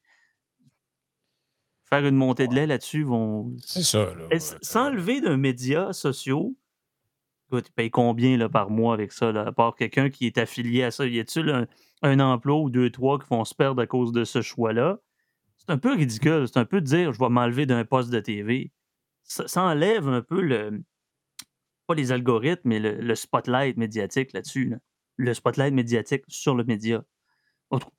Faire 1.87 2.05
une 2.05 2.15
montée 2.15 2.47
de 2.47 2.55
lait 2.55 2.65
là-dessus 2.65 3.03
vont. 3.03 3.53
C'est 3.63 3.83
ça. 3.83 4.05
Là. 4.15 4.27
Et 4.31 4.37
s- 4.37 4.57
Sans 4.61 4.89
lever 4.89 5.21
d'un 5.21 5.37
média 5.37 5.93
sociaux, 5.93 6.55
ils 7.51 7.61
payent 7.75 7.91
combien 7.91 8.37
là, 8.37 8.49
par 8.49 8.71
mois 8.71 8.95
avec 8.95 9.11
ça, 9.11 9.31
là, 9.31 9.45
à 9.47 9.51
part 9.51 9.75
quelqu'un 9.75 10.09
qui 10.09 10.25
est 10.25 10.39
affilié 10.39 10.81
à 10.83 10.89
ça? 10.91 11.05
Y 11.05 11.19
a-t-il 11.19 11.47
un, 11.49 11.67
un 12.01 12.19
emploi 12.19 12.57
ou 12.59 12.69
deux, 12.71 12.89
trois 12.89 13.19
qui 13.19 13.27
vont 13.29 13.45
se 13.45 13.53
perdre 13.53 13.81
à 13.83 13.85
cause 13.87 14.11
de 14.11 14.23
ce 14.23 14.41
choix-là? 14.41 14.97
C'est 15.57 15.69
un 15.69 15.77
peu 15.77 15.93
ridicule. 15.93 16.47
C'est 16.47 16.57
un 16.59 16.65
peu 16.65 16.81
de 16.81 16.85
dire 16.87 17.13
je 17.13 17.19
vais 17.19 17.29
m'enlever 17.29 17.67
d'un 17.67 17.85
poste 17.85 18.09
de 18.09 18.19
TV. 18.19 18.71
Ça, 19.21 19.47
ça 19.47 19.61
enlève 19.63 20.07
un 20.09 20.21
peu 20.23 20.41
le. 20.41 20.81
Pas 21.87 21.93
les 21.95 22.11
algorithmes, 22.11 22.67
mais 22.69 22.79
le, 22.79 22.95
le 22.99 23.15
spotlight 23.15 23.77
médiatique 23.77 24.33
là-dessus. 24.33 24.65
là. 24.69 24.77
Le 25.17 25.33
spotlight 25.33 25.73
médiatique 25.73 26.23
sur 26.27 26.55
le 26.55 26.63
média. 26.63 27.03
Autre- 27.69 27.91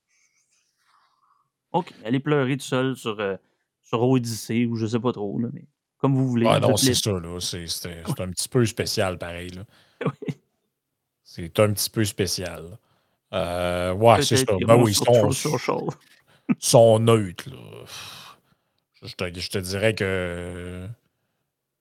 OK, 1.72 1.92
allez 2.04 2.20
pleurer 2.20 2.56
tout 2.56 2.64
seul 2.64 2.96
sur, 2.96 3.18
euh, 3.20 3.36
sur 3.82 4.02
Odyssée 4.02 4.66
ou 4.66 4.76
je 4.76 4.86
sais 4.86 5.00
pas 5.00 5.12
trop, 5.12 5.38
là, 5.38 5.48
mais 5.52 5.64
comme 5.98 6.14
vous 6.14 6.28
voulez. 6.28 6.46
Ah 6.48 6.60
non, 6.60 6.76
c'est 6.76 6.94
ça. 6.94 7.12
là. 7.12 7.38
C'est 7.40 8.20
un 8.20 8.30
petit 8.30 8.48
peu 8.48 8.64
spécial, 8.66 9.18
pareil. 9.18 9.50
là. 9.50 9.64
Oui. 10.04 10.34
C'est 11.24 11.58
un 11.60 11.72
petit 11.72 11.90
peu 11.90 12.04
spécial. 12.04 12.78
Euh, 13.32 13.92
ouais, 13.94 14.22
c'est 14.22 14.36
ça. 14.36 14.44
Ben 14.66 14.76
oui, 14.76 14.92
ils 14.92 14.94
sont, 15.32 15.32
sont 16.58 16.98
neutres. 17.00 17.50
là. 17.50 17.84
Je 19.02 19.14
te, 19.14 19.38
je 19.40 19.50
te 19.50 19.58
dirais 19.58 19.94
que 19.94 20.86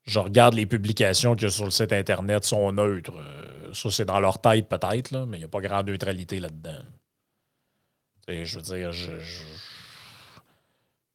je 0.06 0.20
regarde 0.20 0.54
les 0.54 0.65
publications 0.65 1.36
qu'il 1.36 1.44
y 1.44 1.48
a 1.48 1.52
sur 1.52 1.65
le 1.65 1.72
site 1.72 1.91
Internet 1.94 2.44
sont 2.46 2.72
neutres. 2.72 3.13
Euh, 3.18 3.74
Ça, 3.74 3.89
c'est 3.91 4.06
dans 4.06 4.20
leur 4.20 4.39
tête 4.39 4.70
peut-être, 4.70 5.26
mais 5.28 5.38
il 5.38 5.39
n'y 5.41 5.46
a 5.46 5.50
pas 5.50 5.60
grande 5.62 5.88
neutralité 5.88 6.39
là-dedans. 6.39 6.80
Je 8.28 8.56
veux 8.56 8.62
dire, 8.62 8.91
je, 8.91 9.20
je- 9.20 9.44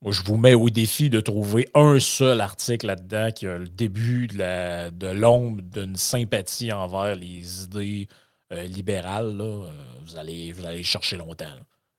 moi, 0.03 0.12
je 0.12 0.22
vous 0.22 0.37
mets 0.37 0.55
au 0.55 0.70
défi 0.70 1.11
de 1.11 1.20
trouver 1.20 1.68
un 1.74 1.98
seul 2.00 2.40
article 2.40 2.87
là-dedans 2.87 3.33
qui 3.33 3.46
a 3.46 3.59
le 3.59 3.68
début 3.68 4.29
de 4.29 5.07
l'ombre 5.12 5.61
d'une 5.62 5.96
sympathie 5.96 6.72
envers 6.72 7.16
les 7.16 7.64
idées 7.64 8.09
euh, 8.53 8.62
libérales. 8.64 9.38
Euh, 9.40 9.70
Vous, 10.07 10.16
allez, 10.16 10.53
vous 10.53 10.64
allez 10.66 10.83
chercher 10.83 11.16
longtemps. 11.16 11.46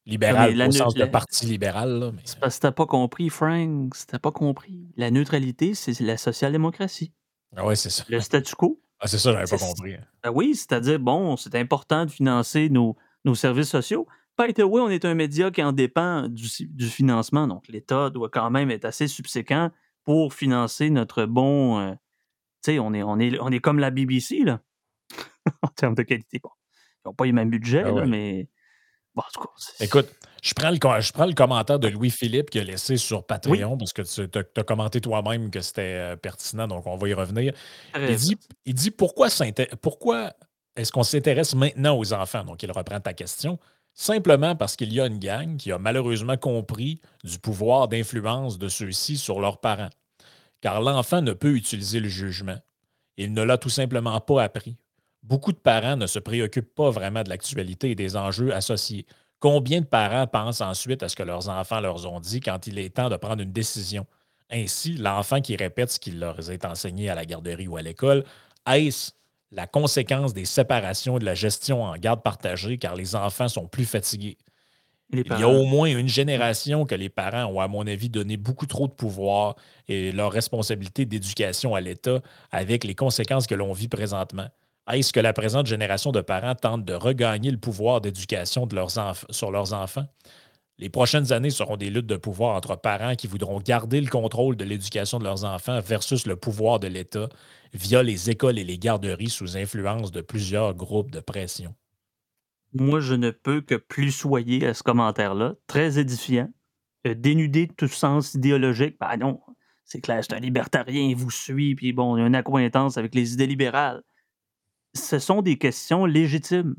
Libéral, 0.06 0.56
la 0.56 0.68
au 0.68 0.72
sens 0.72 0.94
de 0.96 1.06
parti 1.06 1.46
libéral. 1.46 2.00
là, 2.00 2.12
mais- 2.12 2.22
C'est 2.26 2.40
parce 2.40 2.56
que 2.58 2.62
t'as 2.62 2.72
pas 2.72 2.86
compris, 2.88 3.30
Frank. 3.30 3.94
Si 3.96 4.08
t'as 4.08 4.20
pas 4.20 4.32
compris. 4.32 4.88
La 4.98 5.12
neutralité, 5.12 5.74
c'est 5.76 6.00
la 6.02 6.18
social-démocratie. 6.18 7.14
Ah 7.56 7.66
ouais, 7.66 7.76
c'est 7.76 7.90
ça. 7.90 8.04
Le 8.10 8.20
statu 8.20 8.56
quo. 8.56 8.82
Ah, 9.00 9.08
c'est 9.08 9.18
ça, 9.20 9.32
j'avais 9.32 9.46
pas 9.46 9.58
compris. 9.58 9.96
Ben 10.24 10.32
oui, 10.34 10.56
c'est-à-dire, 10.56 11.00
bon, 11.00 11.36
c'est 11.38 11.56
important 11.56 12.06
de 12.06 12.12
financer 12.12 12.70
nos, 12.70 12.96
nos 13.26 13.36
services 13.36 13.70
sociaux. 13.70 14.08
By 14.40 14.54
the 14.54 14.60
way, 14.64 14.82
on 14.82 14.90
est 14.90 15.06
un 15.06 15.14
média 15.14 15.52
qui 15.52 15.62
en 15.62 15.72
dépend 15.72 16.28
du, 16.28 16.48
du 16.68 16.88
financement. 16.88 17.48
Donc, 17.48 17.68
l'État 17.68 18.10
doit 18.10 18.30
quand 18.30 18.50
même 18.50 18.72
être 18.72 18.86
assez 18.86 19.08
subséquent 19.08 19.70
pour 20.04 20.34
financer 20.34 20.90
notre 20.90 21.26
bon. 21.26 21.80
euh, 21.80 21.92
tu 22.64 22.72
sais, 22.74 22.80
on 22.80 22.94
est, 22.94 23.04
on, 23.04 23.20
est, 23.20 23.40
on 23.40 23.50
est 23.50 23.60
comme 23.60 23.80
la 23.80 23.92
BBC, 23.92 24.44
là, 24.44 24.62
en 25.62 25.68
termes 25.68 25.96
de 25.96 26.04
qualité. 26.04 26.40
Bon, 26.42 26.50
ils 27.04 27.08
n'ont 27.10 27.14
pas 27.14 27.26
les 27.26 27.34
mêmes 27.34 27.50
budgets, 27.50 27.84
Ah 27.86 27.92
là, 27.92 28.06
mais. 28.06 28.50
Bon, 29.16 29.22
en 29.28 29.32
tout 29.34 29.42
cas, 29.42 29.50
c'est- 29.58 29.84
Écoute, 29.86 30.08
je 30.42 30.54
prends, 30.54 30.70
le, 30.72 30.78
co- 30.78 31.00
je 31.02 31.12
prends 31.12 31.26
le 31.26 31.34
commentaire 31.34 31.80
de 31.80 31.88
Louis-Philippe 31.90 32.50
qui 32.50 32.60
a 32.60 32.64
laissé 32.64 32.98
sur 32.98 33.26
Patreon 33.26 33.78
parce 33.78 33.94
que 33.94 34.02
tu 34.04 34.40
as, 34.60 34.64
commenté 34.64 35.02
toi-même 35.02 35.52
que 35.52 35.62
c'était 35.62 35.82
euh, 35.82 36.16
pertinent, 36.16 36.68
donc 36.68 36.88
on 36.88 36.96
va 36.98 37.10
y 37.10 37.14
revenir. 37.14 37.54
Il 38.10 38.16
dit, 38.16 38.38
il 38.66 38.74
dit 38.74 38.92
pourquoi, 38.92 39.30
s'inté- 39.30 39.70
pourquoi 39.82 40.32
est-ce 40.76 40.92
qu'on 40.92 41.04
s'intéresse 41.04 41.54
maintenant 41.56 41.98
aux 41.98 42.14
enfants? 42.14 42.44
Donc, 42.46 42.64
il 42.64 42.72
reprend 42.72 43.00
ta 43.02 43.14
question. 43.14 43.60
Simplement 43.94 44.56
parce 44.56 44.78
qu'il 44.78 44.94
y 44.94 45.02
a 45.02 45.06
une 45.08 45.20
gang 45.20 45.58
qui 45.58 45.72
a 45.74 45.78
malheureusement 45.78 46.38
compris 46.38 47.02
du 47.26 47.38
pouvoir 47.40 47.90
d'influence 47.90 48.58
de 48.58 48.70
ceux-ci 48.70 49.18
sur 49.18 49.42
leurs 49.42 49.60
parents. 49.60 49.90
Car 50.62 50.80
l'enfant 50.80 51.22
ne 51.22 51.34
peut 51.34 51.54
utiliser 51.56 52.00
le 52.00 52.08
jugement. 52.08 52.56
Il 53.18 53.34
ne 53.34 53.42
l'a 53.44 53.58
tout 53.58 53.70
simplement 53.70 54.18
pas 54.22 54.44
appris. 54.44 54.78
Beaucoup 55.24 55.52
de 55.52 55.58
parents 55.58 55.98
ne 55.98 56.08
se 56.08 56.20
préoccupent 56.20 56.74
pas 56.74 56.90
vraiment 56.90 57.24
de 57.24 57.30
l'actualité 57.30 57.92
et 57.92 57.96
des 57.96 58.18
enjeux 58.18 58.54
associés. 58.54 59.06
Combien 59.40 59.82
de 59.82 59.86
parents 59.86 60.28
pensent 60.28 60.62
ensuite 60.62 61.04
à 61.04 61.10
ce 61.10 61.16
que 61.16 61.24
leurs 61.24 61.50
enfants 61.50 61.80
leur 61.80 62.06
ont 62.12 62.20
dit 62.20 62.40
quand 62.40 62.68
il 62.68 62.80
est 62.80 62.96
temps 62.96 63.10
de 63.10 63.18
prendre 63.18 63.42
une 63.42 63.52
décision? 63.52 64.06
Ainsi, 64.52 64.94
l'enfant 64.96 65.40
qui 65.42 65.56
répète 65.56 65.92
ce 65.92 66.00
qu'il 66.00 66.20
leur 66.20 66.50
est 66.50 66.66
enseigné 66.66 67.10
à 67.10 67.16
la 67.16 67.26
garderie 67.26 67.68
ou 67.68 67.78
à 67.78 67.82
l'école, 67.82 68.24
est-ce 68.68 69.12
la 69.52 69.68
conséquence 69.68 70.34
des 70.34 70.46
séparations 70.46 71.18
et 71.18 71.20
de 71.20 71.26
la 71.26 71.36
gestion 71.36 71.84
en 71.84 71.96
garde 71.98 72.24
partagée 72.24 72.78
car 72.78 72.96
les 72.96 73.16
enfants 73.16 73.48
sont 73.48 73.68
plus 73.68 73.86
fatigués? 73.86 74.38
Il 75.14 75.38
y 75.38 75.44
a 75.44 75.50
au 75.50 75.66
moins 75.66 75.88
une 75.90 76.08
génération 76.08 76.86
que 76.86 76.96
les 76.96 77.10
parents 77.10 77.46
ont, 77.46 77.60
à 77.62 77.68
mon 77.68 77.86
avis, 77.88 78.10
donné 78.10 78.38
beaucoup 78.38 78.66
trop 78.68 78.88
de 78.88 78.94
pouvoir 78.94 79.56
et 79.88 80.12
leur 80.12 80.32
responsabilité 80.32 81.06
d'éducation 81.06 81.76
à 81.76 81.82
l'État 81.82 82.22
avec 82.52 82.84
les 82.86 82.96
conséquences 82.96 83.48
que 83.48 83.56
l'on 83.56 83.74
vit 83.74 83.90
présentement. 83.90 84.48
Est-ce 84.90 85.14
que 85.14 85.20
la 85.20 85.34
présente 85.34 85.68
génération 85.68 86.12
de 86.12 86.22
parents 86.22 86.56
tente 86.56 86.86
de 86.86 86.94
regagner 86.94 87.52
le 87.52 87.58
pouvoir 87.58 88.02
d'éducation 88.02 88.68
sur 89.30 89.52
leurs 89.52 89.74
enfants? 89.74 90.08
Les 90.80 90.90
prochaines 90.90 91.32
années 91.32 91.52
seront 91.52 91.78
des 91.78 91.92
luttes 91.92 92.08
de 92.08 92.18
pouvoir 92.18 92.56
entre 92.56 92.76
parents 92.76 93.16
qui 93.16 93.28
voudront 93.28 93.60
garder 93.60 94.02
le 94.02 94.10
contrôle 94.10 94.56
de 94.56 94.64
l'éducation 94.64 95.20
de 95.20 95.24
leurs 95.24 95.46
enfants 95.46 95.80
versus 95.80 96.26
le 96.26 96.36
pouvoir 96.36 96.80
de 96.80 96.88
l'État 96.88 97.30
via 97.74 98.02
les 98.02 98.32
écoles 98.32 98.58
et 98.58 98.64
les 98.64 98.80
garderies 98.80 99.30
sous 99.30 99.58
influence 99.58 100.12
de 100.12 100.22
plusieurs 100.22 100.74
groupes 100.74 101.12
de 101.12 101.20
pression. 101.20 101.76
Moi, 102.74 103.00
je 103.00 103.14
ne 103.14 103.30
peux 103.30 103.62
que 103.62 103.76
plus 103.76 104.12
soyer 104.12 104.66
à 104.66 104.74
ce 104.74 104.82
commentaire-là. 104.82 105.54
Très 105.68 106.00
édifiant. 106.00 106.50
Euh, 107.06 107.14
dénudé 107.14 107.68
de 107.68 107.74
tout 107.74 107.88
sens 107.88 108.34
idéologique. 108.34 108.98
Ben 109.00 109.18
non, 109.18 109.40
c'est 109.86 110.02
clair, 110.02 110.24
c'est 110.24 110.34
un 110.34 110.40
libertarien, 110.40 111.02
il 111.02 111.16
vous 111.16 111.32
suit, 111.32 111.76
puis 111.76 111.94
bon, 111.94 112.16
il 112.16 112.22
y 112.22 112.24
a 112.24 112.28
une 112.28 112.36
accointance 112.36 112.98
avec 112.98 113.14
les 113.14 113.34
idées 113.34 113.48
libérales. 113.48 114.02
Ce 114.94 115.20
sont 115.20 115.42
des 115.42 115.58
questions 115.58 116.06
légitimes. 116.06 116.76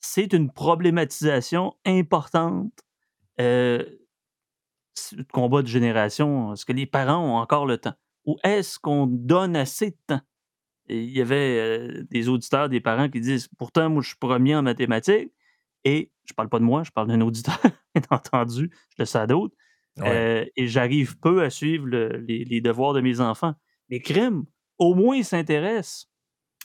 C'est 0.00 0.32
une 0.32 0.52
problématisation 0.52 1.74
importante. 1.86 2.72
Euh, 3.40 3.84
combat 5.32 5.62
de 5.62 5.66
génération. 5.68 6.52
Est-ce 6.52 6.64
que 6.64 6.72
les 6.72 6.86
parents 6.86 7.22
ont 7.24 7.36
encore 7.36 7.66
le 7.66 7.78
temps? 7.78 7.94
Ou 8.24 8.36
est-ce 8.42 8.78
qu'on 8.78 9.06
donne 9.06 9.56
assez 9.56 9.90
de 9.90 9.96
temps? 10.06 10.20
Et 10.88 11.02
il 11.02 11.10
y 11.10 11.20
avait 11.20 11.58
euh, 11.58 12.04
des 12.10 12.28
auditeurs, 12.28 12.68
des 12.68 12.80
parents 12.80 13.08
qui 13.08 13.20
disent 13.20 13.48
Pourtant, 13.58 13.90
moi, 13.90 14.02
je 14.02 14.08
suis 14.08 14.16
premier 14.18 14.54
en 14.56 14.62
mathématiques. 14.62 15.32
Et 15.84 16.10
je 16.24 16.32
parle 16.34 16.48
pas 16.48 16.58
de 16.58 16.64
moi, 16.64 16.82
je 16.82 16.90
parle 16.90 17.06
d'un 17.06 17.20
auditeur, 17.20 17.58
bien 17.94 18.02
entendu, 18.10 18.70
je 18.90 18.94
le 18.98 19.04
sais 19.04 19.18
à 19.18 19.26
d'autres. 19.28 19.54
Ouais. 19.98 20.08
Euh, 20.08 20.44
et 20.56 20.66
j'arrive 20.66 21.16
peu 21.20 21.42
à 21.44 21.50
suivre 21.50 21.86
le- 21.86 22.16
les, 22.26 22.44
les 22.44 22.60
devoirs 22.60 22.92
de 22.92 23.00
mes 23.00 23.20
enfants. 23.20 23.54
Les 23.88 24.00
crimes, 24.00 24.44
au 24.78 24.94
moins, 24.94 25.14
ils 25.16 25.24
s'intéressent 25.24 26.08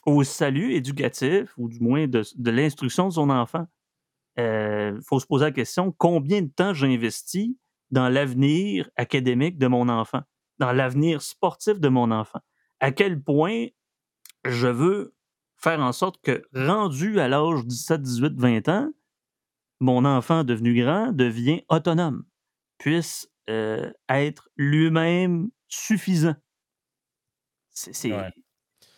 au 0.05 0.23
salut 0.23 0.73
éducatif, 0.73 1.53
ou 1.57 1.69
du 1.69 1.79
moins 1.79 2.07
de, 2.07 2.23
l'instruction 2.51 3.07
de 3.07 3.13
son 3.13 3.29
enfant. 3.29 3.67
Il 4.37 4.99
faut 5.05 5.19
se 5.19 5.25
poser 5.25 5.45
la 5.45 5.51
question 5.51 5.91
combien 5.91 6.41
de 6.41 6.49
temps 6.49 6.73
j'investis 6.73 7.51
dans 7.91 8.09
l'avenir 8.09 8.89
académique 8.95 9.57
de 9.57 9.67
mon 9.67 9.89
enfant, 9.89 10.21
dans 10.57 10.71
l'avenir 10.71 11.21
sportif 11.21 11.79
de 11.79 11.89
mon 11.89 12.09
enfant? 12.11 12.39
À 12.79 12.91
quel 12.91 13.21
point 13.21 13.67
je 14.45 14.67
veux 14.67 15.15
faire 15.57 15.79
en 15.79 15.91
sorte 15.91 16.19
que, 16.21 16.43
rendu 16.55 17.19
à 17.19 17.27
l'âge 17.27 17.65
17, 17.65 18.01
18, 18.01 18.39
20 18.39 18.69
ans, 18.69 18.91
mon 19.79 20.05
enfant 20.05 20.43
devenu 20.43 20.81
grand 20.81 21.11
devient 21.11 21.63
autonome, 21.69 22.23
puisse 22.77 23.29
euh, 23.49 23.91
être 24.09 24.49
lui-même 24.55 25.49
suffisant. 25.67 26.35
C'est. 27.69 28.11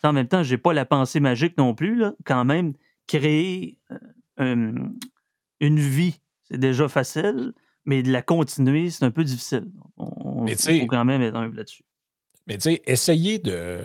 En 0.04 0.14
même 0.14 0.28
temps, 0.28 0.44
j'ai 0.44 0.58
pas 0.58 0.74
la 0.74 0.86
pensée 0.86 1.20
magique 1.20 1.58
non 1.58 1.74
plus. 1.74 1.96
Là. 1.96 2.14
Quand 2.26 2.46
même, 2.46 2.74
créer 3.08 3.78
euh, 3.92 3.98
un- 4.38 4.92
une 5.60 5.80
vie, 5.80 6.20
c'est 6.44 6.58
déjà 6.60 6.88
facile, 6.90 7.54
mais 7.86 8.04
de 8.04 8.12
la 8.12 8.22
continuer, 8.22 8.90
c'est 8.90 9.06
un 9.06 9.12
peu 9.12 9.24
difficile. 9.24 9.66
On, 9.98 10.44
Mais 10.44 10.56
faut 10.56 10.86
quand 10.88 11.06
même 11.06 11.22
être 11.22 11.36
humble 11.36 11.58
là-dessus. 11.58 11.84
Mais 12.48 12.56
tu 12.58 12.64
sais, 12.64 12.82
essayez 12.86 13.40
de. 13.40 13.80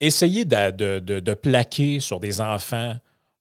Essayez 0.00 0.44
de, 0.44 0.70
de- 0.70 0.98
de- 1.00 1.20
de 1.20 1.34
plaquer 1.34 1.98
sur 2.00 2.20
des 2.20 2.40
enfants 2.40 2.94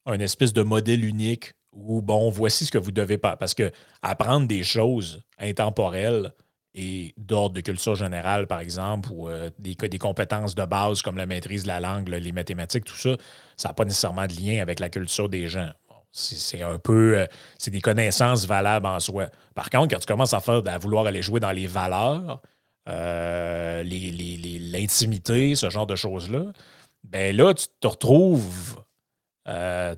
un 0.05 0.19
espèce 0.19 0.53
de 0.53 0.63
modèle 0.63 1.03
unique 1.05 1.53
où, 1.71 2.01
bon, 2.01 2.29
voici 2.31 2.65
ce 2.65 2.71
que 2.71 2.77
vous 2.79 2.91
devez 2.91 3.17
pas. 3.19 3.35
Parce 3.37 3.53
que 3.53 3.71
apprendre 4.01 4.47
des 4.47 4.63
choses 4.63 5.21
intemporelles 5.37 6.33
et 6.77 7.13
d'ordre 7.17 7.55
de 7.55 7.61
culture 7.61 7.95
générale, 7.95 8.45
par 8.45 8.59
exemple, 8.59 9.09
ou 9.11 9.27
euh, 9.29 9.49
des, 9.57 9.75
compétences 9.97 10.53
de 10.53 10.63
base 10.63 11.01
comme 11.01 11.17
la 11.17 11.25
maîtrise 11.25 11.63
de 11.63 11.67
la 11.69 11.79
langue, 11.79 12.07
les 12.07 12.31
mathématiques, 12.31 12.85
tout 12.85 12.95
ça, 12.95 13.17
ça 13.57 13.69
n'a 13.69 13.73
pas 13.73 13.83
nécessairement 13.83 14.27
de 14.27 14.33
lien 14.39 14.61
avec 14.61 14.79
la 14.79 14.89
culture 14.89 15.27
des 15.27 15.47
gens. 15.47 15.71
C'est 16.11 16.61
un 16.61 16.77
peu. 16.79 17.17
euh, 17.19 17.25
c'est 17.57 17.71
des 17.71 17.81
connaissances 17.81 18.45
valables 18.45 18.85
en 18.85 18.99
soi. 18.99 19.27
Par 19.55 19.69
contre, 19.71 19.93
quand 19.93 19.99
tu 19.99 20.05
commences 20.05 20.33
à, 20.33 20.39
faire, 20.39 20.61
à 20.67 20.77
vouloir 20.77 21.07
aller 21.07 21.21
jouer 21.23 21.39
dans 21.39 21.51
les 21.51 21.67
valeurs, 21.67 22.41
euh, 22.89 23.83
les- 23.83 24.11
les- 24.11 24.59
l'intimité, 24.59 25.55
ce 25.55 25.69
genre 25.69 25.87
de 25.87 25.95
choses-là, 25.95 26.45
ben 27.03 27.35
là, 27.35 27.53
tu 27.53 27.67
te 27.79 27.87
retrouves. 27.87 28.83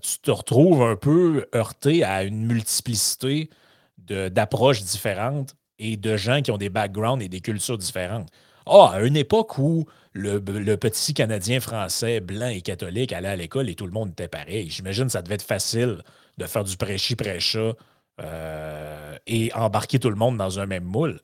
tu 0.01 0.19
te 0.19 0.32
retrouves 0.32 0.84
un 0.84 0.95
peu 0.95 1.47
heurté 1.55 2.03
à 2.03 2.23
une 2.23 2.45
multiplicité 2.45 3.49
d'approches 3.97 4.84
différentes 4.84 5.55
et 5.80 5.97
de 5.97 6.17
gens 6.17 6.41
qui 6.41 6.51
ont 6.51 6.57
des 6.57 6.69
backgrounds 6.69 7.23
et 7.23 7.30
des 7.30 7.41
cultures 7.41 7.77
différentes. 7.77 8.30
Ah, 8.65 8.91
à 8.93 9.01
une 9.01 9.17
époque 9.17 9.57
où 9.57 9.86
le, 10.13 10.39
petit 10.75 11.13
Canadien 11.13 11.59
français 11.59 12.19
blanc 12.19 12.49
et 12.49 12.61
catholique 12.61 13.13
allait 13.13 13.30
à 13.30 13.36
l'école 13.36 13.69
et 13.69 13.75
tout 13.75 13.86
le 13.86 13.91
monde 13.91 14.11
était 14.11 14.27
pareil, 14.27 14.69
j'imagine 14.69 15.05
que 15.05 15.11
ça 15.11 15.21
devait 15.21 15.36
être 15.36 15.41
facile 15.41 16.03
de 16.38 16.45
faire 16.45 16.63
du 16.63 16.77
prêchi-prêcha 16.77 17.73
euh, 18.21 19.17
et 19.25 19.51
embarquer 19.53 19.99
tout 19.99 20.09
le 20.09 20.15
monde 20.15 20.38
dans 20.38 20.59
un 20.59 20.65
même 20.65 20.84
moule. 20.84 21.19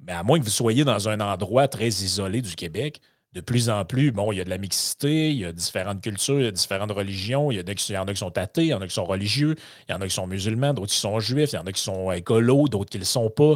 Mais 0.00 0.12
à 0.12 0.22
moins 0.22 0.38
que 0.38 0.44
vous 0.44 0.50
soyez 0.50 0.84
dans 0.84 1.08
un 1.08 1.20
endroit 1.20 1.68
très 1.68 1.88
isolé 1.88 2.40
du 2.40 2.56
Québec, 2.56 3.00
de 3.32 3.40
plus 3.40 3.70
en 3.70 3.84
plus, 3.84 4.10
bon, 4.10 4.32
il 4.32 4.38
y 4.38 4.40
a 4.40 4.44
de 4.44 4.50
la 4.50 4.58
mixité, 4.58 5.30
il 5.30 5.38
y 5.38 5.44
a 5.44 5.52
différentes 5.52 6.00
cultures, 6.00 6.40
il 6.40 6.44
y 6.44 6.48
a 6.48 6.50
différentes 6.50 6.90
religions, 6.90 7.52
il 7.52 7.56
y, 7.56 7.60
a 7.60 7.62
en 8.02 8.06
a 8.06 8.12
qui 8.12 8.18
sont 8.18 8.36
athées, 8.36 8.64
il 8.64 8.68
y 8.68 8.74
en 8.74 8.80
a 8.80 8.88
qui 8.88 8.94
sont 8.94 9.04
religieux, 9.04 9.54
il 9.88 9.92
y 9.92 9.94
en 9.94 10.00
a 10.00 10.08
qui 10.08 10.14
sont 10.14 10.26
musulmans, 10.26 10.74
d'autres 10.74 10.92
qui 10.92 10.98
sont 10.98 11.20
juifs, 11.20 11.52
il 11.52 11.56
y 11.56 11.58
en 11.58 11.66
a 11.66 11.72
qui 11.72 11.80
sont 11.80 12.10
écolos, 12.10 12.68
d'autres 12.68 12.90
qui 12.90 12.98
ne 12.98 13.02
le 13.02 13.06
sont 13.06 13.30
pas. 13.30 13.54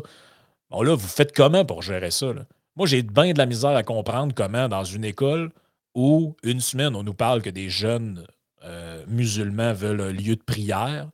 Bon, 0.71 0.83
là, 0.83 0.95
vous 0.95 1.09
faites 1.09 1.35
comment 1.35 1.65
pour 1.65 1.83
gérer 1.83 2.13
ça? 2.13 2.33
Moi, 2.77 2.87
j'ai 2.87 3.03
bien 3.03 3.33
de 3.33 3.39
la 3.39 3.47
misère 3.47 3.71
à 3.71 3.83
comprendre 3.83 4.33
comment, 4.35 4.69
dans 4.69 4.85
une 4.85 5.05
école 5.05 5.51
où 5.95 6.37
une 6.45 6.61
semaine, 6.61 6.95
on 6.95 7.03
nous 7.03 7.15
parle 7.15 7.43
que 7.43 7.51
des 7.51 7.69
jeunes 7.69 8.25
euh, 8.65 9.05
musulmans 9.09 9.73
veulent 9.73 10.01
un 10.01 10.13
lieu 10.13 10.37
de 10.37 10.43
prière, 10.43 11.09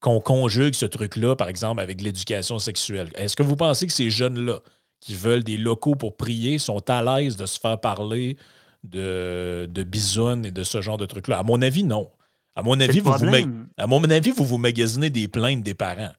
qu'on 0.00 0.20
conjugue 0.20 0.74
ce 0.74 0.86
truc-là, 0.86 1.36
par 1.36 1.48
exemple, 1.48 1.80
avec 1.80 2.00
l'éducation 2.00 2.58
sexuelle. 2.58 3.10
Est-ce 3.14 3.36
que 3.36 3.42
vous 3.42 3.56
pensez 3.56 3.86
que 3.86 3.92
ces 3.92 4.10
jeunes-là, 4.10 4.60
qui 5.00 5.14
veulent 5.14 5.44
des 5.44 5.56
locaux 5.56 5.94
pour 5.94 6.16
prier, 6.16 6.58
sont 6.58 6.88
à 6.88 7.02
l'aise 7.02 7.36
de 7.36 7.46
se 7.46 7.58
faire 7.58 7.80
parler 7.80 8.36
de, 8.84 9.66
de 9.70 9.82
bisounes 9.82 10.44
et 10.46 10.50
de 10.50 10.62
ce 10.62 10.80
genre 10.80 10.98
de 10.98 11.06
trucs-là? 11.06 11.38
À 11.38 11.42
mon 11.42 11.60
avis, 11.62 11.84
non. 11.84 12.10
À 12.54 12.62
mon 12.62 12.78
avis, 12.80 13.00
vous 13.00 13.12
vous, 13.12 13.34
à 13.76 13.86
mon 13.86 14.04
avis, 14.04 14.32
vous 14.32 14.44
vous 14.44 14.58
magasinez 14.58 15.08
des 15.08 15.28
plaintes 15.28 15.62
des 15.62 15.74
parents. 15.74 16.12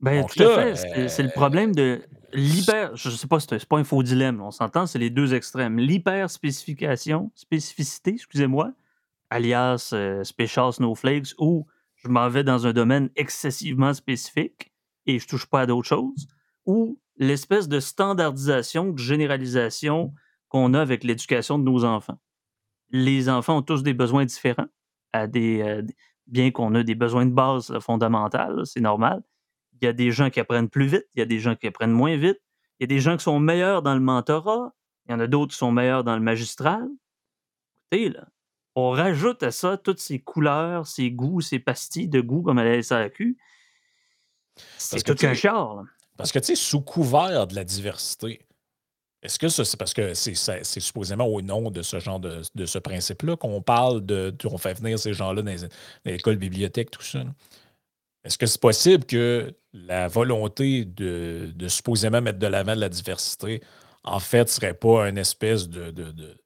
Ben, 0.00 0.20
Donc 0.20 0.34
tout 0.34 0.42
à 0.42 0.74
fait. 0.74 0.76
C'est 0.76 1.08
c'est 1.08 1.22
le 1.22 1.28
euh, 1.28 1.32
problème 1.32 1.74
de 1.74 2.02
l'hyper. 2.32 2.96
Je 2.96 3.10
sais 3.10 3.26
pas, 3.26 3.40
c'est 3.40 3.58
c'est 3.58 3.68
pas 3.68 3.78
un 3.78 3.84
faux 3.84 4.02
dilemme. 4.02 4.40
On 4.40 4.50
s'entend, 4.50 4.86
c'est 4.86 4.98
les 4.98 5.10
deux 5.10 5.34
extrêmes. 5.34 5.78
L'hyper-spécification, 5.78 7.30
spécificité, 7.34 8.12
excusez-moi, 8.12 8.72
alias 9.30 9.90
euh, 9.92 10.22
Special 10.24 10.72
Snowflakes, 10.72 11.34
où 11.38 11.66
je 11.96 12.08
m'en 12.08 12.28
vais 12.28 12.44
dans 12.44 12.66
un 12.66 12.72
domaine 12.72 13.10
excessivement 13.16 13.94
spécifique 13.94 14.72
et 15.06 15.18
je 15.18 15.26
touche 15.26 15.46
pas 15.46 15.62
à 15.62 15.66
d'autres 15.66 15.88
choses, 15.88 16.28
ou 16.66 16.98
l'espèce 17.16 17.68
de 17.68 17.80
standardisation, 17.80 18.90
de 18.90 18.98
généralisation 18.98 20.12
qu'on 20.48 20.74
a 20.74 20.80
avec 20.80 21.04
l'éducation 21.04 21.58
de 21.58 21.64
nos 21.64 21.84
enfants. 21.84 22.18
Les 22.90 23.28
enfants 23.28 23.58
ont 23.58 23.62
tous 23.62 23.82
des 23.82 23.94
besoins 23.94 24.24
différents, 24.24 24.68
à 25.12 25.26
des, 25.26 25.62
euh, 25.62 25.82
bien 26.26 26.50
qu'on 26.50 26.74
a 26.74 26.82
des 26.82 26.94
besoins 26.94 27.26
de 27.26 27.32
base 27.32 27.70
là, 27.70 27.80
fondamentaux, 27.80 28.38
là, 28.38 28.64
c'est 28.64 28.80
normal. 28.80 29.22
Il 29.80 29.84
y 29.84 29.88
a 29.88 29.92
des 29.92 30.10
gens 30.10 30.30
qui 30.30 30.40
apprennent 30.40 30.68
plus 30.68 30.86
vite, 30.86 31.06
il 31.14 31.18
y 31.18 31.22
a 31.22 31.26
des 31.26 31.40
gens 31.40 31.56
qui 31.56 31.66
apprennent 31.66 31.92
moins 31.92 32.16
vite, 32.16 32.40
il 32.78 32.84
y 32.84 32.84
a 32.84 32.86
des 32.86 33.00
gens 33.00 33.16
qui 33.16 33.24
sont 33.24 33.40
meilleurs 33.40 33.82
dans 33.82 33.94
le 33.94 34.00
mentorat, 34.00 34.72
il 35.06 35.12
y 35.12 35.14
en 35.14 35.20
a 35.20 35.26
d'autres 35.26 35.52
qui 35.52 35.58
sont 35.58 35.72
meilleurs 35.72 36.04
dans 36.04 36.14
le 36.14 36.22
magistral. 36.22 36.88
Écoutez, 37.90 38.10
là, 38.10 38.28
on 38.74 38.90
rajoute 38.90 39.42
à 39.42 39.50
ça 39.50 39.76
toutes 39.76 40.00
ces 40.00 40.20
couleurs, 40.20 40.86
ces 40.86 41.10
goûts, 41.10 41.40
ces 41.40 41.58
pastilles 41.58 42.08
de 42.08 42.20
goût 42.20 42.42
comme 42.42 42.58
à 42.58 42.64
la 42.64 42.82
SAQ. 42.82 43.36
C'est 44.78 45.02
tout 45.04 45.16
sais, 45.16 45.34
char. 45.34 45.76
là. 45.76 45.82
Parce 46.16 46.32
que, 46.32 46.38
tu 46.38 46.46
sais, 46.46 46.54
sous 46.54 46.80
couvert 46.80 47.46
de 47.46 47.54
la 47.54 47.64
diversité, 47.64 48.40
est-ce 49.22 49.38
que 49.38 49.48
ça, 49.48 49.64
c'est 49.64 49.78
parce 49.78 49.94
que 49.94 50.12
c'est 50.12 50.80
supposément 50.80 51.24
au 51.26 51.40
nom 51.40 51.70
de 51.70 51.80
ce 51.80 51.98
genre 51.98 52.20
de, 52.20 52.42
de 52.54 52.66
ce 52.66 52.78
principe-là 52.78 53.36
qu'on 53.36 53.62
parle 53.62 54.04
de, 54.04 54.34
qu'on 54.40 54.58
fait 54.58 54.74
venir 54.74 54.98
ces 54.98 55.14
gens-là 55.14 55.42
dans 55.42 55.50
les, 56.04 56.14
écoles, 56.14 56.36
bibliothèques, 56.36 56.90
tout 56.90 57.02
ça? 57.02 57.24
Est-ce 58.24 58.36
que 58.36 58.46
c'est 58.46 58.60
possible 58.60 59.04
que 59.04 59.54
la 59.72 60.08
volonté 60.08 60.84
de, 60.84 61.52
de 61.54 61.68
supposément 61.68 62.20
mettre 62.20 62.38
de 62.38 62.46
l'avant 62.46 62.74
de 62.74 62.80
la 62.80 62.88
diversité, 62.90 63.62
en 64.02 64.20
fait, 64.20 64.50
serait 64.50 64.74
pas 64.74 65.08
une 65.08 65.18
espèce 65.18 65.68
de, 65.68 65.90
de, 65.90 66.12
de, 66.12 66.36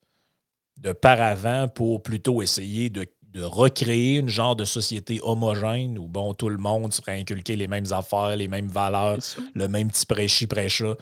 de 0.79 0.93
paravent 0.93 1.69
pour 1.69 2.03
plutôt 2.03 2.43
essayer 2.43 2.91
de, 2.91 3.07
de 3.39 3.45
recréer 3.45 4.17
une 4.19 4.29
genre 4.29 4.57
de 4.57 4.65
société 4.65 5.21
homogène 5.23 5.99
où, 5.99 6.07
bon, 6.09 6.35
tout 6.35 6.49
le 6.49 6.59
monde 6.59 6.93
serait 6.93 7.19
inculqué 7.21 7.57
les 7.57 7.69
mêmes 7.69 7.93
affaires, 7.93 8.37
les 8.37 8.49
mêmes 8.49 8.69
valeurs, 8.69 9.19
le 9.55 9.69
même 9.69 9.91
petit 9.91 10.07
prêchi-prêcha? 10.07 10.95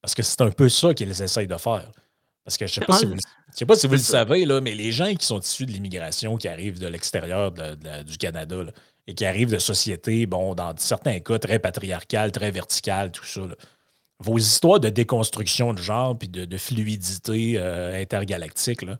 Parce 0.00 0.14
que 0.14 0.22
c'est 0.22 0.40
un 0.40 0.50
peu 0.50 0.68
ça 0.68 0.94
qu'ils 0.94 1.10
essayent 1.22 1.46
de 1.46 1.56
faire. 1.56 1.90
Parce 2.44 2.56
que 2.56 2.66
je 2.66 2.72
ne 2.72 2.74
sais 2.74 2.86
pas, 2.86 2.98
si 2.98 3.06
vous, 3.06 3.14
le- 3.14 3.20
je 3.52 3.58
sais 3.58 3.66
pas 3.66 3.76
si 3.76 3.86
vous 3.86 3.92
le 3.92 3.98
c'est 3.98 4.04
ça. 4.12 4.18
savez, 4.18 4.44
là, 4.44 4.60
mais 4.60 4.74
les 4.74 4.90
gens 4.92 5.14
qui 5.14 5.24
sont 5.24 5.38
issus 5.40 5.66
de 5.66 5.72
l'immigration, 5.72 6.36
qui 6.36 6.48
arrivent 6.48 6.78
de 6.80 6.88
l'extérieur 6.88 7.52
du 7.52 8.16
Canada, 8.18 8.64
là, 8.64 8.72
et 9.06 9.14
qui 9.14 9.24
arrivent 9.24 9.50
de 9.50 9.58
sociétés, 9.58 10.26
bon, 10.26 10.54
dans 10.54 10.72
certains 10.76 11.18
cas, 11.20 11.38
très 11.38 11.58
patriarcales, 11.58 12.32
très 12.32 12.50
verticales, 12.50 13.10
tout 13.12 13.24
ça, 13.24 13.40
là, 13.40 13.54
vos 14.18 14.38
histoires 14.38 14.78
de 14.80 14.88
déconstruction 14.88 15.72
de 15.72 15.78
genre 15.78 16.16
puis 16.16 16.28
de, 16.28 16.44
de 16.44 16.56
fluidité 16.56 17.54
euh, 17.56 18.00
intergalactique, 18.00 18.82
là, 18.82 18.96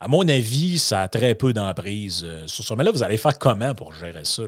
à 0.00 0.08
mon 0.08 0.26
avis, 0.28 0.78
ça 0.78 1.02
a 1.02 1.08
très 1.08 1.34
peu 1.34 1.52
d'emprise 1.52 2.24
euh, 2.24 2.46
sur 2.46 2.64
ça. 2.64 2.74
Mais 2.74 2.84
là, 2.84 2.90
vous 2.90 3.02
allez 3.02 3.18
faire 3.18 3.38
comment 3.38 3.74
pour 3.74 3.92
gérer 3.92 4.24
ça? 4.24 4.42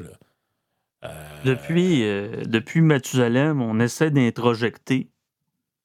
Euh, 1.03 1.43
Depuis, 1.45 2.03
euh, 2.03 2.43
depuis 2.45 2.81
Mathusalem, 2.81 3.61
on 3.61 3.79
essaie 3.79 4.09
d'introjecter 4.11 5.09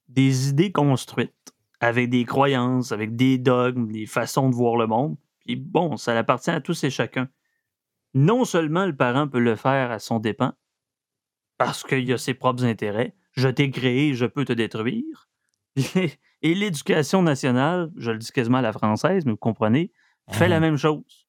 des 0.09 0.49
idées 0.49 0.73
construites 0.73 1.53
avec 1.81 2.09
des 2.09 2.25
croyances, 2.25 2.93
avec 2.93 3.15
des 3.15 3.37
dogmes, 3.39 3.93
des 3.93 4.07
façons 4.07 4.49
de 4.49 4.55
voir 4.55 4.77
le 4.77 4.87
monde. 4.87 5.17
Puis 5.45 5.57
bon, 5.57 5.97
ça 5.97 6.17
appartient 6.19 6.51
à 6.51 6.61
tous 6.61 6.83
et 6.85 6.91
chacun. 6.91 7.29
non 8.15 8.45
seulement 8.45 8.87
le 8.87 8.97
parent 8.97 9.29
peut 9.29 9.39
le 9.39 9.55
faire 9.55 9.91
à 9.91 9.99
son 9.99 10.19
dépens, 10.19 10.55
parce 11.59 11.85
qu'il 11.85 12.11
a 12.13 12.19
ses 12.19 12.35
propres 12.35 12.65
intérêts, 12.65 13.15
je 13.33 13.49
t'ai 13.49 13.71
créé, 13.71 14.15
je 14.15 14.25
peux 14.27 14.45
te 14.45 14.53
détruire, 14.53 15.29
et 16.43 16.55
l'éducation 16.55 17.23
nationale, 17.23 17.91
je 17.97 18.11
le 18.11 18.19
dis 18.19 18.31
quasiment 18.33 18.59
à 18.59 18.63
la 18.63 18.73
française, 18.73 19.25
mais 19.25 19.33
vous 19.33 19.37
comprenez, 19.39 19.93
fait 20.31 20.49
la 20.49 20.57
Mhm. 20.57 20.63
même 20.67 20.77
chose. 20.77 21.27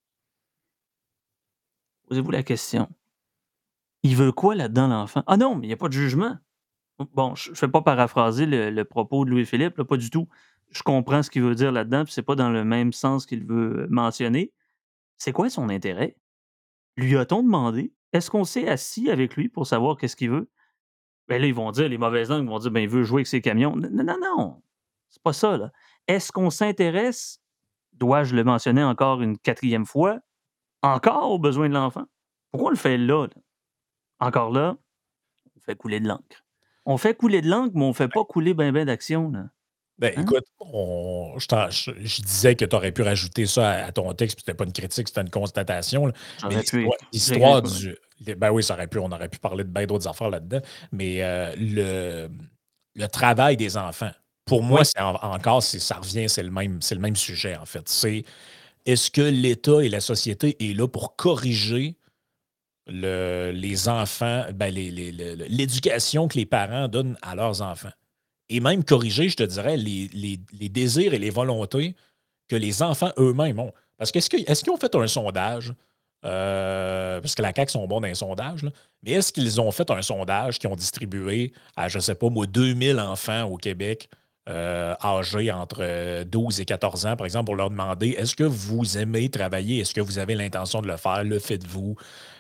Posez-vous 2.08 2.32
la 2.32 2.44
question. 2.44 2.90
Il 4.04 4.16
veut 4.16 4.32
quoi 4.32 4.56
là-dedans, 4.56 4.88
l'enfant? 4.88 5.24
Ah 5.28 5.38
non, 5.38 5.56
mais 5.56 5.66
il 5.66 5.70
n'y 5.70 5.74
a 5.74 5.78
pas 5.78 5.88
de 5.90 5.94
jugement. 5.94 6.38
Bon, 7.14 7.36
je 7.36 7.52
ne 7.52 7.56
fais 7.56 7.68
pas 7.68 7.82
paraphraser 7.82 8.46
le, 8.46 8.70
le 8.72 8.86
propos 8.86 9.26
de 9.26 9.30
Louis-Philippe, 9.30 9.78
là, 9.78 9.86
pas 9.86 9.98
du 9.98 10.10
tout. 10.10 10.28
Je 10.72 10.84
comprends 10.84 11.24
ce 11.24 11.30
qu'il 11.30 11.42
veut 11.44 11.56
dire 11.56 11.72
là-dedans, 11.72 12.04
puis 12.04 12.14
c'est 12.14 12.22
pas 12.24 12.36
dans 12.36 12.50
le 12.50 12.64
même 12.64 12.94
sens 12.94 13.26
qu'il 13.26 13.46
veut 13.46 13.88
mentionner. 13.90 14.52
C'est 15.18 15.32
quoi 15.32 15.50
son 15.50 15.70
intérêt? 15.70 16.16
Lui 16.98 17.18
a-t-on 17.18 17.44
demandé? 17.44 17.94
Est-ce 18.14 18.30
qu'on 18.30 18.44
s'est 18.44 18.68
assis 18.68 19.10
avec 19.10 19.36
lui 19.36 19.50
pour 19.50 19.68
savoir 19.68 19.98
qu'est-ce 19.98 20.16
qu'il 20.16 20.30
veut? 20.32 20.50
Ben 21.28 21.40
là, 21.42 21.48
ils 21.48 21.54
vont 21.54 21.72
dire, 21.72 21.88
les 21.88 21.98
mauvaises 21.98 22.30
langues 22.30 22.48
vont 22.48 22.60
dire, 22.60 22.72
ben 22.72 22.82
il 22.82 22.90
veut 22.90 23.04
jouer 23.04 23.20
avec 23.20 23.28
ses 23.28 23.42
camions. 23.42 23.76
Non, 23.76 23.90
non, 24.04 24.18
non. 24.20 24.62
C'est 25.10 25.22
pas 25.24 25.34
ça, 25.34 25.58
là. 25.58 25.72
Est-ce 26.08 26.32
qu'on 26.32 26.50
s'intéresse, 26.50 27.40
dois-je 27.94 28.36
le 28.36 28.44
mentionner 28.44 28.84
encore 28.84 29.22
une 29.22 29.38
quatrième 29.38 29.86
fois, 29.86 30.20
encore 30.82 31.32
aux 31.32 31.40
besoins 31.40 31.70
de 31.70 31.74
l'enfant? 31.74 32.06
Pourquoi 32.52 32.68
on 32.70 32.72
le 32.72 32.78
fait 32.78 32.98
là, 32.98 33.28
là? 33.28 33.42
Encore 34.20 34.52
là, 34.52 34.76
on 35.56 35.60
fait 35.62 35.76
couler 35.76 36.00
de 36.00 36.08
l'encre. 36.08 36.44
On 36.86 36.98
fait 36.98 37.16
couler 37.16 37.42
de 37.42 37.50
l'encre, 37.50 37.72
mais 37.76 37.86
on 37.86 37.94
fait 37.94 38.08
pas 38.08 38.24
couler 38.24 38.54
ben 38.54 38.72
ben 38.72 38.86
d'action, 38.86 39.30
là. 39.32 39.46
Ben, 40.00 40.14
Hein? 40.16 40.22
écoute, 40.22 40.46
on- 40.62 41.34
je, 41.38 41.46
t'en- 41.48 41.70
je- 41.70 41.92
je 41.98 42.22
disais 42.22 42.56
que 42.56 42.64
tu 42.64 42.74
aurais 42.76 42.94
pu 42.94 43.02
rajouter 43.02 43.46
ça 43.46 43.70
à, 43.70 43.86
à 43.88 43.92
ton 43.92 44.14
texte, 44.14 44.38
puis 44.38 44.44
c'était 44.46 44.56
pas 44.58 44.64
une 44.64 44.72
critique, 44.72 45.10
c'était 45.10 45.22
une 45.22 45.30
constatation. 45.30 46.08
l'histoire- 47.12 47.62
du. 47.64 47.98
Ben 48.36 48.50
oui, 48.52 48.64
ça 48.64 48.74
aurait 48.76 48.88
pu, 48.88 48.98
on 49.00 49.12
aurait 49.12 49.28
pu 49.30 49.40
parler 49.40 49.64
de 49.66 49.70
bien 49.70 49.86
d'autres 49.86 50.08
affaires 50.08 50.30
là-dedans. 50.30 50.62
Mais 50.94 51.22
euh, 51.22 51.54
le, 51.58 52.30
le 52.96 53.08
travail 53.08 53.58
des 53.58 53.78
enfants, 53.78 54.12
pour 54.50 54.64
moi, 54.64 54.80
Oui. 54.82 54.86
c'est 54.86 55.02
en- 55.02 55.16
encore, 55.16 55.64
ça 55.64 55.96
revient, 55.96 56.28
c'est 56.28 56.44
le, 56.44 56.52
même, 56.52 56.82
c'est 56.82 56.96
le 56.96 57.02
même 57.02 57.16
sujet, 57.16 57.56
en 57.56 57.66
fait. 57.66 57.88
C'est 57.88 58.24
est-ce 58.86 59.10
que 59.12 59.22
l'État 59.22 59.82
et 59.84 59.90
la 59.90 60.02
société 60.02 60.58
est 60.60 60.74
là 60.74 60.88
pour 60.88 61.16
corriger 61.16 61.96
le- 62.88 63.52
les 63.54 63.88
enfants, 63.88 64.46
ben, 64.54 64.74
les- 64.74 64.92
les- 64.92 65.12
l'éducation 65.48 66.28
que 66.28 66.38
les 66.38 66.46
parents 66.46 66.88
donnent 66.88 67.18
à 67.22 67.36
leurs 67.36 67.62
enfants? 67.62 67.92
et 68.52 68.62
même 68.62 68.84
corriger, 68.84 69.30
je 69.30 69.36
te 69.38 69.44
dirais, 69.44 69.78
les, 69.78 70.10
désirs 70.70 71.14
et 71.14 71.20
les 71.20 71.30
volontés 71.30 71.96
que 72.48 72.56
les 72.56 72.82
enfants 72.82 73.12
eux-mêmes 73.20 73.60
ont. 73.60 73.72
Parce 73.96 74.12
que- 74.12 74.18
est-ce 74.18 74.28
qu'ils 74.64 74.74
ont 74.74 74.78
fait 74.78 74.96
un 74.96 75.06
sondage? 75.08 75.72
euh, 76.26 77.22
parce 77.22 77.34
que 77.36 77.42
la 77.42 77.54
CAQ 77.56 77.72
sont 77.72 77.88
bons 77.88 78.02
dans 78.02 78.08
les 78.08 78.16
sondages, 78.16 78.64
là, 78.64 78.72
mais 79.04 79.12
est-ce 79.12 79.32
qu'ils 79.32 79.62
ont 79.62 79.72
fait 79.72 79.90
un 79.92 80.02
sondage 80.02 80.60
qu'ils 80.60 80.70
ont 80.70 80.76
distribué 80.76 81.54
à, 81.78 81.88
je 81.88 81.98
ne 82.00 82.02
sais 82.02 82.16
pas 82.16 82.28
moi, 82.30 82.46
2000 82.46 83.00
enfants 83.00 83.44
au 83.44 83.56
Québec 83.56 84.10
euh, 84.50 84.96
âgés 85.04 85.52
entre 85.52 85.78
euh, 85.82 86.24
12 86.24 86.60
et 86.60 86.66
14 86.66 87.06
ans, 87.06 87.16
par 87.16 87.26
exemple, 87.26 87.46
pour 87.46 87.56
leur 87.56 87.70
demander 87.70 88.10
est-ce 88.18 88.36
que 88.36 88.44
vous 88.44 88.98
aimez 88.98 89.30
travailler? 89.30 89.80
Est-ce 89.80 89.94
que 89.94 90.02
vous 90.02 90.18
avez 90.20 90.36
l'intention 90.36 90.82
de 90.82 90.88
le 90.88 90.98
faire? 90.98 91.24
Le 91.24 91.40
faites-vous? 91.40 91.96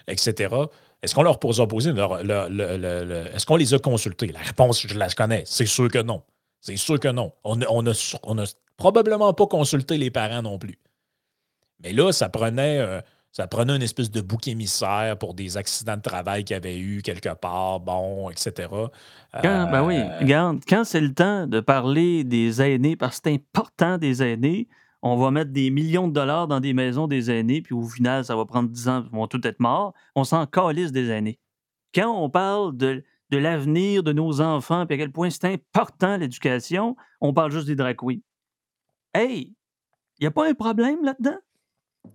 Etc. 0.07 0.55
Est-ce 1.01 1.15
qu'on 1.15 1.23
leur 1.23 1.39
pose, 1.39 1.61
a 1.61 1.67
posé 1.67 1.91
leur- 1.93 2.23
le- 2.23 2.47
le- 2.49 2.77
le- 2.77 3.03
le- 3.05 3.27
est-ce 3.35 3.45
qu'on 3.45 3.55
les 3.55 3.73
a 3.73 3.79
consultés? 3.79 4.27
La 4.27 4.39
réponse, 4.39 4.85
je 4.87 4.97
la 4.97 5.07
connais. 5.09 5.43
C'est 5.45 5.65
sûr 5.65 5.87
que 5.89 5.99
non. 6.01 6.23
C'est 6.61 6.75
sûr 6.77 6.99
que 6.99 7.07
non. 7.07 7.31
On 7.43 7.61
a, 7.61 7.65
on 7.69 7.85
a 7.85 7.93
sur- 7.93 8.19
on 8.23 8.37
a 8.37 8.43
probablement 8.75 9.33
pas 9.33 9.47
consulté 9.47 9.97
les 9.97 10.09
parents 10.11 10.41
non 10.41 10.57
plus. 10.57 10.77
Mais 11.81 11.93
là, 11.93 12.11
ça 12.11 12.27
prenait, 12.27 12.79
euh, 12.79 12.99
ça 13.31 13.47
prenait 13.47 13.75
une 13.75 13.81
espèce 13.81 14.09
de 14.09 14.21
bouc 14.21 14.47
émissaire 14.47 15.17
pour 15.17 15.33
des 15.33 15.55
accidents 15.57 15.97
de 15.97 16.01
travail 16.01 16.43
qu'il 16.43 16.55
y 16.55 16.57
avait 16.57 16.79
eu 16.79 17.01
quelque 17.01 17.33
part, 17.35 17.79
bon, 17.79 18.29
etc. 18.29 18.67
Quand, 19.41 19.69
ben 19.71 19.83
oui, 19.83 19.97
Euh, 19.99 20.19
regarde, 20.19 20.59
quand 20.67 20.83
c'est 20.83 21.01
le 21.01 21.13
temps 21.13 21.45
de 21.45 21.59
parler 21.59 22.23
des 22.23 22.61
aînés, 22.61 22.95
parce 22.95 23.19
que 23.19 23.29
c'est 23.29 23.35
important 23.35 23.97
des 23.97 24.23
aînés, 24.23 24.67
on 25.01 25.15
va 25.15 25.31
mettre 25.31 25.51
des 25.51 25.69
millions 25.69 26.07
de 26.07 26.13
dollars 26.13 26.47
dans 26.47 26.59
des 26.59 26.73
maisons 26.73 27.07
des 27.07 27.29
aînés, 27.31 27.61
puis 27.61 27.73
au 27.73 27.83
final, 27.87 28.25
ça 28.25 28.35
va 28.35 28.45
prendre 28.45 28.69
10 28.69 28.89
ans, 28.89 29.03
ils 29.05 29.15
vont 29.15 29.27
tous 29.27 29.39
être 29.47 29.59
morts. 29.59 29.93
On 30.15 30.23
s'en 30.23 30.45
calisse 30.45 30.91
des 30.91 31.09
aînés. 31.09 31.39
Quand 31.95 32.11
on 32.11 32.29
parle 32.29 32.75
de, 32.75 33.03
de 33.29 33.37
l'avenir 33.37 34.03
de 34.03 34.11
nos 34.11 34.41
enfants, 34.41 34.85
puis 34.85 34.95
à 34.95 34.97
quel 34.97 35.11
point 35.11 35.29
c'est 35.29 35.45
important 35.45 36.17
l'éducation, 36.17 36.95
on 37.21 37.33
parle 37.33 37.51
juste 37.51 37.67
des 37.67 37.75
drag 37.75 37.95
queens. 37.95 38.19
Hey, 39.13 39.53
il 40.19 40.23
n'y 40.23 40.27
a 40.27 40.31
pas 40.31 40.49
un 40.49 40.53
problème 40.53 41.03
là-dedans? 41.03 41.37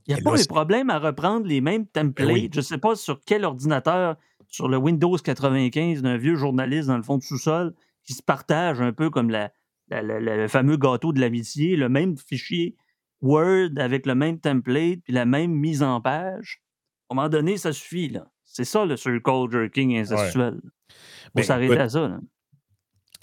Il 0.07 0.11
n'y 0.11 0.14
a 0.14 0.18
Et 0.18 0.22
pas 0.22 0.30
là, 0.30 0.35
un 0.35 0.39
c'est- 0.39 0.49
problème 0.49 0.91
à 0.91 0.99
reprendre 0.99 1.47
les 1.47 1.61
mêmes 1.61 1.87
templates. 1.87 2.28
oui. 2.32 2.51
Je 2.53 2.59
ne 2.59 2.62
sais 2.62 2.78
pas 2.78 2.95
sur 2.97 3.20
quel 3.24 3.45
ordinateur, 3.45 4.16
sur 4.49 4.68
le 4.68 4.76
Windows 4.76 5.16
95 5.16 6.03
d'un 6.03 6.16
vieux 6.16 6.37
journaliste 6.37 6.89
dans 6.89 6.97
le 6.97 7.03
fond 7.03 7.18
du 7.18 7.26
sous-sol 7.26 7.74
qui 8.03 8.12
se 8.14 8.22
partage 8.22 8.80
un 8.80 8.93
peu 8.93 9.11
comme 9.11 9.30
la, 9.30 9.53
la- 9.89 10.03
la- 10.03 10.20
la- 10.20 10.37
le 10.37 10.49
fameux 10.49 10.76
gâteau 10.76 11.12
de 11.12 11.20
l'amitié, 11.20 11.76
le 11.76 11.89
même 11.89 12.16
fichier 12.16 12.76
Word 13.22 13.70
avec 13.78 14.05
le 14.07 14.14
même 14.14 14.39
template 14.39 15.01
puis 15.05 15.12
la 15.12 15.24
même 15.24 15.53
mise 15.53 15.82
en 15.82 16.01
page. 16.01 16.62
À 17.09 17.14
un 17.14 17.16
moment 17.16 17.28
donné, 17.28 17.57
ça 17.57 17.72
suffit. 17.72 18.09
là. 18.09 18.26
C'est 18.45 18.64
ça 18.64 18.85
le 18.85 18.97
circle 18.97 19.51
jerking 19.51 19.97
incestuel. 19.97 20.61
Il 20.62 20.64
faut 20.64 21.30
Ben, 21.35 21.43
s'arrêter 21.43 21.78
à 21.78 21.89
ça. 21.89 22.09
là. 22.09 22.20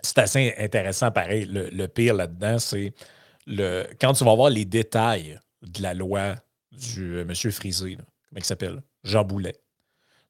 c'est 0.02 0.18
assez 0.18 0.54
intéressant, 0.58 1.12
pareil. 1.12 1.46
Le, 1.46 1.70
le 1.70 1.88
pire 1.88 2.16
là-dedans, 2.16 2.58
c'est 2.60 2.94
le 3.46 3.86
quand 4.00 4.14
tu 4.14 4.24
vas 4.24 4.36
voir 4.36 4.50
les 4.50 4.66
détails 4.66 5.40
de 5.62 5.82
la 5.82 5.94
loi 5.94 6.36
du 6.72 7.18
euh, 7.18 7.26
monsieur 7.26 7.52
Frisé, 7.52 7.96
comment 7.96 8.38
il 8.38 8.44
s'appelle? 8.44 8.82
Jean 9.04 9.24
Boulet. 9.24 9.56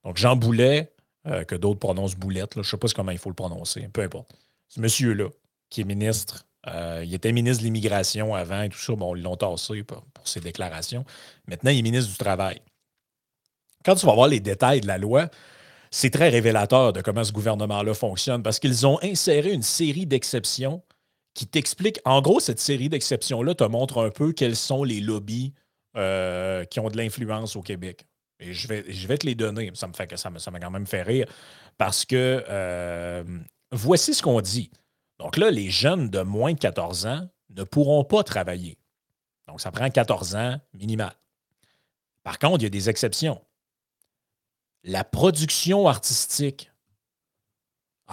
Donc, 0.04 0.18
Jean 0.18 0.36
Boulet, 0.36 0.94
euh, 1.28 1.44
que 1.44 1.56
d'autres 1.56 1.80
prononcent 1.80 2.16
Boulette, 2.16 2.54
je 2.56 2.60
ne 2.60 2.64
sais 2.64 2.78
pas 2.78 2.88
comment 2.96 3.12
il 3.12 3.20
faut 3.20 3.30
le 3.30 3.36
prononcer, 3.36 3.88
peu 3.94 4.02
importe. 4.02 4.34
Ce 4.70 4.80
monsieur-là, 4.80 5.30
qui 5.70 5.82
est 5.82 5.86
ministre, 5.86 6.46
euh, 6.68 7.04
il 7.06 7.14
était 7.14 7.32
ministre 7.32 7.62
de 7.62 7.66
l'immigration 7.66 8.34
avant 8.34 8.64
et 8.64 8.70
tout 8.70 8.80
ça, 8.80 8.94
bon, 8.96 9.16
ils 9.16 9.22
l'ont 9.22 9.36
tassé 9.36 9.84
pour, 9.84 10.04
pour 10.14 10.28
ses 10.28 10.40
déclarations. 10.40 11.06
Maintenant, 11.48 11.72
il 11.72 11.80
est 11.80 11.84
ministre 11.84 12.12
du 12.12 12.18
Travail. 12.18 12.62
Quand 13.84 13.96
tu 13.96 14.06
vas 14.06 14.14
voir 14.14 14.28
les 14.28 14.40
détails 14.40 14.82
de 14.82 14.88
la 14.88 14.98
loi, 14.98 15.30
c'est 15.92 16.10
très 16.12 16.30
révélateur 16.30 16.94
de 16.94 17.02
comment 17.02 17.24
ce 17.24 17.32
gouvernement-là 17.32 17.94
fonctionne 17.94 18.44
parce 18.44 18.60
qu'ils 18.60 18.88
ont 18.88 19.00
inséré 19.04 19.52
une 19.52 19.64
série 19.64 20.06
d'exceptions 20.06 20.84
qui 21.34 21.48
t'expliquent. 21.48 22.00
En 22.06 22.22
gros, 22.22 22.40
cette 22.40 22.60
série 22.60 22.90
d'exceptions-là 22.90 23.56
te 23.56 23.64
montre 23.64 24.04
un 24.04 24.10
peu 24.10 24.34
quels 24.34 24.56
sont 24.56 24.84
les 24.84 25.02
lobbies 25.02 25.54
euh, 25.98 26.64
qui 26.66 26.80
ont 26.80 26.90
de 26.90 26.98
l'influence 26.98 27.56
au 27.56 27.62
Québec. 27.62 28.06
Et 28.40 28.54
je 28.54 28.68
vais, 28.68 28.84
je 28.92 29.08
vais 29.08 29.18
te 29.18 29.26
les 29.26 29.36
donner. 29.36 29.72
Ça 29.76 29.88
me 29.88 29.94
fait 29.94 30.08
que 30.08 30.16
ça 30.18 30.30
me- 30.30 30.40
ça 30.40 30.50
m'a 30.52 30.60
quand 30.60 30.72
même 30.72 30.88
fait 30.88 31.04
rire 31.04 31.28
parce 31.78 32.06
que 32.06 32.44
euh, 32.50 33.24
voici 33.72 34.14
ce 34.14 34.22
qu'on 34.24 34.42
dit. 34.42 34.72
Donc 35.20 35.38
là, 35.38 35.52
les 35.52 35.70
jeunes 35.70 36.10
de 36.10 36.22
moins 36.22 36.54
de 36.54 36.60
14 36.60 37.06
ans 37.06 37.30
ne 37.50 37.64
pourront 37.64 38.04
pas 38.04 38.24
travailler. 38.24 38.78
Donc, 39.48 39.60
ça 39.62 39.72
prend 39.72 39.90
14 39.90 40.36
ans 40.36 40.60
minimal. 40.74 41.14
Par 42.24 42.40
contre, 42.40 42.60
il 42.62 42.64
y 42.64 42.68
a 42.68 42.70
des 42.70 42.90
exceptions. 42.90 43.42
La 44.84 45.04
production 45.04 45.88
artistique. 45.88 46.71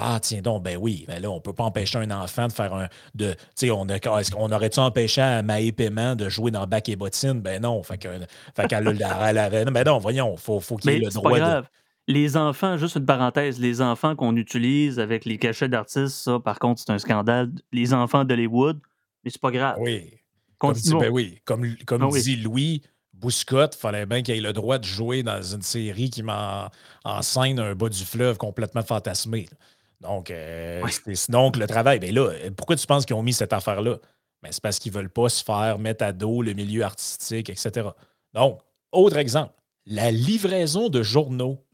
Ah, 0.01 0.19
tiens 0.23 0.41
donc, 0.43 0.63
ben 0.63 0.77
oui, 0.81 1.05
ben 1.09 1.21
là, 1.21 1.31
on 1.31 1.37
ne 1.37 1.41
peut 1.41 1.53
pas 1.53 1.65
empêcher 1.65 1.99
un 1.99 2.11
enfant 2.11 2.47
de 2.47 2.53
faire 2.53 2.73
un. 2.73 2.89
De, 3.15 3.33
tu 3.33 3.39
sais, 3.57 3.71
on, 3.71 3.83
a- 3.89 3.97
est-ce 4.21 4.31
qu'on 4.31 4.51
aurait-tu 4.53 4.79
empêché 4.79 5.21
à 5.21 5.43
Maë 5.43 5.73
Paiement 5.73 6.15
de 6.15 6.29
jouer 6.29 6.51
dans 6.51 6.67
Bac 6.67 6.89
et 6.89 6.97
Bottine? 6.97 7.41
Ben 7.41 7.61
non. 7.63 7.83
Fait 7.83 7.99
que, 7.99 8.09
fait 8.57 8.69
qu'elle 8.69 9.03
a 9.03 9.17
avait- 9.17 9.65
Ben 9.65 9.85
non, 9.85 9.99
voyons, 9.99 10.35
il 10.35 10.41
faut, 10.41 10.61
faut 10.61 10.77
qu'il 10.77 10.91
ait 10.91 10.99
le 10.99 11.07
pas 11.07 11.11
droit 11.11 11.39
de. 11.63 11.67
Les 12.07 12.37
enfants, 12.39 12.79
juste 12.79 12.97
une 12.97 13.05
parenthèse, 13.05 13.61
les 13.61 13.83
enfants 13.83 14.17
qu'on 14.17 14.35
utilise 14.37 14.99
avec 14.99 15.27
les 15.27 15.37
cachets 15.37 15.69
d'artistes, 15.69 16.15
ça, 16.17 16.39
par 16.41 16.59
contre, 16.59 16.81
c'est 16.81 16.91
un 16.93 16.99
scandale. 16.99 17.51
Les 17.73 17.93
enfants 17.93 18.25
d'Hollywood, 18.25 18.81
mais 19.25 19.31
c'est 19.31 19.41
pas 19.41 19.51
grave. 19.51 19.77
Oui. 19.79 20.11
Comme, 20.57 20.73
dit, 20.73 20.91
ben 20.95 21.11
oui, 21.11 21.39
comme, 21.45 21.77
comme 21.87 22.03
Ah 22.03 22.09
oui. 22.11 22.23
dit 22.23 22.37
Louis 22.37 22.83
Bouscotte, 23.13 23.75
il 23.77 23.81
fallait 23.81 24.07
bien 24.07 24.23
qu'il 24.23 24.35
ait 24.37 24.41
le 24.41 24.53
droit 24.53 24.79
de 24.79 24.85
jouer 24.85 25.23
dans 25.23 25.43
une 25.43 25.63
série 25.63 26.09
qui 26.09 26.23
m'en 26.23 26.69
en 27.05 27.23
scène 27.23 27.59
un 27.61 27.75
bas 27.75 27.89
du 27.89 28.05
fleuve 28.05 28.39
complètement 28.39 28.83
fantasmé. 28.83 29.47
là. 29.51 29.57
Donc, 30.01 30.31
euh, 30.31 30.83
Oui. 30.85 30.93
c'est- 31.15 31.31
donc, 31.31 31.57
le 31.57 31.67
travail, 31.67 31.99
ben 31.99 32.15
là, 32.15 32.31
pourquoi 32.57 32.77
tu 32.77 32.87
penses 32.87 33.05
qu'ils 33.05 33.17
ont 33.17 33.23
mis 33.23 33.33
cette 33.33 33.53
affaire-là? 33.53 33.97
Ben, 34.43 34.53
c'est 34.53 34.63
parce 34.63 34.79
qu'ils 34.79 34.93
ne 34.93 34.99
veulent 34.99 35.11
pas 35.11 35.29
se 35.29 35.43
faire 35.43 35.79
mettre 35.79 36.05
à 36.05 36.13
dos 36.13 36.43
le 36.43 36.53
milieu 36.53 36.85
artistique, 36.85 37.51
etc. 37.51 37.89
Donc, 38.35 38.61
autre 38.93 39.17
exemple, 39.17 39.53
la 39.87 40.11
livraison 40.13 40.89
de 40.89 41.03
journaux. 41.03 41.65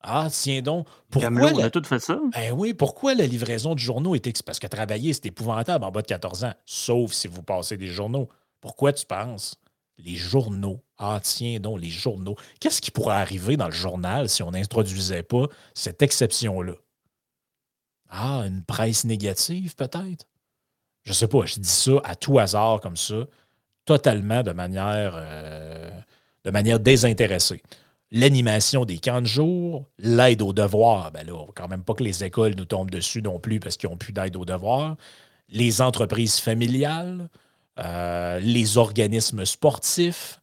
Ah, 0.00 0.28
tiens 0.30 0.62
donc, 0.62 0.86
pourquoi 1.10 1.30
Gamelot, 1.30 1.58
on 1.60 1.64
a 1.64 1.70
tout 1.70 1.82
fait 1.82 1.98
ça. 1.98 2.20
ben 2.32 2.52
oui, 2.52 2.72
pourquoi 2.74 3.14
la 3.14 3.26
livraison 3.26 3.74
de 3.74 3.80
journaux 3.80 4.14
est 4.14 4.42
Parce 4.44 4.58
que 4.60 4.66
travailler, 4.68 5.12
c'est 5.12 5.26
épouvantable 5.26 5.84
en 5.84 5.90
bas 5.90 6.02
de 6.02 6.06
14 6.06 6.44
ans, 6.44 6.54
sauf 6.66 7.12
si 7.12 7.26
vous 7.26 7.42
passez 7.42 7.76
des 7.76 7.88
journaux. 7.88 8.28
Pourquoi 8.60 8.92
tu 8.92 9.04
penses? 9.06 9.56
Les 9.96 10.14
journaux? 10.14 10.84
Ah, 10.98 11.18
tiens 11.22 11.58
donc, 11.58 11.80
les 11.80 11.90
journaux. 11.90 12.36
Qu'est-ce 12.60 12.80
qui 12.80 12.92
pourrait 12.92 13.16
arriver 13.16 13.56
dans 13.56 13.66
le 13.66 13.72
journal 13.72 14.28
si 14.28 14.42
on 14.44 14.52
n'introduisait 14.52 15.24
pas 15.24 15.46
cette 15.74 16.00
exception-là? 16.02 16.74
Ah, 18.10 18.44
une 18.46 18.62
presse 18.62 19.04
négative, 19.04 19.74
peut-être? 19.76 20.26
Je 21.04 21.12
sais 21.12 21.28
pas, 21.28 21.44
je 21.46 21.60
dis 21.60 21.68
ça 21.68 21.92
à 22.04 22.14
tout 22.16 22.38
hasard 22.38 22.80
comme 22.80 22.96
ça, 22.96 23.26
totalement 23.84 24.42
de 24.42 24.52
manière, 24.52 25.12
euh, 25.16 25.90
de 26.44 26.50
manière 26.50 26.80
désintéressée. 26.80 27.62
l'animation 28.10 28.84
des 28.86 28.98
camps 28.98 29.20
de 29.20 29.26
jour, 29.26 29.86
l'aide 29.98 30.42
aux 30.42 30.52
devoirs. 30.52 31.10
Ben 31.12 31.26
là, 31.26 31.44
quand 31.54 31.68
même 31.68 31.82
pas 31.84 31.94
que 31.94 32.02
les 32.04 32.24
écoles 32.24 32.54
nous 32.56 32.64
tombent 32.64 32.90
dessus 32.90 33.22
non 33.22 33.38
plus 33.38 33.60
parce 33.60 33.76
qu'ils 33.76 33.90
n'ont 33.90 33.96
plus 33.96 34.12
d'aide 34.12 34.36
aux 34.36 34.44
devoirs. 34.46 34.96
Les 35.50 35.80
entreprises 35.82 36.38
familiales, 36.40 37.28
euh, 37.78 38.38
les 38.40 38.78
organismes 38.78 39.44
sportifs. 39.44 40.40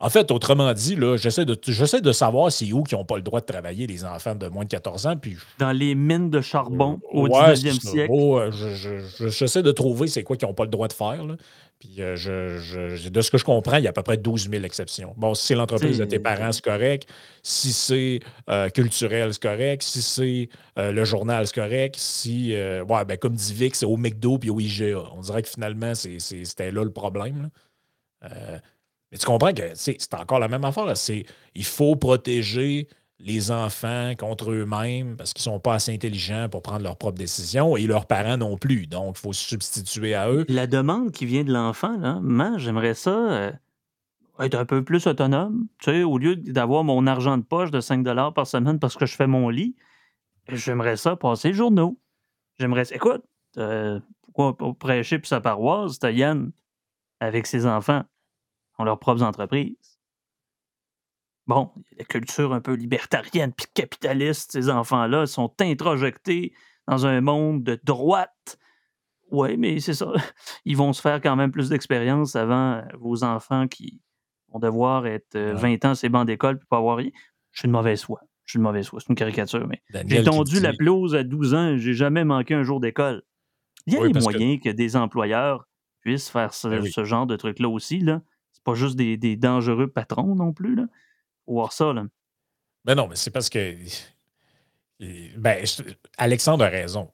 En 0.00 0.10
fait, 0.10 0.30
autrement 0.30 0.72
dit, 0.74 0.96
j'essaie 1.16 1.44
de, 1.44 1.54
de 1.54 2.12
savoir 2.12 2.52
c'est 2.52 2.72
où 2.72 2.84
qui 2.84 2.94
n'ont 2.94 3.04
pas 3.04 3.16
le 3.16 3.22
droit 3.22 3.40
de 3.40 3.46
travailler, 3.46 3.88
les 3.88 4.04
enfants 4.04 4.36
de 4.36 4.46
moins 4.46 4.64
de 4.64 4.68
14 4.68 5.06
ans. 5.06 5.16
Puis, 5.16 5.36
Dans 5.58 5.72
les 5.72 5.96
mines 5.96 6.30
de 6.30 6.40
charbon 6.40 7.00
au 7.10 7.26
19e 7.26 7.80
siècle. 7.80 8.12
Oh, 8.12 8.40
j'essaie 9.28 9.62
de 9.62 9.72
trouver 9.72 10.06
c'est 10.06 10.22
quoi 10.22 10.36
qui 10.36 10.44
n'ont 10.46 10.54
pas 10.54 10.64
le 10.64 10.70
droit 10.70 10.86
de 10.86 10.92
faire. 10.92 11.24
Puis 11.80 12.00
euh, 12.00 12.16
je, 12.16 13.08
de 13.08 13.20
ce 13.20 13.30
que 13.30 13.38
je 13.38 13.44
comprends, 13.44 13.76
il 13.76 13.84
y 13.84 13.86
a 13.86 13.90
à 13.90 13.92
peu 13.92 14.02
près 14.02 14.16
12 14.16 14.50
000 14.50 14.64
exceptions. 14.64 15.14
Bon, 15.16 15.34
si 15.34 15.46
c'est 15.46 15.54
l'entreprise 15.54 15.98
de 15.98 16.04
tes 16.04 16.18
parents, 16.18 16.50
c'est 16.50 16.64
correct. 16.64 17.08
Si 17.42 17.72
c'est 17.72 18.18
euh, 18.50 18.68
culturel, 18.68 19.32
c'est 19.32 19.42
correct. 19.42 19.82
Si 19.82 20.02
c'est 20.02 20.48
euh, 20.78 20.90
le 20.90 21.04
journal, 21.04 21.46
c'est 21.46 21.54
correct. 21.54 21.94
Si, 21.96 22.52
ouais, 22.52 23.04
ben, 23.04 23.16
comme 23.16 23.34
dit 23.34 23.54
Vic, 23.54 23.76
c'est 23.76 23.86
au 23.86 23.96
McDo 23.96 24.38
puis 24.38 24.50
au 24.50 24.58
IGA. 24.58 25.04
On 25.16 25.20
dirait 25.20 25.42
que 25.42 25.48
finalement, 25.48 25.94
c'était 25.94 26.72
là 26.72 26.82
le 26.82 26.92
problème. 26.92 27.50
Mais 29.10 29.18
tu 29.18 29.26
comprends 29.26 29.52
que 29.52 29.62
c'est 29.74 30.14
encore 30.14 30.38
la 30.38 30.48
même 30.48 30.64
affaire. 30.64 30.92
Il 31.54 31.64
faut 31.64 31.96
protéger 31.96 32.88
les 33.20 33.50
enfants 33.50 34.12
contre 34.16 34.52
eux-mêmes 34.52 35.16
parce 35.16 35.32
qu'ils 35.32 35.48
ne 35.48 35.54
sont 35.54 35.60
pas 35.60 35.74
assez 35.74 35.92
intelligents 35.92 36.48
pour 36.48 36.62
prendre 36.62 36.82
leurs 36.82 36.96
propres 36.96 37.18
décisions 37.18 37.76
et 37.76 37.86
leurs 37.86 38.06
parents 38.06 38.36
non 38.36 38.56
plus. 38.56 38.86
Donc, 38.86 39.16
il 39.18 39.20
faut 39.20 39.32
se 39.32 39.44
substituer 39.44 40.14
à 40.14 40.30
eux. 40.30 40.44
La 40.48 40.66
demande 40.66 41.10
qui 41.10 41.26
vient 41.26 41.42
de 41.42 41.52
l'enfant, 41.52 41.96
là, 41.98 42.20
moi, 42.22 42.58
j'aimerais 42.58 42.94
ça 42.94 43.10
euh, 43.10 43.52
être 44.38 44.54
un 44.54 44.64
peu 44.64 44.84
plus 44.84 45.06
autonome. 45.06 45.66
Tu 45.78 45.90
sais, 45.90 46.02
au 46.04 46.18
lieu 46.18 46.36
d'avoir 46.36 46.84
mon 46.84 47.06
argent 47.06 47.38
de 47.38 47.42
poche 47.42 47.70
de 47.70 47.80
5 47.80 48.04
par 48.34 48.46
semaine 48.46 48.78
parce 48.78 48.96
que 48.96 49.06
je 49.06 49.16
fais 49.16 49.26
mon 49.26 49.48
lit, 49.48 49.74
j'aimerais 50.48 50.96
ça 50.96 51.16
passer 51.16 51.52
journaux. 51.52 51.98
J'aimerais 52.58 52.84
Écoute, 52.92 53.22
euh, 53.56 53.98
pourquoi 54.22 54.56
pour 54.56 54.76
prêcher 54.76 55.18
pour 55.18 55.26
sa 55.26 55.40
paroisse, 55.40 55.98
Yann, 56.02 56.52
avec 57.20 57.46
ses 57.46 57.66
enfants, 57.66 58.04
ont 58.78 58.84
leurs 58.84 58.98
propres 58.98 59.22
entreprises 59.22 59.98
bon, 61.48 61.70
la 61.96 62.04
culture 62.04 62.52
un 62.52 62.60
peu 62.60 62.74
libertarienne 62.74 63.52
puis 63.52 63.66
capitaliste, 63.74 64.52
ces 64.52 64.70
enfants-là 64.70 65.26
sont 65.26 65.52
introjectés 65.60 66.52
dans 66.86 67.06
un 67.06 67.20
monde 67.20 67.64
de 67.64 67.80
droite. 67.82 68.58
Oui, 69.30 69.56
mais 69.56 69.80
c'est 69.80 69.94
ça. 69.94 70.12
Ils 70.64 70.76
vont 70.76 70.92
se 70.92 71.00
faire 71.00 71.20
quand 71.20 71.34
même 71.34 71.50
plus 71.50 71.70
d'expérience 71.70 72.36
avant 72.36 72.74
euh, 72.74 72.82
vos 72.98 73.24
enfants 73.24 73.66
qui 73.66 74.00
vont 74.52 74.60
devoir 74.60 75.06
être 75.06 75.36
20 75.36 75.84
euh, 75.84 75.88
ans 75.88 75.94
ces 75.94 76.08
bancs 76.08 76.26
d'école 76.26 76.58
puis 76.58 76.66
pas 76.70 76.78
avoir 76.78 76.98
rien. 76.98 77.10
Je 77.50 77.60
suis 77.60 77.66
une 77.66 77.72
mauvaise 77.72 78.02
foi. 78.02 78.20
Je 78.44 78.52
suis 78.52 78.58
une 78.58 78.62
mauvaise 78.62 78.88
foi. 78.88 79.00
C'est 79.00 79.10
une 79.10 79.16
caricature, 79.16 79.66
mais 79.66 79.82
j'ai 80.06 80.22
tendu 80.22 80.60
la 80.60 80.72
pelouse 80.72 81.14
à 81.14 81.24
12 81.24 81.54
ans. 81.54 81.76
J'ai 81.76 81.92
jamais 81.92 82.24
manqué 82.24 82.54
un 82.54 82.62
jour 82.62 82.80
d'école. 82.80 83.22
Il 83.86 83.94
y 83.94 83.96
a 83.96 84.08
des 84.08 84.20
moyens 84.20 84.60
que... 84.62 84.70
des 84.70 84.96
employeurs 84.96 85.66
puissent 86.00 86.30
faire 86.30 86.54
ce, 86.54 86.68
ben 86.68 87.04
genre 87.04 87.26
de 87.26 87.36
truc-là 87.36 87.68
aussi. 87.68 87.98
Là. 87.98 88.22
Pas 88.72 88.74
juste 88.74 88.96
des, 88.96 89.16
des 89.16 89.36
dangereux 89.36 89.88
patrons 89.88 90.34
non 90.34 90.52
plus. 90.52 90.74
Là 90.74 90.84
voir 91.52 91.72
ça. 91.72 91.92
Là. 91.92 92.04
Ben 92.84 92.94
non, 92.94 93.08
mais 93.08 93.16
c'est 93.16 93.30
parce 93.30 93.48
que. 93.48 93.76
Ben, 95.36 95.64
Alexandre 96.16 96.64
a 96.64 96.68
raison. 96.68 97.10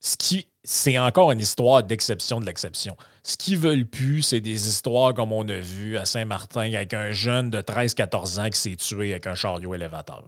Ce 0.00 0.16
qui, 0.16 0.48
c'est 0.62 0.98
encore 0.98 1.32
une 1.32 1.40
histoire 1.40 1.82
d'exception 1.82 2.40
de 2.40 2.46
l'exception. 2.46 2.96
Ce 3.24 3.36
qu'ils 3.36 3.58
veulent 3.58 3.84
plus, 3.84 4.22
c'est 4.22 4.40
des 4.40 4.68
histoires 4.68 5.12
comme 5.12 5.32
on 5.32 5.46
a 5.48 5.58
vu 5.58 5.98
à 5.98 6.06
Saint-Martin 6.06 6.72
avec 6.72 6.94
un 6.94 7.10
jeune 7.10 7.50
de 7.50 7.60
13-14 7.60 8.40
ans 8.40 8.48
qui 8.48 8.58
s'est 8.58 8.76
tué 8.76 9.10
avec 9.10 9.26
un 9.26 9.34
chariot 9.34 9.74
élévateur. 9.74 10.24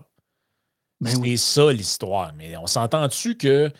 Ben 0.99 1.15
c'est 1.23 1.37
ça 1.37 1.71
l'histoire. 1.71 2.33
Mais 2.35 2.55
on 2.57 2.67
s'entend-tu 2.67 3.37
que 3.37 3.71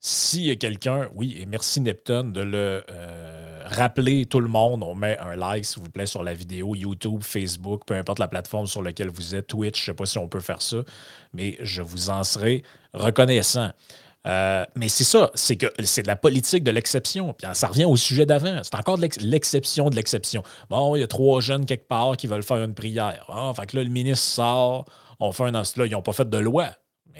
s'il 0.00 0.46
y 0.46 0.50
a 0.50 0.56
quelqu'un, 0.56 1.10
oui, 1.14 1.36
et 1.38 1.44
merci 1.44 1.80
Neptune 1.80 2.32
de 2.32 2.40
le 2.40 2.82
euh, 2.90 3.62
rappeler 3.66 4.24
tout 4.24 4.40
le 4.40 4.48
monde, 4.48 4.82
on 4.82 4.94
met 4.94 5.18
un 5.18 5.36
like, 5.36 5.66
s'il 5.66 5.82
vous 5.82 5.90
plaît, 5.90 6.06
sur 6.06 6.22
la 6.22 6.32
vidéo, 6.32 6.74
YouTube, 6.74 7.22
Facebook, 7.22 7.82
peu 7.84 7.94
importe 7.94 8.18
la 8.18 8.28
plateforme 8.28 8.66
sur 8.66 8.82
laquelle 8.82 9.10
vous 9.10 9.34
êtes, 9.34 9.48
Twitch, 9.48 9.76
je 9.76 9.82
ne 9.90 9.94
sais 9.94 9.96
pas 9.96 10.06
si 10.06 10.16
on 10.16 10.26
peut 10.26 10.40
faire 10.40 10.62
ça, 10.62 10.78
mais 11.34 11.58
je 11.60 11.82
vous 11.82 12.08
en 12.08 12.24
serai 12.24 12.62
reconnaissant. 12.94 13.70
Euh, 14.26 14.64
mais 14.74 14.88
c'est 14.88 15.04
ça, 15.04 15.30
c'est 15.34 15.56
que 15.56 15.66
c'est 15.84 16.02
de 16.02 16.06
la 16.06 16.16
politique 16.16 16.64
de 16.64 16.70
l'exception. 16.70 17.32
Puis 17.34 17.46
ça 17.54 17.68
revient 17.68 17.86
au 17.86 17.96
sujet 17.96 18.26
d'avant. 18.26 18.60
C'est 18.62 18.74
encore 18.74 18.98
l'exception 18.98 19.88
de 19.88 19.96
l'exception. 19.96 20.42
Bon, 20.68 20.94
il 20.94 21.00
y 21.00 21.02
a 21.02 21.06
trois 21.06 21.40
jeunes 21.40 21.64
quelque 21.64 21.88
part 21.88 22.16
qui 22.16 22.26
veulent 22.26 22.42
faire 22.42 22.62
une 22.62 22.74
prière. 22.74 23.24
Ah, 23.28 23.52
fait 23.56 23.66
que 23.66 23.76
là, 23.76 23.84
le 23.84 23.90
ministre 23.90 24.26
sort, 24.26 24.84
on 25.20 25.32
fait 25.32 25.44
un 25.44 25.52
là, 25.52 25.62
ils 25.76 25.90
n'ont 25.90 26.02
pas 26.02 26.12
fait 26.12 26.28
de 26.28 26.38
loi. 26.38 26.70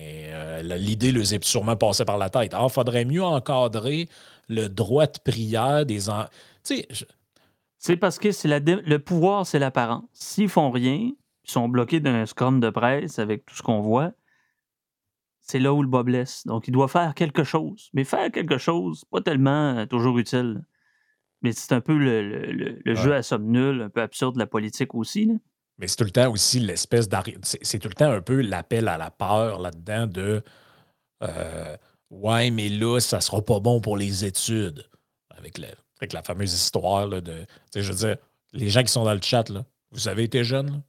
Mais 0.00 0.30
euh, 0.32 0.62
l'idée 0.62 1.12
leur 1.12 1.32
est 1.32 1.44
sûrement 1.44 1.76
passée 1.76 2.04
par 2.04 2.16
la 2.16 2.30
tête. 2.30 2.54
il 2.58 2.70
faudrait 2.70 3.04
mieux 3.04 3.22
encadrer 3.22 4.08
le 4.48 4.68
droit 4.68 5.06
de 5.06 5.18
prière 5.22 5.84
des 5.84 6.08
enfants. 6.08 6.28
C'est 7.78 7.96
parce 7.96 8.18
que 8.18 8.32
c'est 8.32 8.48
le 8.48 8.98
pouvoir, 8.98 9.46
c'est 9.46 9.58
l'apparence. 9.58 10.04
S'ils 10.12 10.48
font 10.48 10.70
rien, 10.70 11.10
ils 11.44 11.50
sont 11.50 11.68
bloqués 11.68 12.00
d'un 12.00 12.26
scrum 12.26 12.60
de 12.60 12.70
presse 12.70 13.18
avec 13.18 13.44
tout 13.46 13.54
ce 13.54 13.62
qu'on 13.62 13.80
voit, 13.80 14.12
c'est 15.40 15.58
là 15.58 15.74
où 15.74 15.82
le 15.82 15.88
bas 15.88 16.02
blesse. 16.02 16.46
Donc, 16.46 16.68
il 16.68 16.72
doit 16.72 16.88
faire 16.88 17.14
quelque 17.14 17.44
chose. 17.44 17.90
Mais 17.92 18.04
faire 18.04 18.30
quelque 18.30 18.58
chose, 18.58 19.04
pas 19.06 19.20
tellement 19.20 19.78
euh, 19.78 19.86
toujours 19.86 20.18
utile. 20.18 20.62
Mais 21.42 21.52
c'est 21.52 21.72
un 21.72 21.80
peu 21.80 21.96
le, 21.96 22.94
jeu 22.94 23.14
à 23.14 23.22
somme 23.22 23.46
nulle, 23.46 23.82
un 23.82 23.90
peu 23.90 24.02
absurde 24.02 24.34
de 24.34 24.38
la 24.38 24.46
politique 24.46 24.94
aussi. 24.94 25.26
Là. 25.26 25.34
Mais 25.80 25.88
c'est 25.88 25.96
tout 25.96 26.04
le 26.04 26.10
temps 26.10 26.30
aussi 26.30 26.60
l'espèce 26.60 27.08
d'arrêt. 27.08 27.36
C'est 27.42 27.78
tout 27.78 27.88
le 27.88 27.94
temps 27.94 28.12
un 28.12 28.20
peu 28.20 28.42
l'appel 28.42 28.86
à 28.86 28.98
la 28.98 29.10
peur 29.10 29.58
là-dedans 29.58 30.06
de 30.06 30.42
euh, 31.22 31.76
Ouais, 32.10 32.50
mais 32.50 32.68
là, 32.68 32.98
ça 33.00 33.20
sera 33.20 33.40
pas 33.40 33.60
bon 33.60 33.80
pour 33.80 33.96
les 33.96 34.24
études. 34.24 34.86
Avec, 35.30 35.58
la 36.12 36.22
fameuse 36.22 36.52
histoire 36.52 37.08
de. 37.08 37.46
Je 37.74 37.92
veux 37.92 38.08
dire, 38.08 38.16
les 38.52 38.68
gens 38.68 38.82
qui 38.82 38.92
sont 38.92 39.04
dans 39.04 39.14
le 39.14 39.22
chat, 39.22 39.48
là, 39.48 39.64
vous 39.90 40.08
avez 40.08 40.24
été 40.24 40.44
jeune, 40.44 40.82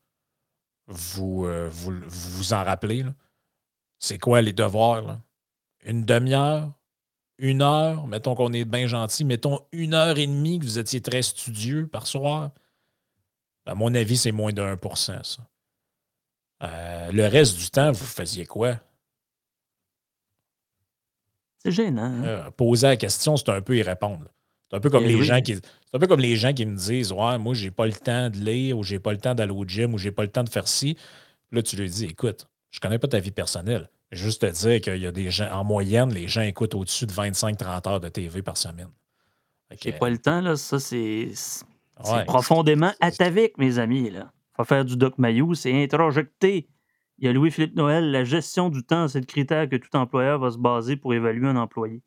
vous, 0.88 1.46
euh, 1.46 1.70
vous, 1.72 1.94
vous, 2.08 2.54
en 2.54 2.64
rappelez. 2.64 3.06
C'est 4.00 4.20
quoi 4.20 4.42
les 4.42 4.52
devoirs? 4.52 5.20
Une 5.86 6.04
demi-heure? 6.04 6.74
Une 7.38 7.62
heure? 7.62 8.08
Mettons 8.08 8.36
qu'on 8.36 8.52
est 8.52 8.66
bien 8.66 8.88
gentil. 8.88 9.24
Mettons 9.24 9.62
une 9.72 9.94
heure 9.94 10.18
et 10.18 10.28
demie 10.28 10.60
que 10.60 10.66
vous 10.66 10.80
étiez 10.80 11.02
très 11.02 11.22
studieux 11.22 11.88
par 11.88 12.08
soir. 12.08 12.52
À 13.66 13.76
mon 13.76 13.94
avis, 13.94 14.18
c'est 14.18 14.32
moins 14.32 14.52
de 14.52 14.62
1 14.62 14.78
ça. 14.96 15.24
Euh, 16.64 17.12
le 17.12 17.28
reste 17.28 17.58
du 17.58 17.70
temps, 17.70 17.92
vous 17.92 18.06
faisiez 18.06 18.46
quoi? 18.46 18.80
C'est 21.60 21.72
gênant. 21.72 22.04
Hein? 22.04 22.24
Euh, 22.24 22.52
poser 22.52 22.88
la 22.88 22.98
question, 22.98 23.38
c'est 23.38 23.50
un 23.50 23.62
peu 23.62 23.78
y 23.78 23.84
répondre. 23.84 24.26
C'est 24.70 24.78
un 24.78 24.80
peu 24.80 24.90
comme 24.90 25.04
eh 25.06 25.10
les 25.10 25.24
gens 25.24 25.42
qui. 25.42 25.56
C'est 25.56 25.96
un 25.96 26.00
peu 26.00 26.08
comme 26.08 26.20
les 26.20 26.36
gens 26.36 26.54
qui 26.54 26.66
me 26.66 26.76
disent 26.76 27.12
Ouais, 27.12 27.38
moi, 27.38 27.54
j'ai 27.54 27.72
pas 27.72 27.86
le 27.86 27.94
temps 27.94 28.30
de 28.30 28.38
lire, 28.38 28.78
ou 28.78 28.84
j'ai 28.84 29.00
pas 29.00 29.12
le 29.12 29.20
temps 29.20 29.36
d'aller 29.36 29.52
au 29.52 29.66
gym, 29.66 29.94
ou 29.94 29.98
j'ai 29.98 30.12
pas 30.12 30.24
le 30.24 30.30
temps 30.32 30.44
de 30.44 30.50
faire 30.50 30.68
ci. 30.68 30.98
Là, 31.52 31.62
tu 31.62 31.76
lui 31.76 31.90
dis 31.90 32.06
Écoute, 32.06 32.48
je 32.70 32.80
connais 32.80 32.98
pas 32.98 33.08
ta 33.08 33.20
vie 33.20 33.32
personnelle. 33.32 33.90
Juste 34.12 34.42
te 34.42 34.46
dire 34.46 34.82
qu'il 34.82 34.98
y 34.98 35.08
a 35.08 35.12
des 35.12 35.30
gens, 35.30 35.52
en 35.52 35.64
moyenne, 35.64 36.14
les 36.14 36.28
gens 36.28 36.42
écoutent 36.42 36.76
au-dessus 36.76 37.06
de 37.06 37.14
25-30 37.14 37.90
heures 37.90 38.00
de 38.00 38.10
TV 38.10 38.42
par 38.42 38.58
semaine. 38.58 38.90
J'ai 39.82 39.94
pas 39.94 40.10
le 40.10 40.18
temps, 40.18 40.42
là. 40.42 40.56
Ça, 40.58 40.80
c'est. 40.80 41.32
C'est 42.04 42.26
profondément 42.26 42.92
atavique, 43.00 43.58
mes 43.58 43.80
amis. 43.80 44.10
Là. 44.10 44.32
Faut 44.56 44.64
faire 44.64 44.86
du 44.86 44.98
Doc 44.98 45.18
Mayou, 45.18 45.54
c'est 45.54 45.84
introjecté. 45.84 46.68
Il 47.18 47.26
y 47.26 47.28
a 47.28 47.34
Louis-Philippe 47.34 47.76
Noël, 47.76 48.12
la 48.12 48.24
gestion 48.24 48.70
du 48.70 48.84
temps, 48.84 49.08
c'est 49.08 49.20
le 49.20 49.26
critère 49.26 49.70
que 49.70 49.76
tout 49.76 49.96
employeur 49.96 50.40
va 50.40 50.52
se 50.52 50.58
baser 50.58 50.96
pour 50.96 51.14
évaluer 51.14 51.48
un 51.48 51.56
employé. 51.56 52.02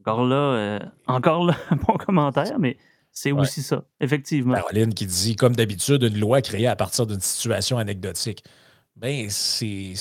Encore 0.00 0.24
là, 0.24 0.36
euh, 0.36 0.78
encore 1.06 1.44
là, 1.44 1.54
bon 1.86 1.98
commentaire, 1.98 2.58
mais 2.58 2.78
c'est 3.12 3.32
aussi 3.32 3.62
ça, 3.62 3.84
effectivement. 4.00 4.54
Caroline 4.54 4.94
qui 4.94 5.04
dit, 5.04 5.36
comme 5.36 5.54
d'habitude, 5.54 6.02
une 6.02 6.18
loi 6.18 6.40
créée 6.40 6.66
à 6.66 6.76
partir 6.76 7.06
d'une 7.06 7.20
situation 7.20 7.76
anecdotique. 7.76 8.42
Ben, 8.96 9.28
c'est. 9.28 9.92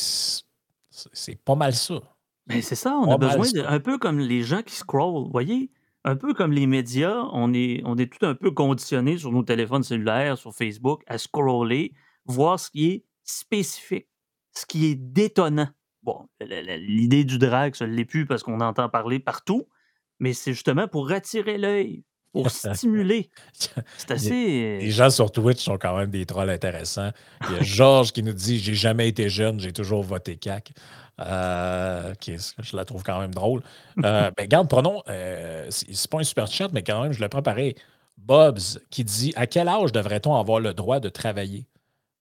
C'est 0.91 1.41
pas 1.43 1.55
mal 1.55 1.73
ça. 1.73 2.01
Ben, 2.47 2.61
c'est 2.61 2.75
ça, 2.75 2.95
on 2.95 3.11
a 3.11 3.17
besoin 3.17 3.49
de, 3.51 3.61
un 3.61 3.79
peu 3.79 3.97
comme 3.97 4.19
les 4.19 4.43
gens 4.43 4.61
qui 4.63 4.75
scrollent, 4.75 5.25
vous 5.25 5.31
voyez? 5.31 5.71
Un 6.05 6.15
peu 6.15 6.33
comme 6.33 6.51
les 6.51 6.67
médias, 6.67 7.23
on 7.33 7.53
est, 7.53 7.81
on 7.85 7.97
est 7.97 8.11
tout 8.11 8.25
un 8.25 8.35
peu 8.35 8.51
conditionné 8.51 9.17
sur 9.17 9.31
nos 9.31 9.43
téléphones 9.43 9.83
cellulaires, 9.83 10.37
sur 10.37 10.53
Facebook, 10.53 11.03
à 11.07 11.17
scroller, 11.17 11.93
voir 12.25 12.59
ce 12.59 12.69
qui 12.71 12.87
est 12.87 13.05
spécifique, 13.23 14.07
ce 14.55 14.65
qui 14.65 14.87
est 14.87 14.95
détonnant. 14.95 15.69
Bon, 16.03 16.27
l'idée 16.39 17.25
du 17.25 17.37
drag, 17.37 17.75
ça 17.75 17.85
ne 17.85 17.93
l'est 17.93 18.05
plus 18.05 18.25
parce 18.25 18.43
qu'on 18.43 18.61
entend 18.61 18.87
parler 18.87 19.19
partout, 19.19 19.67
mais 20.19 20.33
c'est 20.33 20.53
justement 20.53 20.87
pour 20.87 21.11
attirer 21.11 21.57
l'œil, 21.57 22.03
pour 22.31 22.49
stimuler. 22.49 23.29
C'est 23.97 24.11
assez. 24.11 24.79
Les 24.79 24.91
gens 24.91 25.09
sur 25.09 25.31
Twitch 25.31 25.61
sont 25.61 25.77
quand 25.77 25.97
même 25.97 26.09
des 26.09 26.25
trolls 26.25 26.49
intéressants. 26.49 27.11
Il 27.49 27.55
y 27.55 27.59
a 27.59 27.61
Georges 27.63 28.13
qui 28.13 28.23
nous 28.23 28.33
dit 28.33 28.59
J'ai 28.59 28.75
jamais 28.75 29.09
été 29.09 29.29
jeune, 29.29 29.59
j'ai 29.59 29.73
toujours 29.73 30.03
voté 30.03 30.37
CAC. 30.37 30.71
Euh, 31.19 32.13
je 32.27 32.75
la 32.75 32.85
trouve 32.85 33.03
quand 33.03 33.19
même 33.19 33.33
drôle. 33.33 33.61
Euh, 34.03 34.31
ben, 34.37 34.47
garde, 34.47 34.69
prenons, 34.69 35.01
euh, 35.09 35.67
c'est 35.69 36.09
pas 36.09 36.19
un 36.19 36.23
super 36.23 36.47
chat, 36.47 36.69
mais 36.71 36.83
quand 36.83 37.01
même, 37.03 37.11
je 37.11 37.19
le 37.21 37.29
prends 37.29 37.41
pareil. 37.41 37.75
Bobs 38.17 38.59
qui 38.89 39.03
dit 39.03 39.33
À 39.35 39.47
quel 39.47 39.67
âge 39.67 39.91
devrait-on 39.91 40.35
avoir 40.35 40.59
le 40.59 40.73
droit 40.73 40.99
de 40.99 41.09
travailler? 41.09 41.65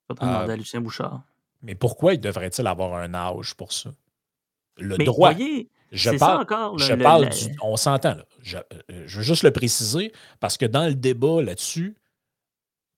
Pas 0.06 0.14
demander 0.14 0.52
à 0.52 0.56
Lucien 0.56 0.80
Bouchard. 0.80 1.22
Mais 1.62 1.74
pourquoi 1.74 2.14
il 2.14 2.20
devrait-il 2.20 2.66
avoir 2.66 2.94
un 2.94 3.12
âge 3.14 3.54
pour 3.54 3.72
ça? 3.72 3.90
Le 4.78 4.96
Mais 4.96 5.04
droit. 5.04 5.32
voyez, 5.32 5.68
Je 5.90 6.10
c'est 6.10 6.18
ça 6.18 6.26
parle, 6.26 6.42
encore. 6.42 6.78
je 6.78 6.92
le- 6.92 6.98
le- 6.98 7.02
parle 7.02 7.28
du- 7.30 7.56
On 7.62 7.76
s'entend, 7.76 8.14
là. 8.14 8.24
Je, 8.42 8.58
euh, 8.58 9.02
je 9.06 9.16
veux 9.18 9.24
juste 9.24 9.42
le 9.42 9.50
préciser 9.50 10.12
parce 10.38 10.56
que 10.56 10.66
dans 10.66 10.86
le 10.86 10.94
débat 10.94 11.42
là-dessus, 11.42 11.96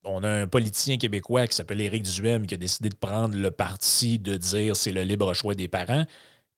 on 0.04 0.22
a 0.24 0.30
un 0.30 0.46
politicien 0.46 0.96
québécois 0.96 1.46
qui 1.46 1.54
s'appelle 1.56 1.80
Éric 1.80 2.02
Duhem 2.04 2.46
qui 2.46 2.54
a 2.54 2.56
décidé 2.56 2.88
de 2.88 2.94
prendre 2.94 3.36
le 3.36 3.50
parti 3.50 4.18
de 4.18 4.36
dire 4.36 4.76
c'est 4.76 4.92
le 4.92 5.02
libre 5.02 5.34
choix 5.34 5.54
des 5.54 5.68
parents. 5.68 6.04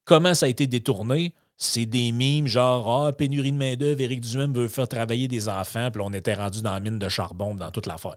Comment 0.05 0.35
ça 0.35 0.47
a 0.47 0.49
été 0.49 0.67
détourné? 0.67 1.35
C'est 1.57 1.87
des 1.87 2.13
mimes 2.13 2.47
genre 2.47 3.07
Ah, 3.07 3.13
pénurie 3.13 3.53
de 3.53 3.57
main-d'œuvre, 3.57 4.01
Éric 4.01 4.21
Duhem 4.21 4.53
veut 4.53 4.69
faire 4.69 4.89
travailler 4.89 5.29
des 5.29 5.49
enfants, 5.49 5.91
puis 5.91 6.03
on 6.05 6.13
était 6.13 6.35
rendu 6.35 6.63
dans 6.63 6.73
la 6.73 6.81
mine 6.81 6.99
de 6.99 7.09
charbon 7.09 7.55
dans 7.55 7.71
toute 7.71 7.87
l'affaire. 7.87 8.17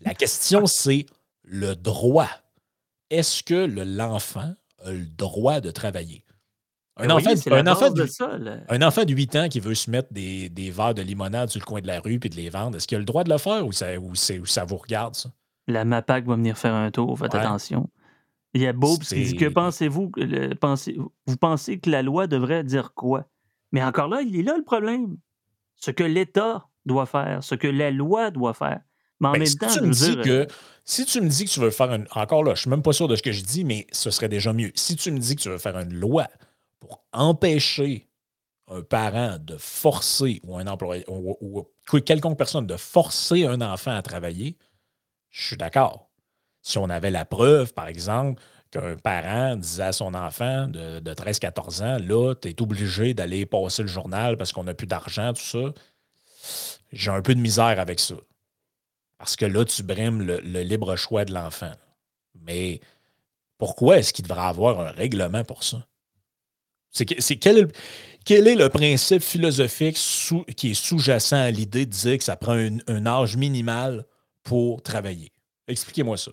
La 0.00 0.14
question, 0.14 0.66
c'est 0.66 1.06
le 1.42 1.74
droit. 1.74 2.30
Est-ce 3.10 3.42
que 3.42 3.54
le- 3.66 3.84
l'enfant 3.84 4.54
a 4.84 4.90
le 4.92 5.06
droit 5.06 5.60
de 5.60 5.70
travailler? 5.70 6.24
Un, 6.98 7.14
oui, 7.16 7.26
enfant, 7.28 7.50
un, 7.54 7.66
enfant 7.66 7.90
de 7.90 8.02
de, 8.02 8.06
ça. 8.06 8.36
là. 8.38 8.56
un 8.68 8.82
enfant 8.82 9.04
de 9.04 9.12
8 9.12 9.36
ans 9.36 9.48
qui 9.48 9.60
veut 9.60 9.74
se 9.74 9.90
mettre 9.90 10.12
des, 10.12 10.48
des 10.48 10.70
verres 10.70 10.94
de 10.94 11.02
limonade 11.02 11.48
sur 11.48 11.60
le 11.60 11.64
coin 11.64 11.80
de 11.80 11.86
la 11.86 12.00
rue 12.00 12.18
puis 12.18 12.28
de 12.30 12.36
les 12.36 12.50
vendre, 12.50 12.76
est-ce 12.76 12.88
qu'il 12.88 12.96
a 12.96 12.98
le 12.98 13.04
droit 13.04 13.22
de 13.24 13.30
le 13.30 13.38
faire 13.38 13.66
ou 13.66 13.72
ça, 13.72 13.96
ou 13.98 14.14
c'est- 14.14 14.38
ou 14.38 14.46
ça 14.46 14.64
vous 14.64 14.76
regarde, 14.76 15.14
ça? 15.14 15.30
La 15.68 15.84
MAPAC 15.84 16.24
va 16.26 16.34
venir 16.36 16.56
faire 16.58 16.74
un 16.74 16.90
tour, 16.90 17.18
faites 17.18 17.34
Ouais. 17.34 17.40
attention. 17.40 17.88
Il 18.54 18.62
y 18.62 18.66
a 18.66 18.72
Bob 18.72 18.98
qui 19.00 19.22
dit 19.22 19.36
que 19.36 19.44
pensez-vous, 19.46 20.10
pensez, 20.60 20.96
vous 21.26 21.36
pensez 21.36 21.78
que 21.78 21.90
la 21.90 22.02
loi 22.02 22.26
devrait 22.26 22.64
dire 22.64 22.94
quoi? 22.94 23.26
Mais 23.72 23.84
encore 23.84 24.08
là, 24.08 24.22
il 24.22 24.34
est 24.38 24.42
là 24.42 24.56
le 24.56 24.64
problème. 24.64 25.18
Ce 25.76 25.90
que 25.90 26.02
l'État 26.02 26.66
doit 26.86 27.04
faire, 27.06 27.44
ce 27.44 27.54
que 27.54 27.68
la 27.68 27.90
loi 27.90 28.30
doit 28.30 28.54
faire. 28.54 28.80
Mais 29.20 29.28
en 29.28 29.32
Ben, 29.32 29.38
même 29.40 29.46
si, 29.46 29.56
temps, 29.58 29.66
tu 29.68 29.82
me 29.82 29.90
dis 29.92 30.10
dire, 30.14 30.22
que, 30.22 30.30
euh, 30.30 30.46
si 30.84 31.04
tu 31.04 31.20
me 31.20 31.28
dis 31.28 31.44
que 31.44 31.50
tu 31.50 31.60
veux 31.60 31.70
faire 31.70 31.92
une. 31.92 32.06
Encore 32.12 32.42
là, 32.42 32.54
je 32.54 32.62
suis 32.62 32.70
même 32.70 32.82
pas 32.82 32.92
sûr 32.94 33.06
de 33.08 33.14
ce 33.16 33.22
que 33.22 33.32
je 33.32 33.42
dis, 33.44 33.64
mais 33.64 33.86
ce 33.92 34.10
serait 34.10 34.28
déjà 34.28 34.52
mieux. 34.54 34.70
Si 34.74 34.96
tu 34.96 35.10
me 35.10 35.18
dis 35.18 35.36
que 35.36 35.42
tu 35.42 35.48
veux 35.50 35.58
faire 35.58 35.76
une 35.76 35.92
loi 35.94 36.26
pour 36.80 37.04
empêcher 37.12 38.08
un 38.70 38.82
parent 38.82 39.38
de 39.40 39.56
forcer 39.56 40.40
ou 40.44 40.56
un 40.58 40.66
employé 40.66 41.04
ou, 41.08 41.66
quelconque 42.04 42.36
personne 42.36 42.66
de 42.66 42.76
forcer 42.76 43.46
un 43.46 43.60
enfant 43.60 43.94
à 43.94 44.02
travailler, 44.02 44.56
je 45.30 45.46
suis 45.46 45.56
d'accord. 45.56 46.10
Si 46.62 46.76
on 46.78 46.90
avait 46.90 47.10
la 47.10 47.24
preuve, 47.24 47.72
par 47.72 47.88
exemple, 47.88 48.42
qu'un 48.70 48.96
parent 48.96 49.56
disait 49.56 49.84
à 49.84 49.92
son 49.92 50.14
enfant 50.14 50.68
de, 50.68 51.00
de 51.00 51.14
13-14 51.14 51.82
ans, 51.82 51.98
là, 51.98 52.34
tu 52.34 52.48
es 52.48 52.62
obligé 52.62 53.14
d'aller 53.14 53.46
passer 53.46 53.82
le 53.82 53.88
journal 53.88 54.36
parce 54.36 54.52
qu'on 54.52 54.64
n'a 54.64 54.74
plus 54.74 54.86
d'argent, 54.86 55.32
tout 55.32 55.42
ça, 55.42 55.72
j'ai 56.92 57.10
un 57.10 57.22
peu 57.22 57.34
de 57.34 57.40
misère 57.40 57.80
avec 57.80 58.00
ça. 58.00 58.16
Parce 59.16 59.36
que 59.36 59.46
là, 59.46 59.64
tu 59.64 59.82
brimes 59.82 60.22
le, 60.22 60.40
le 60.40 60.60
libre 60.62 60.94
choix 60.96 61.24
de 61.24 61.32
l'enfant. 61.32 61.72
Mais 62.42 62.80
pourquoi 63.56 63.98
est-ce 63.98 64.12
qu'il 64.12 64.24
devrait 64.24 64.46
avoir 64.46 64.80
un 64.80 64.90
règlement 64.90 65.44
pour 65.44 65.64
ça? 65.64 65.84
C'est 66.98 67.04
que- 67.06 67.20
c'est 67.22 67.36
quel, 67.36 67.58
est 67.58 67.62
le- 67.62 67.70
quel 68.24 68.48
est 68.48 68.56
le 68.56 68.68
principe 68.68 69.22
philosophique 69.22 69.96
sous- 69.96 70.44
qui 70.56 70.72
est 70.72 70.74
sous-jacent 70.74 71.36
à 71.36 71.50
l'idée 71.52 71.86
de 71.86 71.90
dire 71.92 72.18
que 72.18 72.24
ça 72.24 72.34
prend 72.36 72.54
un, 72.54 72.78
un 72.88 73.06
âge 73.06 73.36
minimal 73.36 74.04
pour 74.42 74.82
travailler? 74.82 75.32
Expliquez-moi 75.68 76.16
ça. 76.16 76.32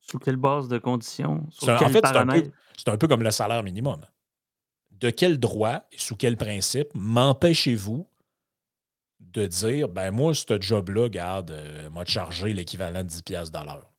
sous 0.00 0.18
quelle 0.18 0.36
base 0.36 0.66
de 0.66 0.78
conditions? 0.78 1.46
Sur 1.52 1.66
C'est 1.66 1.70
un- 1.70 1.76
en 1.76 1.78
quel 1.78 1.92
fait, 1.92 2.00
c'est 2.00 2.06
un, 2.08 2.10
peu, 2.10 2.26
paramètre? 2.26 2.50
c'est 2.76 2.88
un 2.88 2.96
peu 2.96 3.06
comme 3.06 3.22
le 3.22 3.30
salaire 3.30 3.62
minimum. 3.62 4.00
De 4.90 5.10
quel 5.10 5.38
droit 5.38 5.84
et 5.92 5.98
sous 5.98 6.16
quel 6.16 6.36
principe 6.36 6.88
m'empêchez-vous 6.94 8.08
de 9.20 9.46
dire, 9.46 9.88
ben 9.88 10.10
moi, 10.10 10.34
ce 10.34 10.60
job-là, 10.60 11.08
garde, 11.08 11.52
euh, 11.52 11.88
m'a 11.90 12.04
chargé 12.04 12.52
l'équivalent 12.52 13.04
de 13.04 13.08
10 13.08 13.22
piastres 13.22 13.56
de 13.60 13.64
l'heure? 13.64 13.92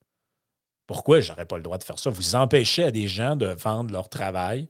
Pourquoi 0.86 1.22
j'aurais 1.22 1.46
pas 1.46 1.56
le 1.56 1.64
droit 1.64 1.78
de 1.78 1.84
faire 1.86 1.98
ça? 1.98 2.10
Vous 2.10 2.36
empêchez 2.36 2.84
à 2.84 2.92
des 2.92 3.08
gens 3.08 3.38
de 3.38 3.46
vendre 3.46 3.94
leur 3.94 4.10
travail 4.10 4.68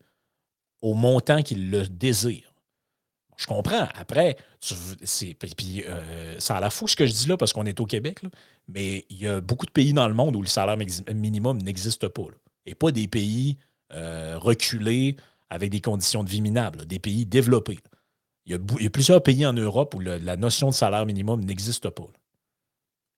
au 0.81 0.93
montant 0.93 1.41
qu'ils 1.43 1.69
le 1.69 1.87
désirent. 1.87 2.53
Je 3.37 3.47
comprends. 3.47 3.87
Après, 3.95 4.37
tu- 4.59 4.75
c'est, 5.03 5.33
puis, 5.33 5.83
euh, 5.87 6.39
ça 6.39 6.57
a 6.57 6.59
la 6.59 6.69
fou 6.69 6.87
ce 6.87 6.95
que 6.95 7.05
je 7.07 7.11
dis 7.11 7.27
là 7.27 7.37
parce 7.37 7.53
qu'on 7.53 7.65
est 7.65 7.79
au 7.79 7.85
Québec, 7.85 8.19
mais 8.67 9.05
il 9.09 9.17
y 9.17 9.27
a 9.27 9.41
beaucoup 9.41 9.65
de 9.65 9.71
pays 9.71 9.93
dans 9.93 10.07
le 10.07 10.13
monde 10.13 10.35
où 10.35 10.41
le 10.41 10.47
salaire 10.47 10.77
minimum 10.77 11.59
n'existe 11.61 12.07
pas. 12.07 12.23
Et 12.67 12.75
pas 12.75 12.91
des 12.91 13.07
pays 13.07 13.57
euh, 13.93 14.37
reculés 14.37 15.15
avec 15.49 15.71
des 15.71 15.81
conditions 15.81 16.23
de 16.23 16.29
vie 16.29 16.41
minables, 16.41 16.85
des 16.85 16.99
pays 16.99 17.25
développés. 17.25 17.79
Il 18.45 18.51
y, 18.53 18.85
a, 18.85 18.89
plusieurs 18.89 19.21
pays 19.23 19.45
en 19.45 19.53
Europe 19.53 19.93
où 19.95 19.99
la 19.99 20.37
notion 20.37 20.69
de 20.69 20.73
salaire 20.73 21.05
minimum 21.05 21.43
n'existe 21.43 21.89
pas. 21.89 22.07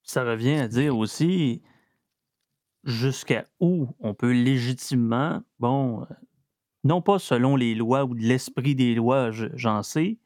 Ça 0.04 0.24
revient 0.24 0.56
à 0.56 0.68
dire 0.68 0.98
aussi 0.98 1.62
jusqu'à 2.84 3.46
où 3.60 3.88
on 4.00 4.14
peut 4.14 4.32
légitimement, 4.34 5.42
bon, 5.60 6.06
non 6.84 7.02
pas 7.02 7.20
selon 7.20 7.56
les 7.56 7.76
lois 7.76 8.06
ou 8.06 8.14
l'esprit 8.14 8.76
des 8.76 8.96
lois, 8.96 9.32
je- 9.32 9.48
j'en 9.56 9.84
sais, 9.84 10.18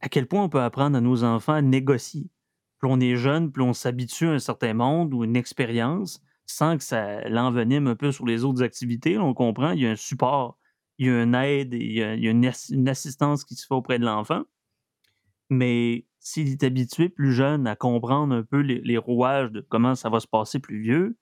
à 0.00 0.08
quel 0.08 0.26
point 0.26 0.44
on 0.44 0.48
peut 0.48 0.60
apprendre 0.60 0.96
à 0.96 1.00
nos 1.00 1.24
enfants 1.24 1.54
à 1.54 1.62
négocier. 1.62 2.28
Plus 2.78 2.88
on 2.90 3.00
est 3.00 3.16
jeune, 3.16 3.52
plus 3.52 3.62
on 3.62 3.72
s'habitue 3.72 4.26
à 4.28 4.32
un 4.32 4.38
certain 4.38 4.74
monde 4.74 5.14
ou 5.14 5.24
une 5.24 5.36
expérience 5.36 6.20
sans 6.46 6.76
que 6.76 6.82
ça 6.84 7.26
l'envenime 7.28 7.86
un 7.86 7.94
peu 7.96 8.10
sur 8.12 8.26
les 8.26 8.44
autres 8.44 8.62
activités. 8.62 9.16
On 9.18 9.32
comprend, 9.32 9.70
il 9.72 9.80
y 9.82 9.86
a 9.86 9.90
un 9.92 9.96
support, 9.96 10.58
il 10.98 11.06
y 11.06 11.10
a 11.10 11.22
une 11.22 11.34
aide, 11.34 11.72
il 11.74 11.92
y 11.92 12.02
a, 12.02 12.14
une, 12.14 12.44
ass- 12.44 12.70
une 12.72 12.88
assistance 12.88 13.44
qui 13.44 13.54
se 13.54 13.66
fait 13.66 13.74
auprès 13.74 13.98
de 13.98 14.04
l'enfant. 14.04 14.42
Mais 15.50 16.04
s'il 16.18 16.48
est 16.50 16.62
habitué 16.64 17.08
plus 17.08 17.32
jeune 17.32 17.66
à 17.68 17.76
comprendre 17.76 18.34
un 18.34 18.42
peu 18.42 18.58
les 18.60 18.98
rouages 18.98 19.50
de 19.52 19.60
comment 19.60 19.94
ça 19.94 20.08
va 20.10 20.18
se 20.20 20.26
passer 20.26 20.58
plus 20.58 20.80
vieux, 20.80 21.16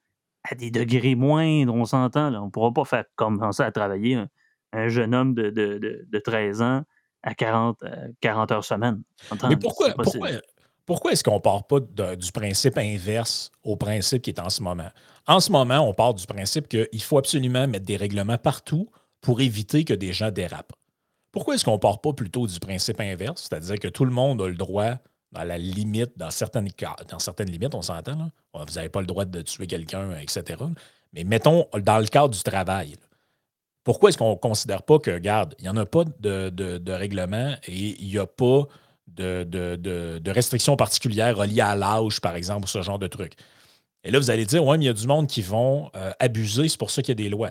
à 0.48 0.54
des 0.54 0.70
degrés 0.70 1.14
moindres, 1.14 1.74
on 1.74 1.84
s'entend, 1.84 2.30
là, 2.30 2.42
on 2.42 2.46
ne 2.46 2.50
pourra 2.50 2.72
pas 2.72 2.84
faire 2.84 3.04
commencer 3.16 3.62
à 3.62 3.70
travailler 3.72 4.14
un, 4.14 4.28
un 4.72 4.88
jeune 4.88 5.14
homme 5.14 5.34
de, 5.34 5.50
de- 5.50 5.78
de- 5.78 6.06
de 6.08 6.18
13 6.18 6.62
ans 6.62 6.82
à 7.22 7.34
40, 7.34 7.82
euh, 7.82 8.08
40 8.20 8.52
heures 8.52 8.64
semaine. 8.64 9.02
Mais 9.48 9.56
pourquoi, 9.56 9.90
pourquoi, 10.04 10.28
pourquoi 10.86 11.12
est-ce 11.12 11.22
qu'on 11.22 11.34
ne 11.34 11.40
part 11.40 11.66
pas 11.66 11.80
de- 11.80 12.14
du 12.14 12.32
principe 12.32 12.78
inverse 12.78 13.50
au 13.62 13.76
principe 13.76 14.22
qui 14.22 14.30
est 14.30 14.40
en 14.40 14.48
ce 14.48 14.62
moment? 14.62 14.88
En 15.26 15.40
ce 15.40 15.52
moment, 15.52 15.80
on 15.80 15.92
part 15.92 16.14
du 16.14 16.26
principe 16.26 16.66
qu'il 16.68 17.02
faut 17.02 17.18
absolument 17.18 17.68
mettre 17.68 17.84
des 17.84 17.96
règlements 17.96 18.38
partout 18.38 18.88
pour 19.20 19.40
éviter 19.42 19.84
que 19.84 19.92
des 19.92 20.12
gens 20.14 20.30
dérapent. 20.30 20.72
Pourquoi 21.30 21.54
est-ce 21.54 21.64
qu'on 21.64 21.74
ne 21.74 21.78
part 21.78 22.00
pas 22.00 22.12
plutôt 22.14 22.46
du 22.46 22.58
principe 22.58 23.00
inverse, 23.00 23.42
c'est-à-dire 23.48 23.78
que 23.78 23.86
tout 23.88 24.04
le 24.06 24.10
monde 24.10 24.40
a 24.42 24.48
le 24.48 24.54
droit, 24.54 24.94
dans 25.32 25.44
la 25.44 25.58
limite, 25.58 26.12
dans 26.16 26.30
certaines, 26.30 26.68
dans 27.08 27.18
certaines 27.18 27.50
limites, 27.50 27.74
on 27.74 27.82
s'entend, 27.82 28.16
là. 28.16 28.30
Vous 28.54 28.74
n'avez 28.74 28.88
pas 28.88 29.00
le 29.00 29.06
droit 29.06 29.24
de 29.24 29.42
tuer 29.42 29.66
quelqu'un, 29.66 30.18
etc. 30.18 30.62
Mais 31.12 31.24
mettons, 31.24 31.66
dans 31.82 31.98
le 31.98 32.06
cadre 32.06 32.30
du 32.30 32.42
travail, 32.42 32.96
pourquoi 33.84 34.10
est-ce 34.10 34.18
qu'on 34.18 34.32
ne 34.32 34.36
considère 34.36 34.82
pas 34.82 34.98
que, 34.98 35.10
regarde, 35.10 35.54
il 35.58 35.62
n'y 35.62 35.68
en 35.68 35.76
a 35.76 35.86
pas 35.86 36.04
de, 36.04 36.92
règlement 36.92 37.54
et 37.66 38.00
il 38.00 38.08
n'y 38.08 38.18
a 38.18 38.26
pas 38.26 38.66
de, 39.06 40.30
restrictions 40.30 40.76
particulières 40.76 41.36
reliées 41.36 41.60
à 41.60 41.76
l'âge, 41.76 42.20
par 42.20 42.34
exemple, 42.34 42.64
ou 42.64 42.68
ce 42.68 42.82
genre 42.82 42.98
de 42.98 43.06
truc? 43.06 43.34
Et 44.02 44.10
là, 44.10 44.18
vous 44.18 44.30
allez 44.30 44.46
dire, 44.46 44.64
ouais, 44.64 44.78
mais 44.78 44.84
il 44.84 44.86
y 44.86 44.90
a 44.90 44.94
du 44.94 45.06
monde 45.06 45.26
qui 45.26 45.42
vont 45.42 45.90
euh, 45.94 46.12
abuser, 46.18 46.68
c'est 46.68 46.78
pour 46.78 46.90
ça 46.90 47.02
qu'il 47.02 47.10
y 47.10 47.20
a 47.20 47.22
des 47.22 47.28
lois. 47.28 47.50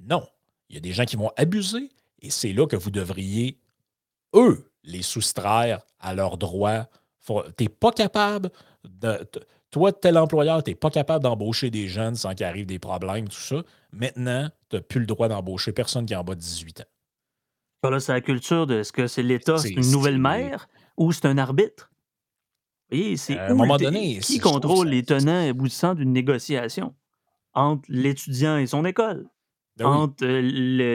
Non. 0.00 0.26
Il 0.70 0.74
y 0.74 0.78
a 0.78 0.80
des 0.80 0.92
gens 0.92 1.04
qui 1.04 1.16
vont 1.16 1.30
abuser 1.36 1.90
et 2.22 2.30
c'est 2.30 2.52
là 2.52 2.66
que 2.66 2.76
vous 2.76 2.90
devriez, 2.90 3.58
eux, 4.34 4.70
les 4.84 5.02
soustraire 5.02 5.80
à 6.00 6.14
leurs 6.14 6.38
droits. 6.38 6.88
Tu 7.26 7.32
n'es 7.60 7.68
pas 7.68 7.92
capable 7.92 8.50
de. 8.84 9.18
Toi, 9.70 9.92
tel 9.92 10.18
employeur, 10.18 10.62
tu 10.62 10.70
n'es 10.70 10.74
pas 10.74 10.90
capable 10.90 11.24
d'embaucher 11.24 11.70
des 11.70 11.88
jeunes 11.88 12.14
sans 12.14 12.34
qu'il 12.34 12.44
arrive 12.44 12.66
des 12.66 12.78
problèmes, 12.78 13.28
tout 13.28 13.36
ça. 13.40 13.62
Maintenant, 13.92 14.50
tu 14.68 14.76
n'as 14.76 14.82
plus 14.82 15.00
le 15.00 15.06
droit 15.06 15.28
d'embaucher 15.28 15.72
personne 15.72 16.04
qui 16.04 16.12
est 16.12 16.16
en 16.16 16.24
bas 16.24 16.34
de 16.34 16.40
18 16.40 16.80
ans. 16.82 16.84
Ah, 17.84 17.90
Là, 17.90 17.98
c'est 18.00 18.12
la 18.12 18.20
culture 18.20 18.66
de 18.66 18.80
est-ce 18.80 18.92
que 18.92 19.06
c'est 19.06 19.22
l'État, 19.22 19.56
c'est 19.58 19.70
une 19.70 19.90
nouvelle 19.90 20.18
mère 20.18 20.68
ou 20.96 21.10
c'est 21.12 21.26
un 21.26 21.38
arbitre? 21.38 21.90
Voyez, 22.90 23.16
c'est 23.16 23.38
À 23.38 23.46
un 23.46 23.54
moment 23.54 23.76
donné, 23.78 24.18
qui 24.18 24.38
contrôle 24.38 24.88
les 24.88 25.02
tenants 25.02 25.40
et 25.40 25.48
aboutissants 25.48 25.94
d'une 25.94 26.12
négociation? 26.12 26.94
Entre 27.54 27.84
l'étudiant 27.88 28.56
et 28.58 28.66
son 28.66 28.84
école, 28.84 29.28
Ben 29.76 29.86
oui. 29.86 29.96
entre 29.96 30.24
euh, 30.24 30.40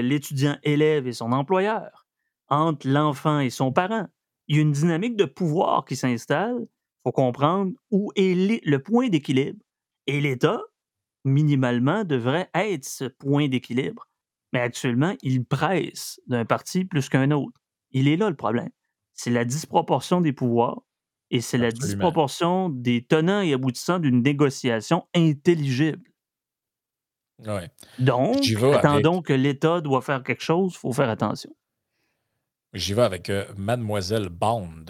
l'étudiant 0.01 0.57
élève 0.63 1.07
et 1.07 1.13
son 1.13 1.31
employeur, 1.31 2.07
entre 2.47 2.87
l'enfant 2.87 3.39
et 3.39 3.49
son 3.49 3.71
parent. 3.71 4.07
Il 4.47 4.55
y 4.55 4.59
a 4.59 4.61
une 4.61 4.71
dynamique 4.71 5.15
de 5.15 5.25
pouvoir 5.25 5.85
qui 5.85 5.95
s'installe. 5.95 6.57
Il 6.61 6.67
faut 7.09 7.11
comprendre 7.11 7.73
où 7.91 8.11
est 8.15 8.61
le 8.65 8.77
point 8.79 9.09
d'équilibre. 9.09 9.59
Et 10.07 10.21
l'État, 10.21 10.61
minimalement, 11.25 12.03
devrait 12.03 12.49
être 12.53 12.85
ce 12.85 13.05
point 13.05 13.47
d'équilibre. 13.49 14.07
Mais 14.53 14.59
actuellement, 14.61 15.15
il 15.21 15.43
presse 15.45 16.21
d'un 16.27 16.45
parti 16.45 16.85
plus 16.85 17.09
qu'un 17.09 17.31
autre. 17.31 17.59
Il 17.91 18.07
est 18.07 18.15
là 18.17 18.29
le 18.29 18.35
problème. 18.35 18.69
C'est 19.13 19.31
la 19.31 19.43
disproportion 19.45 20.21
des 20.21 20.31
pouvoirs 20.33 20.81
et 21.31 21.41
c'est 21.41 21.57
la 21.57 21.71
disproportion 21.71 22.69
des 22.69 23.03
tenants 23.05 23.41
et 23.41 23.51
aboutissants 23.53 23.99
d'une 23.99 24.21
négociation 24.21 25.05
intelligible. 25.13 26.09
Ouais. 27.45 27.69
Donc, 27.99 28.37
avec- 28.73 28.85
attendons 28.85 29.21
que 29.21 29.33
l'État 29.33 29.81
doit 29.81 30.01
faire 30.01 30.23
quelque 30.23 30.41
chose, 30.43 30.73
il 30.75 30.77
faut 30.77 30.93
faire 30.93 31.09
attention. 31.09 31.53
J'y 32.73 32.93
vais 32.93 33.03
avec 33.03 33.29
euh, 33.29 33.45
Mademoiselle 33.57 34.29
Bond 34.29 34.85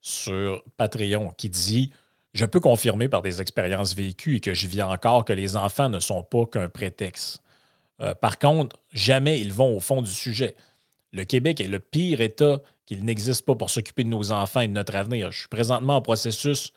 sur 0.00 0.62
Patreon 0.76 1.30
qui 1.36 1.48
dit 1.48 1.92
je 2.36 2.44
peux 2.44 2.60
confirmer 2.60 3.08
par 3.08 3.22
des 3.22 3.40
expériences 3.40 3.94
vécues 3.94 4.36
et 4.36 4.40
que 4.40 4.52
je 4.52 4.66
vis 4.66 4.82
encore 4.82 5.24
que 5.24 5.32
les 5.32 5.56
enfants 5.56 5.88
ne 5.88 6.00
sont 6.00 6.22
pas 6.22 6.44
qu'un 6.46 6.68
prétexte. 6.68 7.42
Euh, 8.02 8.14
par 8.14 8.38
contre, 8.38 8.76
jamais 8.92 9.40
ils 9.40 9.52
vont 9.52 9.74
au 9.74 9.80
fond 9.80 10.02
du 10.02 10.10
sujet. 10.10 10.54
Le 11.12 11.24
Québec 11.24 11.60
est 11.60 11.68
le 11.68 11.80
pire 11.80 12.20
État 12.20 12.60
qu'il 12.84 13.04
n'existe 13.04 13.44
pas 13.46 13.54
pour 13.54 13.70
s'occuper 13.70 14.04
de 14.04 14.10
nos 14.10 14.32
enfants 14.32 14.60
et 14.60 14.68
de 14.68 14.72
notre 14.72 14.94
avenir. 14.96 15.32
Je 15.32 15.40
suis 15.40 15.48
présentement 15.48 15.96
en 15.96 16.02
processus. 16.02 16.72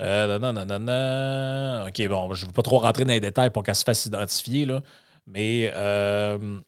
Euh, 0.00 0.38
non, 0.38 0.52
non, 0.52 0.66
non, 0.66 0.80
non. 0.80 1.86
OK, 1.86 2.08
bon, 2.08 2.34
je 2.34 2.42
ne 2.42 2.48
veux 2.48 2.52
pas 2.52 2.62
trop 2.62 2.80
rentrer 2.80 3.04
dans 3.04 3.12
les 3.12 3.20
détails 3.20 3.50
pour 3.50 3.62
qu'elle 3.62 3.76
se 3.76 3.84
fasse 3.84 4.06
identifier, 4.06 4.66
là, 4.66 4.82
mais 5.28 5.70
euh, 5.74 6.58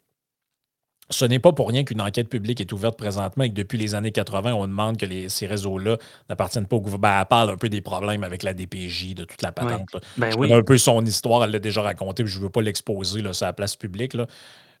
ce 1.09 1.25
n'est 1.25 1.39
pas 1.39 1.53
pour 1.53 1.69
rien 1.69 1.83
qu'une 1.83 2.01
enquête 2.01 2.29
publique 2.29 2.59
est 2.59 2.71
ouverte 2.73 2.97
présentement 2.97 3.45
et 3.45 3.49
que 3.49 3.55
depuis 3.55 3.77
les 3.77 3.95
années 3.95 4.11
80, 4.11 4.53
on 4.53 4.67
demande 4.67 4.97
que 4.97 5.27
ces 5.29 5.47
réseaux-là 5.47 5.97
n'appartiennent 6.29 6.67
pas 6.67 6.75
au 6.75 6.81
gouvernement. 6.81 6.97
Ben, 6.97 7.19
elle 7.21 7.25
parle 7.27 7.49
un 7.51 7.57
peu 7.57 7.69
des 7.69 7.81
problèmes 7.81 8.23
avec 8.23 8.43
la 8.43 8.53
DPJ, 8.53 9.15
de 9.15 9.23
toute 9.23 9.41
la 9.41 9.51
patente. 9.51 9.95
Ben 10.17 10.31
je 10.31 10.53
un 10.53 10.63
peu 10.63 10.77
son 10.77 11.05
histoire, 11.05 11.43
elle 11.43 11.51
l'a 11.51 11.59
déjà 11.59 11.81
raconté, 11.81 12.25
je 12.25 12.37
ne 12.37 12.43
veux 12.43 12.49
pas 12.49 12.61
l'exposer 12.61 13.21
sur 13.31 13.45
la 13.45 13.53
place 13.53 13.75
publique. 13.75 14.13
Là. 14.15 14.27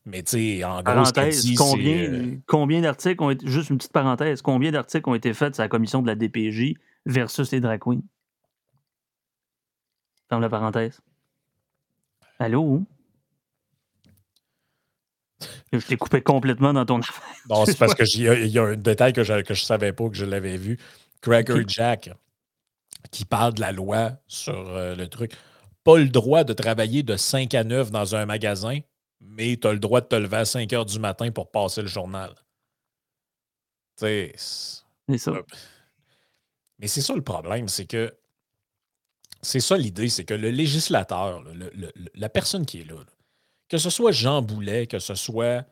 Mais 0.05 0.23
tu 0.23 0.59
sais, 0.59 0.63
en 0.63 0.81
gros, 0.81 1.03
combien, 1.57 1.97
euh, 1.97 2.37
combien 2.45 2.81
d'articles 2.81 3.21
ont 3.21 3.29
été, 3.29 3.45
juste 3.45 3.69
une 3.69 3.77
petite 3.77 3.91
parenthèse, 3.91 4.41
combien 4.41 4.71
d'articles 4.71 5.09
ont 5.09 5.15
été 5.15 5.33
faits 5.33 5.55
sur 5.55 5.63
la 5.63 5.67
commission 5.67 6.01
de 6.01 6.07
la 6.07 6.15
DPJ 6.15 6.75
versus 7.05 7.51
les 7.51 7.59
drag 7.59 7.81
queens? 7.81 8.01
Ferme 10.29 10.41
la 10.41 10.49
parenthèse. 10.49 10.99
Allô? 12.39 12.83
Je 15.73 15.85
t'ai 15.85 15.97
coupé 15.97 16.21
complètement 16.21 16.73
dans 16.73 16.85
ton 16.85 16.99
affaire. 16.99 17.21
Non, 17.49 17.65
c'est 17.65 17.77
parce 17.77 17.93
qu'il 17.93 18.21
y, 18.21 18.49
y, 18.49 18.59
a 18.59 18.63
un 18.63 18.75
détail 18.75 19.13
que 19.13 19.23
je 19.23 19.33
ne 19.33 19.53
savais 19.53 19.93
pas, 19.93 20.09
que 20.09 20.15
je 20.15 20.25
l'avais 20.25 20.57
vu. 20.57 20.79
Gregor 21.21 21.59
Jack, 21.67 22.09
qui 23.11 23.25
parle 23.25 23.53
de 23.53 23.61
la 23.61 23.71
loi 23.71 24.11
sur 24.27 24.53
euh, 24.55 24.95
le 24.95 25.07
truc. 25.07 25.33
Pas 25.83 25.97
le 25.97 26.09
droit 26.09 26.43
de 26.43 26.53
travailler 26.53 27.03
de 27.03 27.15
5 27.15 27.53
à 27.53 27.63
9 27.63 27.91
dans 27.91 28.15
un 28.15 28.25
magasin, 28.25 28.79
mais 29.19 29.57
tu 29.57 29.67
as 29.67 29.73
le 29.73 29.79
droit 29.79 30.01
de 30.01 30.07
te 30.07 30.15
lever 30.15 30.37
à 30.37 30.45
5 30.45 30.71
heures 30.73 30.85
du 30.85 30.99
matin 30.99 31.31
pour 31.31 31.51
passer 31.51 31.81
le 31.81 31.87
journal. 31.87 32.33
C'est 33.95 34.33
ça. 34.37 35.31
Mais 36.79 36.87
c'est 36.87 37.01
ça 37.01 37.15
le 37.15 37.23
problème, 37.23 37.67
c'est 37.67 37.85
que. 37.85 38.15
C'est 39.41 39.59
ça 39.59 39.77
l'idée, 39.77 40.09
c'est 40.09 40.25
que 40.25 40.33
le 40.33 40.49
législateur, 40.49 41.43
la 42.15 42.29
personne 42.29 42.65
qui 42.65 42.81
est 42.81 42.85
là 42.85 42.95
que 43.69 43.77
ce 43.77 43.89
soit 43.89 44.11
Jean 44.11 44.41
Boulet, 44.41 44.87
que 44.87 44.99
ce 44.99 45.15
soit 45.15 45.65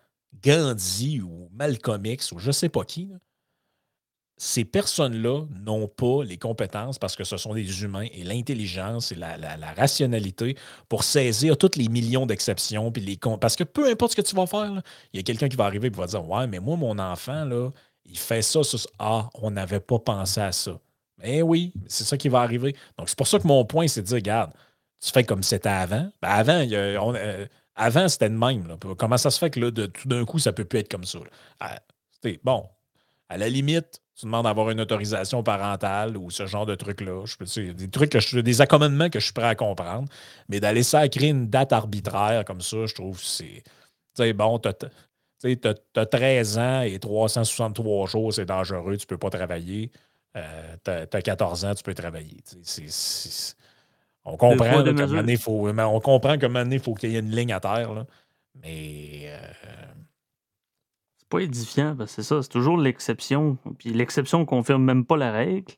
Gandhi 0.43 1.22
ou 1.22 1.50
Malcolm 1.52 2.06
X 2.06 2.32
ou 2.32 2.39
je 2.39 2.48
ne 2.48 2.52
sais 2.52 2.70
pas 2.70 2.84
qui, 2.84 3.10
ces 4.38 4.66
personnes-là 4.66 5.46
n'ont 5.50 5.88
pas 5.88 6.24
les 6.24 6.38
compétences 6.38 7.00
parce 7.00 7.16
que 7.16 7.24
ce 7.24 7.38
sont 7.38 7.54
des 7.54 7.84
humains 7.84 8.08
et 8.12 8.24
l'intelligence 8.24 9.12
et 9.12 9.16
la, 9.16 9.38
rationalité 9.78 10.58
pour 10.89 11.04
saisir 11.04 11.58
toutes 11.58 11.78
les 11.78 11.88
millions 11.88 12.26
d'exceptions. 12.26 12.91
Parce 13.39 13.56
que 13.56 13.64
peu 13.64 13.89
importe 13.89 14.12
ce 14.12 14.18
que 14.18 14.22
tu 14.22 14.36
vas 14.36 14.46
faire, 14.46 14.82
il 15.14 15.18
y 15.18 15.20
a 15.20 15.24
quelqu'un 15.24 15.48
qui 15.48 15.56
va 15.56 15.66
arriver 15.66 15.88
et 15.88 15.91
va 15.91 16.08
dire 16.08 16.28
Ouais, 16.28 16.48
mais 16.48 16.60
moi, 16.60 16.76
mon 16.76 17.00
enfant, 17.00 17.46
là, 17.46 17.70
il 18.04 18.18
fait 18.18 18.41
ça, 18.41 18.62
ça, 18.64 18.78
Ah, 19.00 19.30
on 19.36 19.52
n'avait 19.52 19.80
pas 19.80 20.00
pensé 20.00 20.41
à 20.41 20.52
ça. 20.52 20.80
Mais 21.18 21.41
oui, 21.41 21.72
c'est 21.88 22.04
ça 22.04 22.18
qui 22.18 22.28
va 22.28 22.41
arriver. 22.41 22.76
Donc, 22.98 23.08
c'est 23.08 23.18
pour 23.18 23.28
ça 23.28 23.39
que 23.39 23.48
mon 23.48 23.64
point, 23.64 23.88
c'est 23.88 24.02
de 24.02 24.08
dire 24.08 24.16
Regarde, 24.16 24.52
tu 25.02 25.12
fais 25.12 25.24
comme 25.24 25.43
c'était 25.43 25.70
avant. 25.70 26.10
Ben, 26.22 26.30
avant, 26.30 26.60
il 26.60 26.72
y 26.72 26.76
a, 26.76 27.02
on, 27.02 27.16
euh, 27.16 27.46
avant, 27.76 28.07
c'était 28.07 28.30
de 28.30 28.36
même. 28.36 28.78
Comment 28.97 29.17
ça 29.17 29.30
se 29.32 29.38
fait 29.38 29.49
que 29.49 29.59
là, 29.59 29.71
de, 29.71 29.86
tout 29.88 30.07
d'un 30.07 30.23
coup, 30.26 30.39
ça 30.39 30.51
ne 30.51 30.55
peut 30.55 30.65
plus 30.65 30.80
être 30.80 30.89
comme 30.89 31.03
ça? 31.03 31.19
Ah, 31.59 31.80
bon, 32.43 32.67
à 33.30 33.38
la 33.38 33.49
limite, 33.49 34.01
tu 34.15 34.26
demandes 34.26 34.45
d'avoir 34.45 34.69
une 34.69 34.80
autorisation 34.80 35.43
parentale 35.43 36.15
ou 36.15 36.32
ce 36.32 36.45
genre 36.45 36.65
de 36.65 36.76
trucs-là. 36.76 37.26
Des 37.73 37.89
trucs, 37.89 38.15
des 38.34 38.61
accommodements 38.61 39.09
que 39.09 39.19
je 39.19 39.26
suis 39.26 39.34
prêt 39.34 39.47
à 39.47 39.55
comprendre. 39.55 40.07
Mais 40.47 40.61
d'aller 40.61 40.84
créer 40.84 41.30
une 41.30 41.49
date 41.49 41.73
arbitraire 41.73 42.45
comme 42.45 42.61
ça, 42.61 42.86
je 42.86 42.93
trouve 42.93 43.19
que 43.19 43.26
c'est. 44.15 44.34
bon, 44.34 44.59
tu 44.59 44.69
as, 44.69 46.05
13 46.05 46.57
ans 46.57 46.82
et 46.82 46.97
363 46.97 48.07
jours, 48.07 48.34
c'est 48.34 48.45
dangereux, 48.45 48.95
tu 48.95 49.03
ne 49.03 49.07
peux 49.07 49.17
pas 49.17 49.30
travailler. 49.30 49.91
Euh, 50.38 50.76
tu 50.84 50.91
as, 50.91 51.21
14 51.21 51.65
ans, 51.65 51.76
tu 51.76 51.84
peux 51.84 51.93
travailler. 51.93 52.38
C'est 52.63 53.55
on 54.26 54.38
comprend 54.38 54.84
que 54.84 55.38
faut, 55.38 55.69
on 55.69 55.99
comprend 55.99 56.38
que 56.38 56.73
il 56.73 56.80
faut 56.80 56.93
qu'il 56.95 57.11
y 57.11 57.15
ait 57.15 57.19
une 57.19 57.32
ligne 57.32 57.53
à 57.53 57.59
terre. 57.59 57.93
Là. 57.93 58.05
Mais 58.63 59.26
euh, 59.26 59.38
c'est 61.17 61.30
pas 61.30 61.39
édifiant, 61.39 61.95
parce 61.95 62.15
que 62.15 62.21
c'est 62.21 62.28
ça, 62.28 62.41
c'est 62.41 62.49
toujours 62.49 62.78
l'exception. 62.78 63.57
Puis 63.78 63.91
l'exception 63.91 64.45
confirme 64.45 64.84
même 64.84 65.05
pas 65.05 65.17
la 65.17 65.32
règle. 65.32 65.73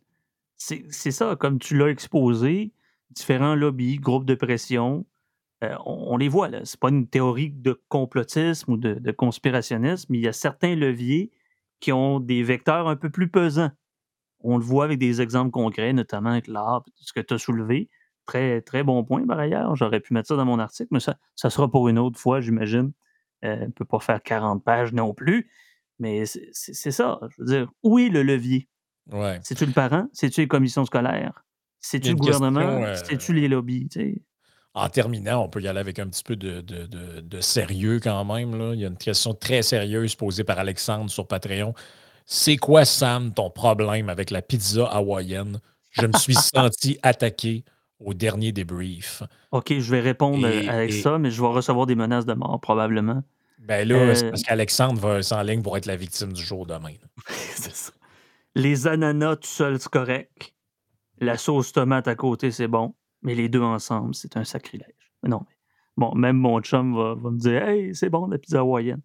C'est 0.56 1.12
ça, 1.12 1.36
comme 1.36 1.60
tu 1.60 1.78
l'as 1.78 1.90
exposé, 1.90 2.72
différents 3.12 3.54
lobbies, 3.54 3.98
groupes 3.98 4.26
de 4.26 4.34
pression, 4.34 5.06
euh, 5.64 5.76
on, 5.86 6.18
les 6.18 6.30
voit 6.30 6.50
là. 6.50 6.62
C'est 6.66 6.80
pas 6.80 6.90
une 6.90 7.08
théorie 7.08 7.52
de 7.52 7.80
complotisme 7.90 8.72
ou 8.72 8.78
de, 8.78 9.12
conspirationnisme, 9.12 10.08
mais 10.10 10.20
il 10.20 10.24
y 10.24 10.28
a 10.28 10.34
certains 10.34 10.76
leviers 10.76 11.32
qui 11.80 11.92
ont 11.92 12.20
des 12.20 12.44
vecteurs 12.44 12.88
un 12.88 12.96
peu 12.96 13.10
plus 13.10 13.30
pesants. 13.30 13.72
On 14.42 14.58
le 14.58 14.64
voit 14.64 14.86
avec 14.86 15.00
des 15.00 15.22
exemples 15.22 15.52
concrets, 15.52 15.94
notamment 15.94 16.32
avec 16.32 16.48
l'art, 16.48 16.84
ce 16.96 17.14
que 17.14 17.20
tu 17.20 17.34
as 17.34 17.38
soulevé. 17.40 17.90
Très, 18.28 18.62
très 18.62 18.84
bon 18.84 19.04
point 19.04 19.26
par 19.26 19.40
ailleurs. 19.40 19.76
J'aurais 19.76 20.02
pu 20.02 20.14
mettre 20.14 20.28
ça 20.28 20.36
dans 20.36 20.46
mon 20.46 20.60
article, 20.60 20.90
mais 20.92 21.00
ça, 21.00 21.18
ça 21.36 21.50
sera 21.50 21.72
pour 21.72 21.88
une 21.88 21.98
autre 21.98 22.20
fois, 22.20 22.42
j'imagine. 22.42 22.92
Euh, 23.46 23.56
on 23.62 23.66
ne 23.68 23.72
peut 23.72 23.86
pas 23.86 24.00
faire 24.00 24.22
40 24.22 24.64
pages 24.64 24.94
non 24.94 25.14
plus. 25.14 25.50
Mais 26.00 26.26
c'est 26.26 26.92
ça. 26.92 27.20
Je 27.30 27.42
veux 27.42 27.48
dire, 27.48 27.72
où 27.84 27.98
est 27.98 28.10
le 28.10 28.22
levier? 28.22 28.68
Ouais. 29.12 29.40
C'est-tu 29.44 29.66
le 29.66 29.72
parent? 29.72 30.08
C'est-tu 30.14 30.42
les 30.42 30.48
commissions 30.48 30.86
scolaires? 30.86 31.46
C'est-tu 31.80 32.10
le 32.10 32.16
gouvernement? 32.16 32.84
Euh, 32.84 32.96
C'est-tu 32.96 33.34
les 33.34 33.48
lobbies? 33.48 33.88
En 34.74 34.90
terminant, 34.90 35.46
on 35.46 35.50
peut 35.50 35.62
y 35.62 35.68
aller 35.68 35.80
avec 35.80 35.98
un 35.98 36.08
petit 36.08 36.24
peu 36.24 36.36
de, 36.36 36.62
de, 36.62 36.86
de, 37.22 37.42
sérieux 37.42 38.00
quand 38.00 38.26
même. 38.26 38.56
Là. 38.56 38.74
Il 38.74 38.82
y 38.82 38.86
a 38.86 38.90
une 38.90 38.98
question 38.98 39.34
très 39.34 39.64
sérieuse 39.64 40.16
posée 40.16 40.44
par 40.44 40.60
Alexandre 40.60 41.10
sur 41.10 41.28
Patreon. 41.28 41.74
C'est 42.26 42.58
quoi, 42.58 42.84
Sam, 42.84 43.34
ton 43.34 43.50
problème 43.50 44.10
avec 44.10 44.30
la 44.32 44.42
pizza 44.42 44.86
hawaïenne? 44.86 45.60
Je 45.92 46.06
me 46.06 46.14
suis 46.18 46.36
senti 46.36 47.00
attaqué 47.02 47.64
au 48.00 48.14
dernier 48.14 48.52
débrief. 48.52 49.24
OK, 49.52 49.74
je 49.80 49.92
vais 49.92 50.00
répondre 50.00 50.46
avec 50.46 50.94
ça, 50.94 51.18
mais 51.18 51.32
je 51.32 51.42
vais 51.42 51.48
recevoir 51.48 51.86
des 51.86 51.96
menaces 51.96 52.26
de 52.26 52.34
mort 52.34 52.60
probablement. 52.62 53.24
Ben 53.60 53.88
là, 53.88 54.16
c'est 54.16 54.26
euh, 54.26 54.30
parce 54.30 54.44
qu'Alexandre 54.44 55.00
va 55.00 55.22
s'enligner 55.22 55.62
pour 55.62 55.76
être 55.78 55.88
la 55.88 55.96
victime 55.96 56.32
du 56.32 56.42
jour 56.42 56.66
demain. 56.66 56.94
c'est 57.28 57.76
ça. 57.76 57.92
Les 58.56 58.88
ananas 58.88 59.38
tout 59.38 59.48
seul, 59.48 59.80
c'est 59.80 59.90
correct. 59.90 60.54
La 61.20 61.38
sauce 61.38 61.74
tomate 61.74 62.08
à 62.08 62.16
côté, 62.16 62.52
c'est 62.52 62.68
bon. 62.68 62.96
Mais 63.24 63.36
les 63.36 63.50
deux 63.50 63.62
ensemble, 63.62 64.14
c'est 64.16 64.38
un 64.38 64.44
sacrilège. 64.44 65.12
non, 65.24 65.42
mais 65.48 65.56
bon, 65.98 66.16
même 66.16 66.38
mon 66.38 66.62
chum 66.62 66.96
va, 66.96 67.16
me 67.16 67.38
dire 67.38 67.68
Hey, 67.68 67.96
c'est 67.96 68.10
bon 68.10 68.28
la 68.28 68.38
pizza 68.38 68.60
hawaïenne. 68.60 69.02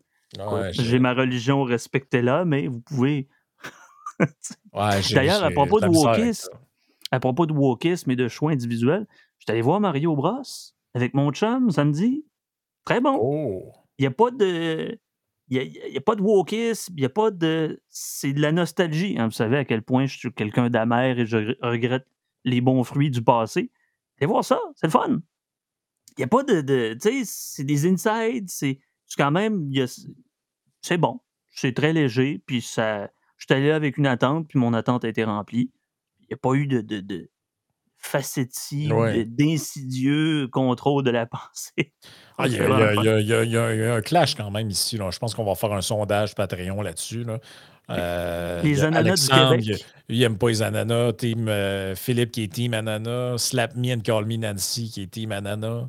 J'ai 0.72 0.99
ma 0.99 1.12
religion, 1.14 1.64
respectez-la, 1.64 2.45
mais 2.45 2.66
vous 2.68 2.80
pouvez. 2.80 3.28
D'ailleurs, 5.12 5.43
à 5.43 5.51
propos 5.51 5.80
de 5.80 5.88
wokisme, 5.88 6.51
à 7.13 7.21
propos 7.21 7.47
de 7.47 7.53
wokisme 7.53 8.11
et 8.11 8.17
de 8.17 8.27
choix 8.27 8.51
individuels, 8.51 9.07
je 9.39 9.45
suis 9.45 9.53
allé 9.53 9.61
voir 9.61 9.81
Mario 9.81 10.17
Bros 10.17 10.43
avec 10.95 11.15
mon 11.15 11.31
chum 11.31 11.71
samedi. 11.71 12.25
Très 12.85 13.01
bon. 13.01 13.19
Oh. 13.21 13.73
Il 13.99 14.03
n'y 14.03 14.07
a 14.07 14.11
pas 14.11 14.31
de. 14.31 14.99
Il 15.49 15.71
n'y 15.91 15.97
a, 15.99 16.01
pas 16.01 16.15
de 16.15 16.23
wokisme, 16.23 16.95
il 16.97 17.01
n'y 17.01 17.05
a 17.05 17.11
pas 17.11 17.31
de. 17.31 17.83
C'est 17.91 18.33
de 18.33 18.41
la 18.41 18.51
nostalgie. 18.51 19.17
Hein. 19.19 19.27
Vous 19.27 19.33
savez 19.33 19.59
à 19.59 19.67
quel 19.67 19.83
point 19.83 20.07
je 20.07 20.17
suis 20.17 20.33
quelqu'un 20.33 20.71
d'amer 20.71 21.19
et 21.19 21.27
je 21.27 21.55
regrette 21.61 22.07
les 22.45 22.63
bons 22.63 22.83
fruits 22.83 23.11
du 23.11 23.23
passé. 23.23 23.71
Allez 24.19 24.27
voir 24.27 24.45
ça, 24.45 24.59
c'est 24.77 24.87
le 24.87 24.93
fun. 24.93 25.21
Il 26.17 26.21
n'y 26.21 26.25
a 26.25 26.29
pas 26.29 26.43
de. 26.45 26.95
tu 26.95 26.99
sais, 27.01 27.23
c'est 27.25 27.65
des 27.65 27.87
insides, 27.87 28.49
c'est 28.49 28.81
quand 29.19 29.31
même. 29.31 29.71
C'est 30.81 30.99
bon. 30.99 31.21
C'est 31.51 31.75
très 31.75 31.93
léger, 31.93 32.43
puis 32.47 32.63
ça. 32.63 33.11
Je 33.37 33.45
suis 33.45 33.55
allé 33.55 33.71
avec 33.71 33.99
une 33.99 34.07
attente, 34.07 34.49
puis 34.49 34.59
mon 34.59 34.73
attente 34.73 35.05
a 35.05 35.09
été 35.09 35.25
remplie 35.25 35.71
n'y 36.33 36.35
a 36.35 36.39
pas 36.39 36.55
eu 36.55 36.66
de, 36.66 36.80
de, 36.80 37.01
de 37.01 37.30
facétie, 38.03 38.91
d'insidieux 39.26 40.49
contrôle 40.49 41.05
de 41.05 41.11
la 41.11 41.26
pensée. 41.26 41.93
Il 42.45 42.53
y, 42.53 43.57
a 43.87 43.95
un 43.95 44.01
clash 44.01 44.35
quand 44.35 44.51
même 44.51 44.68
ici. 44.68 44.99
Là. 44.99 45.11
Je 45.11 45.18
pense 45.18 45.35
qu'on 45.35 45.45
va 45.45 45.55
faire 45.55 45.72
un 45.72 45.80
sondage 45.80 46.35
Patreon 46.35 46.83
là-dessus. 46.83 47.24
Euh, 47.91 48.62
les 48.62 48.85
ananas 48.85 49.28
du 49.28 49.28
Québec. 49.28 49.85
Il 50.09 50.20
n'aime 50.20 50.39
pas 50.39 50.49
les 50.49 50.62
ananas. 50.62 51.12
Team 51.14 51.49
euh, 51.49 51.95
Philippe 51.95 52.33
qui 52.33 52.45
est 52.45 52.53
team 52.53 52.74
ananas. 52.74 53.39
Slap 53.39 53.76
me 53.76 53.95
and 53.95 54.01
call 54.01 54.24
me 54.24 54.37
Nancy 54.37 54.91
qui 54.91 55.03
est 55.03 55.07
team 55.07 55.33
ananas. 55.33 55.89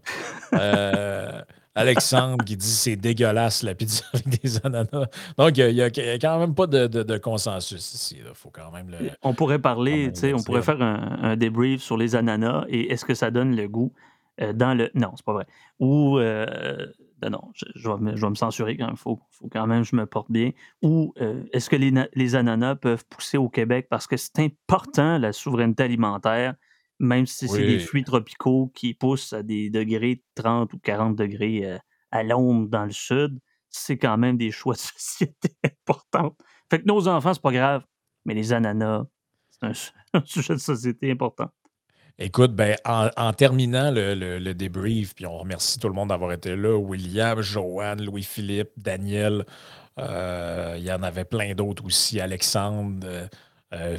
Euh, 0.53 1.41
Alexandre 1.75 2.43
qui 2.45 2.55
dit 2.55 2.67
c'est 2.67 2.95
dégueulasse 2.95 3.63
la 3.63 3.75
pizza 3.75 4.03
avec 4.13 4.41
des 4.41 4.65
ananas. 4.65 5.07
Donc, 5.37 5.57
il 5.57 5.73
n'y 5.73 5.81
a, 5.81 5.89
quand 5.89 6.39
même 6.39 6.53
pas 6.53 6.67
de, 6.67 7.17
consensus 7.17 7.93
ici. 7.93 8.19
Faut 8.33 8.51
quand 8.51 8.71
même 8.71 8.95
on 9.21 9.33
pourrait 9.33 9.59
parler, 9.59 10.11
on 10.33 10.43
pourrait 10.43 10.61
faire 10.61 10.81
un, 10.81 11.35
débrief 11.35 11.81
sur 11.81 11.97
les 11.97 12.15
ananas 12.15 12.65
et 12.69 12.91
est-ce 12.91 13.05
que 13.05 13.13
ça 13.13 13.31
donne 13.31 13.55
le 13.55 13.67
goût 13.67 13.91
euh, 14.41 14.53
dans 14.53 14.73
le. 14.73 14.89
Non, 14.95 15.11
c'est 15.15 15.25
pas 15.25 15.33
vrai. 15.33 15.45
Ou. 15.79 16.17
Euh, 16.19 16.87
ben 17.19 17.29
non, 17.29 17.51
je, 17.53 17.89
vais 17.89 18.29
me, 18.29 18.35
censurer 18.35 18.75
quand 18.75 18.87
même. 18.87 18.95
Il 18.95 18.99
faut, 18.99 19.17
quand 19.49 19.65
même 19.65 19.83
que 19.83 19.87
je 19.87 19.95
me 19.95 20.05
porte 20.05 20.29
bien. 20.29 20.51
Ou 20.81 21.13
euh, 21.21 21.41
est-ce 21.53 21.69
que 21.69 21.77
les, 21.77 21.93
les, 22.15 22.35
ananas 22.35 22.75
peuvent 22.75 23.05
pousser 23.05 23.37
au 23.37 23.47
Québec 23.47 23.87
parce 23.89 24.07
que 24.07 24.17
c'est 24.17 24.39
important, 24.39 25.17
la 25.17 25.31
souveraineté 25.31 25.83
alimentaire 25.83 26.55
même 26.99 27.25
si 27.25 27.47
c'est 27.47 27.65
des 27.65 27.79
fruits 27.79 28.03
tropicaux 28.03 28.71
qui 28.73 28.93
poussent 28.93 29.33
à 29.33 29.43
des 29.43 29.69
degrés 29.69 30.23
30 30.35 30.73
ou 30.73 30.79
40 30.79 31.15
degrés 31.15 31.65
euh, 31.65 31.77
à 32.11 32.23
l'ombre 32.23 32.69
dans 32.69 32.85
le 32.85 32.91
sud, 32.91 33.39
c'est 33.69 33.97
quand 33.97 34.17
même 34.17 34.37
des 34.37 34.51
choix 34.51 34.73
de 34.75 34.79
société 34.79 35.49
importants. 35.65 36.35
Fait 36.69 36.79
que 36.79 36.85
nos 36.85 37.07
enfants, 37.07 37.33
c'est 37.33 37.41
pas 37.41 37.51
grave, 37.51 37.83
mais 38.25 38.33
les 38.33 38.53
ananas, 38.53 39.03
c'est 39.49 39.65
un, 40.13 40.21
sujet 40.25 40.53
de 40.53 40.59
société 40.59 41.11
important. 41.11 41.49
Écoute, 42.19 42.53
ben, 42.53 42.75
en, 42.85 43.33
terminant 43.33 43.89
le, 43.91 44.53
débrief, 44.53 45.15
puis 45.15 45.25
on 45.25 45.39
remercie 45.39 45.79
tout 45.79 45.87
le 45.87 45.95
monde 45.95 46.09
d'avoir 46.09 46.31
été 46.31 46.55
là, 46.55 46.77
William, 46.77 47.41
Joanne, 47.41 48.05
Louis-Philippe, 48.05 48.69
Daniel, 48.77 49.45
euh, 49.99 50.75
il 50.77 50.83
y 50.83 50.91
en 50.91 51.03
avait 51.03 51.25
plein 51.25 51.53
d'autres 51.53 51.85
aussi, 51.85 52.19
Alexandre, 52.19 53.05
euh, 53.05 53.27
euh. 53.73 53.97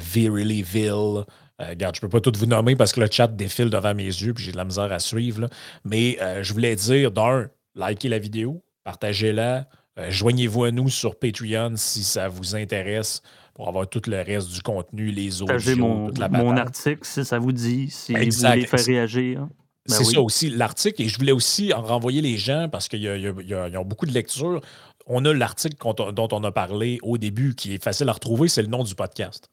Euh, 1.61 1.69
regarde, 1.69 1.95
je 1.95 1.99
ne 1.99 2.01
peux 2.01 2.09
pas 2.09 2.21
tout 2.21 2.37
vous 2.37 2.45
nommer 2.45 2.75
parce 2.75 2.91
que 2.91 2.99
le 2.99 3.07
chat 3.09 3.27
défile 3.27 3.69
devant 3.69 3.93
mes 3.93 4.05
yeux 4.05 4.33
puis 4.33 4.43
j'ai 4.43 4.51
de 4.51 4.57
la 4.57 4.65
misère 4.65 4.91
à 4.91 4.99
suivre. 4.99 5.49
Mais 5.83 6.17
je 6.41 6.53
voulais 6.53 6.75
dire, 6.75 7.11
d'un, 7.11 7.47
likez 7.75 8.09
la 8.09 8.19
vidéo, 8.19 8.63
partagez-la, 8.83 9.67
joignez-vous 10.09 10.65
à 10.65 10.71
nous 10.71 10.89
sur 10.89 11.17
Patreon 11.17 11.73
si 11.75 12.03
ça 12.03 12.27
vous 12.27 12.55
intéresse 12.55 13.21
pour 13.55 13.69
avoir 13.69 13.87
tout 13.87 14.01
le 14.07 14.21
reste 14.21 14.51
du 14.51 14.61
contenu, 14.61 15.11
les 15.11 15.41
autres. 15.41 15.75
mon, 15.75 16.07
toute 16.07 16.17
la 16.17 16.27
mon 16.27 16.57
article, 16.57 16.99
si 17.03 17.23
ça 17.23 17.39
vous 17.39 17.53
dit, 17.53 17.89
si 17.89 18.13
vous 18.13 18.19
voulez 18.19 18.65
faire 18.67 18.85
réagir. 18.85 19.47
Ben 19.87 19.95
c'est 19.95 20.03
ça 20.03 20.21
aussi, 20.21 20.49
l'article. 20.49 21.03
Et 21.03 21.07
je 21.07 21.17
voulais 21.17 21.31
aussi 21.31 21.73
en 21.73 21.81
renvoyer 21.81 22.21
les 22.21 22.37
gens 22.37 22.67
parce 22.69 22.87
qu'ils 22.87 23.33
ont 23.77 23.85
beaucoup 23.85 24.05
de 24.05 24.11
lectures. 24.11 24.61
On 25.05 25.23
a 25.25 25.33
l'article 25.33 25.77
dont 26.13 26.27
on 26.31 26.43
a 26.43 26.51
parlé 26.51 26.99
au 27.01 27.17
début 27.17 27.55
qui 27.55 27.75
est 27.75 27.83
facile 27.83 28.09
à 28.09 28.13
retrouver, 28.13 28.49
c'est 28.49 28.63
le 28.63 28.67
nom 28.67 28.83
du 28.83 28.93
podcast. 28.93 29.49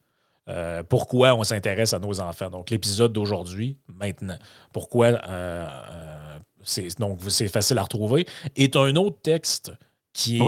Euh, 0.48 0.82
pourquoi 0.82 1.34
on 1.34 1.44
s'intéresse 1.44 1.94
à 1.94 1.98
nos 1.98 2.20
enfants? 2.20 2.50
Donc, 2.50 2.70
l'épisode 2.70 3.12
d'aujourd'hui, 3.12 3.78
maintenant. 3.88 4.38
Pourquoi 4.72 5.06
euh, 5.06 5.18
euh, 5.28 6.38
c'est 6.64 6.98
donc 6.98 7.20
c'est 7.28 7.48
facile 7.48 7.78
à 7.78 7.82
retrouver. 7.82 8.26
Est 8.56 8.76
un 8.76 8.96
autre 8.96 9.20
texte 9.22 9.72
qui, 10.12 10.40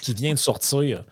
qui 0.00 0.14
vient 0.14 0.32
de 0.32 0.38
sortir 0.38 1.04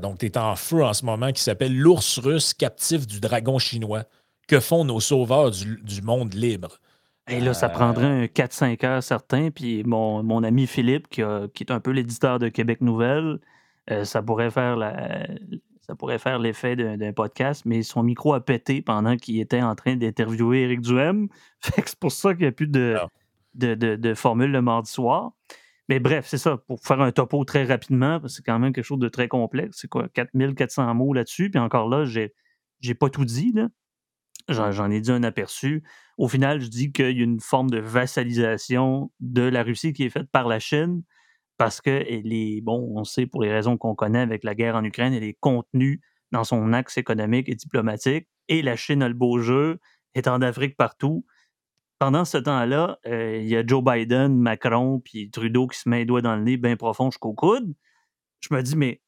donc, 0.00 0.18
tu 0.18 0.26
es 0.26 0.38
en 0.38 0.56
feu 0.56 0.82
en 0.82 0.94
ce 0.94 1.04
moment 1.04 1.32
qui 1.32 1.42
s'appelle 1.42 1.76
L'ours 1.76 2.18
russe 2.18 2.54
captif 2.54 3.06
du 3.06 3.20
dragon 3.20 3.58
chinois. 3.58 4.04
Que 4.48 4.60
font 4.60 4.84
nos 4.84 5.00
sauveurs 5.00 5.50
du, 5.50 6.02
monde 6.02 6.32
libre? 6.32 6.78
Et 7.28 7.40
là, 7.40 7.52
ça 7.52 7.68
prendrait 7.68 8.06
un 8.06 8.24
4-5 8.24 8.86
heures 8.86 9.02
certain. 9.02 9.50
Puis 9.50 9.82
mon, 9.84 10.42
ami 10.44 10.66
Philippe, 10.66 11.08
qui, 11.08 11.20
est 11.20 11.70
un 11.70 11.80
peu 11.80 11.90
l'éditeur 11.90 12.38
de 12.38 12.48
Québec 12.48 12.80
Nouvelle, 12.80 13.40
euh, 13.90 14.04
ça 14.04 14.22
pourrait 14.22 14.50
faire 14.50 14.76
ça 15.86 15.94
pourrait 15.94 16.18
faire 16.18 16.40
l'effet 16.40 16.74
d'un 16.74 17.12
podcast, 17.12 17.62
mais 17.64 17.82
son 17.82 18.02
micro 18.02 18.34
a 18.34 18.44
pété 18.44 18.82
pendant 18.82 19.16
qu'il 19.16 19.38
était 19.38 19.62
en 19.62 19.76
train 19.76 19.94
d'interviewer 19.94 20.62
Eric 20.62 20.80
Duhem. 20.80 21.28
c'est 21.60 21.98
pour 21.98 22.10
ça 22.10 22.34
qu'il 22.34 22.42
n'y 22.42 22.48
a 22.48 22.52
plus 22.52 22.66
de, 22.66 22.96
ah. 22.98 23.08
de, 23.54 23.74
de, 23.74 24.14
formule 24.14 24.50
le 24.50 24.62
mardi 24.62 24.90
soir. 24.90 25.32
Mais 25.88 26.00
bref, 26.00 26.26
c'est 26.26 26.38
ça, 26.38 26.56
pour 26.56 26.80
faire 26.80 27.00
un 27.00 27.12
topo 27.12 27.44
très 27.44 27.62
rapidement, 27.62 28.18
parce 28.18 28.32
que 28.32 28.36
c'est 28.38 28.42
quand 28.42 28.58
même 28.58 28.72
quelque 28.72 28.84
chose 28.84 28.98
de 28.98 29.08
très 29.08 29.28
complexe. 29.28 29.78
C'est 29.80 29.88
quoi, 29.88 30.08
4400 30.08 30.92
mots 30.94 31.12
là-dessus. 31.12 31.50
Puis 31.50 31.60
encore 31.60 31.88
là, 31.88 32.04
j'ai, 32.04 32.34
j'ai 32.80 32.94
pas 32.94 33.08
tout 33.08 33.24
dit. 33.24 33.52
Là. 33.54 33.68
J'en, 34.48 34.90
ai 34.90 35.00
dit 35.00 35.12
un 35.12 35.22
aperçu. 35.22 35.84
Au 36.18 36.26
final, 36.26 36.60
je 36.60 36.66
dis 36.66 36.90
qu'il 36.90 37.16
y 37.16 37.20
a 37.20 37.24
une 37.24 37.38
forme 37.38 37.70
de 37.70 37.78
vassalisation 37.78 39.12
de 39.20 39.42
la 39.42 39.62
Russie 39.62 39.92
qui 39.92 40.02
est 40.02 40.10
faite 40.10 40.30
par 40.32 40.48
la 40.48 40.58
Chine 40.58 41.02
parce 41.56 41.80
qu'elle 41.80 42.32
est, 42.32 42.60
bon, 42.60 42.92
on 42.94 43.04
sait 43.04 43.26
pour 43.26 43.42
les 43.42 43.52
raisons 43.52 43.76
qu'on 43.76 43.94
connaît 43.94 44.20
avec 44.20 44.44
la 44.44 44.54
guerre 44.54 44.76
en 44.76 44.84
Ukraine, 44.84 45.14
elle 45.14 45.24
est 45.24 45.38
contenue 45.40 46.00
dans 46.32 46.44
son 46.44 46.72
axe 46.72 46.98
économique 46.98 47.48
et 47.48 47.54
diplomatique. 47.54 48.28
Et 48.48 48.62
la 48.62 48.76
Chine 48.76 49.02
a 49.02 49.08
le 49.08 49.14
beau 49.14 49.38
jeu, 49.38 49.78
est 50.14 50.28
en 50.28 50.42
Afrique 50.42 50.76
partout 50.76 51.24
pendant 51.98 52.24
ce 52.24 52.38
temps-là, 52.38 52.98
euh, 53.06 53.38
il 53.40 53.48
y 53.48 53.56
a 53.56 53.66
Joe 53.66 53.82
Biden, 53.82 54.36
Macron, 54.38 55.00
puis 55.00 55.30
Trudeau 55.30 55.66
qui 55.66 55.78
se 55.78 55.88
met 55.88 55.98
les 55.98 56.04
doigts 56.04 56.22
dans 56.22 56.36
le 56.36 56.42
nez 56.42 56.56
bien 56.56 56.76
profond 56.76 57.10
jusqu'au 57.10 57.32
coude. 57.32 57.74
Je 58.40 58.54
me 58.54 58.62
dis, 58.62 58.76
mais. 58.76 59.00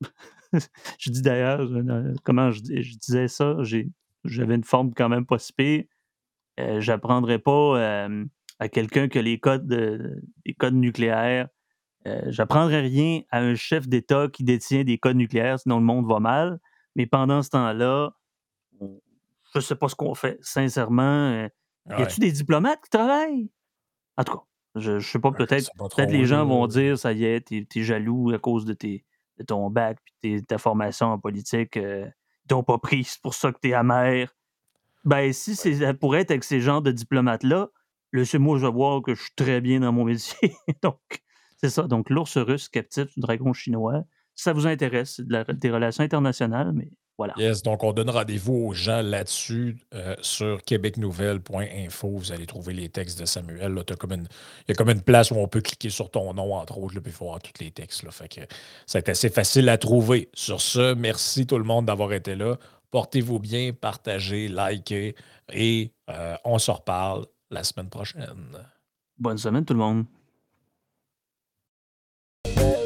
je 0.98 1.10
dis 1.10 1.22
d'ailleurs, 1.22 1.60
euh, 1.60 2.14
comment 2.24 2.50
je, 2.50 2.60
disais 2.62 3.28
ça? 3.28 3.56
J'avais 4.24 4.54
une 4.54 4.64
forme 4.64 4.92
quand 4.94 5.08
même 5.08 5.26
pas 5.26 5.38
si 5.38 5.52
pire. 5.52 5.84
Euh, 6.58 6.80
J'apprendrais 6.80 7.38
pas 7.38 8.08
à 8.58 8.68
quelqu'un 8.68 9.08
que 9.08 9.18
les 9.18 9.38
codes, 9.38 9.70
les 10.44 10.54
codes 10.54 10.74
nucléaires. 10.74 11.48
J'apprendrais 12.26 12.80
rien 12.80 13.22
à 13.30 13.40
un 13.40 13.54
chef 13.54 13.88
d'État 13.88 14.28
qui 14.32 14.44
détient 14.44 14.84
des 14.84 14.98
codes 14.98 15.16
nucléaires, 15.16 15.58
sinon 15.58 15.78
le 15.78 15.84
monde 15.84 16.06
va 16.06 16.20
mal. 16.20 16.60
Mais 16.94 17.06
pendant 17.06 17.42
ce 17.42 17.50
temps-là, 17.50 18.12
je 19.54 19.60
sais 19.60 19.76
pas 19.76 19.88
ce 19.88 19.94
qu'on 19.94 20.14
fait. 20.14 20.38
Sincèrement, 20.40 21.48
y 21.88 22.02
a-tu 22.02 22.20
des 22.20 22.32
diplomates 22.32 22.80
qui 22.82 22.90
travaillent? 22.90 23.50
En 24.16 24.24
tout 24.24 24.34
cas, 24.34 24.42
je, 24.76 24.92
ne 24.92 25.00
sais 25.00 25.18
pas, 25.18 25.32
peut-être 25.32 25.70
peut-être 25.78 26.10
les 26.10 26.26
gens 26.26 26.44
vont 26.44 26.66
dire 26.66 26.98
ça 26.98 27.12
y 27.12 27.24
est, 27.24 27.48
t'es 27.48 27.66
es 27.74 27.82
jaloux 27.82 28.30
à 28.32 28.38
cause 28.38 28.64
de, 28.64 28.74
tes, 28.74 29.04
de 29.38 29.44
ton 29.44 29.70
bac 29.70 29.98
et 30.22 30.42
ta 30.42 30.58
formation 30.58 31.06
en 31.06 31.18
politique. 31.18 31.76
Euh, 31.76 32.06
ils 32.44 32.48
t'ont 32.48 32.62
pas 32.62 32.78
pris, 32.78 33.04
c'est 33.04 33.20
pour 33.20 33.34
ça 33.34 33.52
que 33.52 33.58
t'es 33.58 33.72
amer. 33.72 34.34
Ben, 35.04 35.32
si 35.32 35.56
ça 35.56 35.94
pourrait 35.94 36.20
être 36.20 36.30
avec 36.30 36.44
ces 36.44 36.60
genres 36.60 36.82
de 36.82 36.92
diplomates-là, 36.92 37.68
laissez-moi 38.12 38.58
je 38.58 38.66
vais 38.66 38.72
voir 38.72 39.02
que 39.02 39.14
je 39.14 39.22
suis 39.22 39.34
très 39.36 39.60
bien 39.60 39.80
dans 39.80 39.92
mon 39.92 40.04
métier. 40.04 40.54
Donc, 40.82 41.00
c'est 41.56 41.70
ça. 41.70 41.84
Donc, 41.84 42.10
l'ours 42.10 42.36
russe 42.36 42.68
captif 42.68 43.06
du 43.14 43.20
dragon 43.20 43.52
chinois. 43.52 44.04
Si 44.34 44.44
ça 44.44 44.52
vous 44.52 44.66
intéresse, 44.66 45.14
c'est 45.16 45.58
des 45.58 45.70
relations 45.70 46.04
internationales, 46.04 46.72
mais 46.74 46.90
voilà. 47.18 47.32
Yes, 47.38 47.62
donc 47.62 47.82
on 47.82 47.94
donne 47.94 48.10
rendez-vous 48.10 48.52
aux 48.52 48.72
gens 48.74 49.00
là-dessus 49.00 49.78
euh, 49.94 50.14
sur 50.20 50.62
québecnouvelle.info. 50.62 52.08
Vous 52.08 52.32
allez 52.32 52.44
trouver 52.44 52.74
les 52.74 52.90
textes 52.90 53.18
de 53.18 53.24
Samuel. 53.24 53.72
Là, 53.72 53.82
comme 53.98 54.12
il 54.12 54.24
y 54.68 54.72
a 54.72 54.74
comme 54.74 54.90
une 54.90 55.00
place 55.00 55.30
où 55.30 55.36
on 55.36 55.48
peut 55.48 55.62
cliquer 55.62 55.88
sur 55.88 56.10
ton 56.10 56.34
nom, 56.34 56.54
entre 56.54 56.76
autres, 56.76 57.00
puis 57.00 57.10
il 57.10 57.12
faut 57.12 57.24
voir 57.24 57.40
tous 57.40 57.62
les 57.62 57.70
textes. 57.70 58.02
Là, 58.02 58.10
fait 58.10 58.28
que 58.28 58.40
c'est 58.84 59.08
assez 59.08 59.30
facile 59.30 59.70
à 59.70 59.78
trouver. 59.78 60.28
Sur 60.34 60.60
ce, 60.60 60.92
merci 60.92 61.46
tout 61.46 61.56
le 61.56 61.64
monde 61.64 61.86
d'avoir 61.86 62.12
été 62.12 62.34
là. 62.34 62.56
Portez-vous 62.90 63.38
bien, 63.38 63.72
partagez, 63.72 64.48
likez 64.48 65.14
et 65.52 65.92
euh, 66.10 66.36
on 66.44 66.58
se 66.58 66.70
reparle 66.70 67.26
la 67.50 67.64
semaine 67.64 67.88
prochaine. 67.88 68.58
Bonne 69.18 69.38
semaine 69.38 69.64
tout 69.64 69.74
le 69.74 69.80
monde. 69.80 70.04
Thank 72.54 72.78
you. 72.78 72.85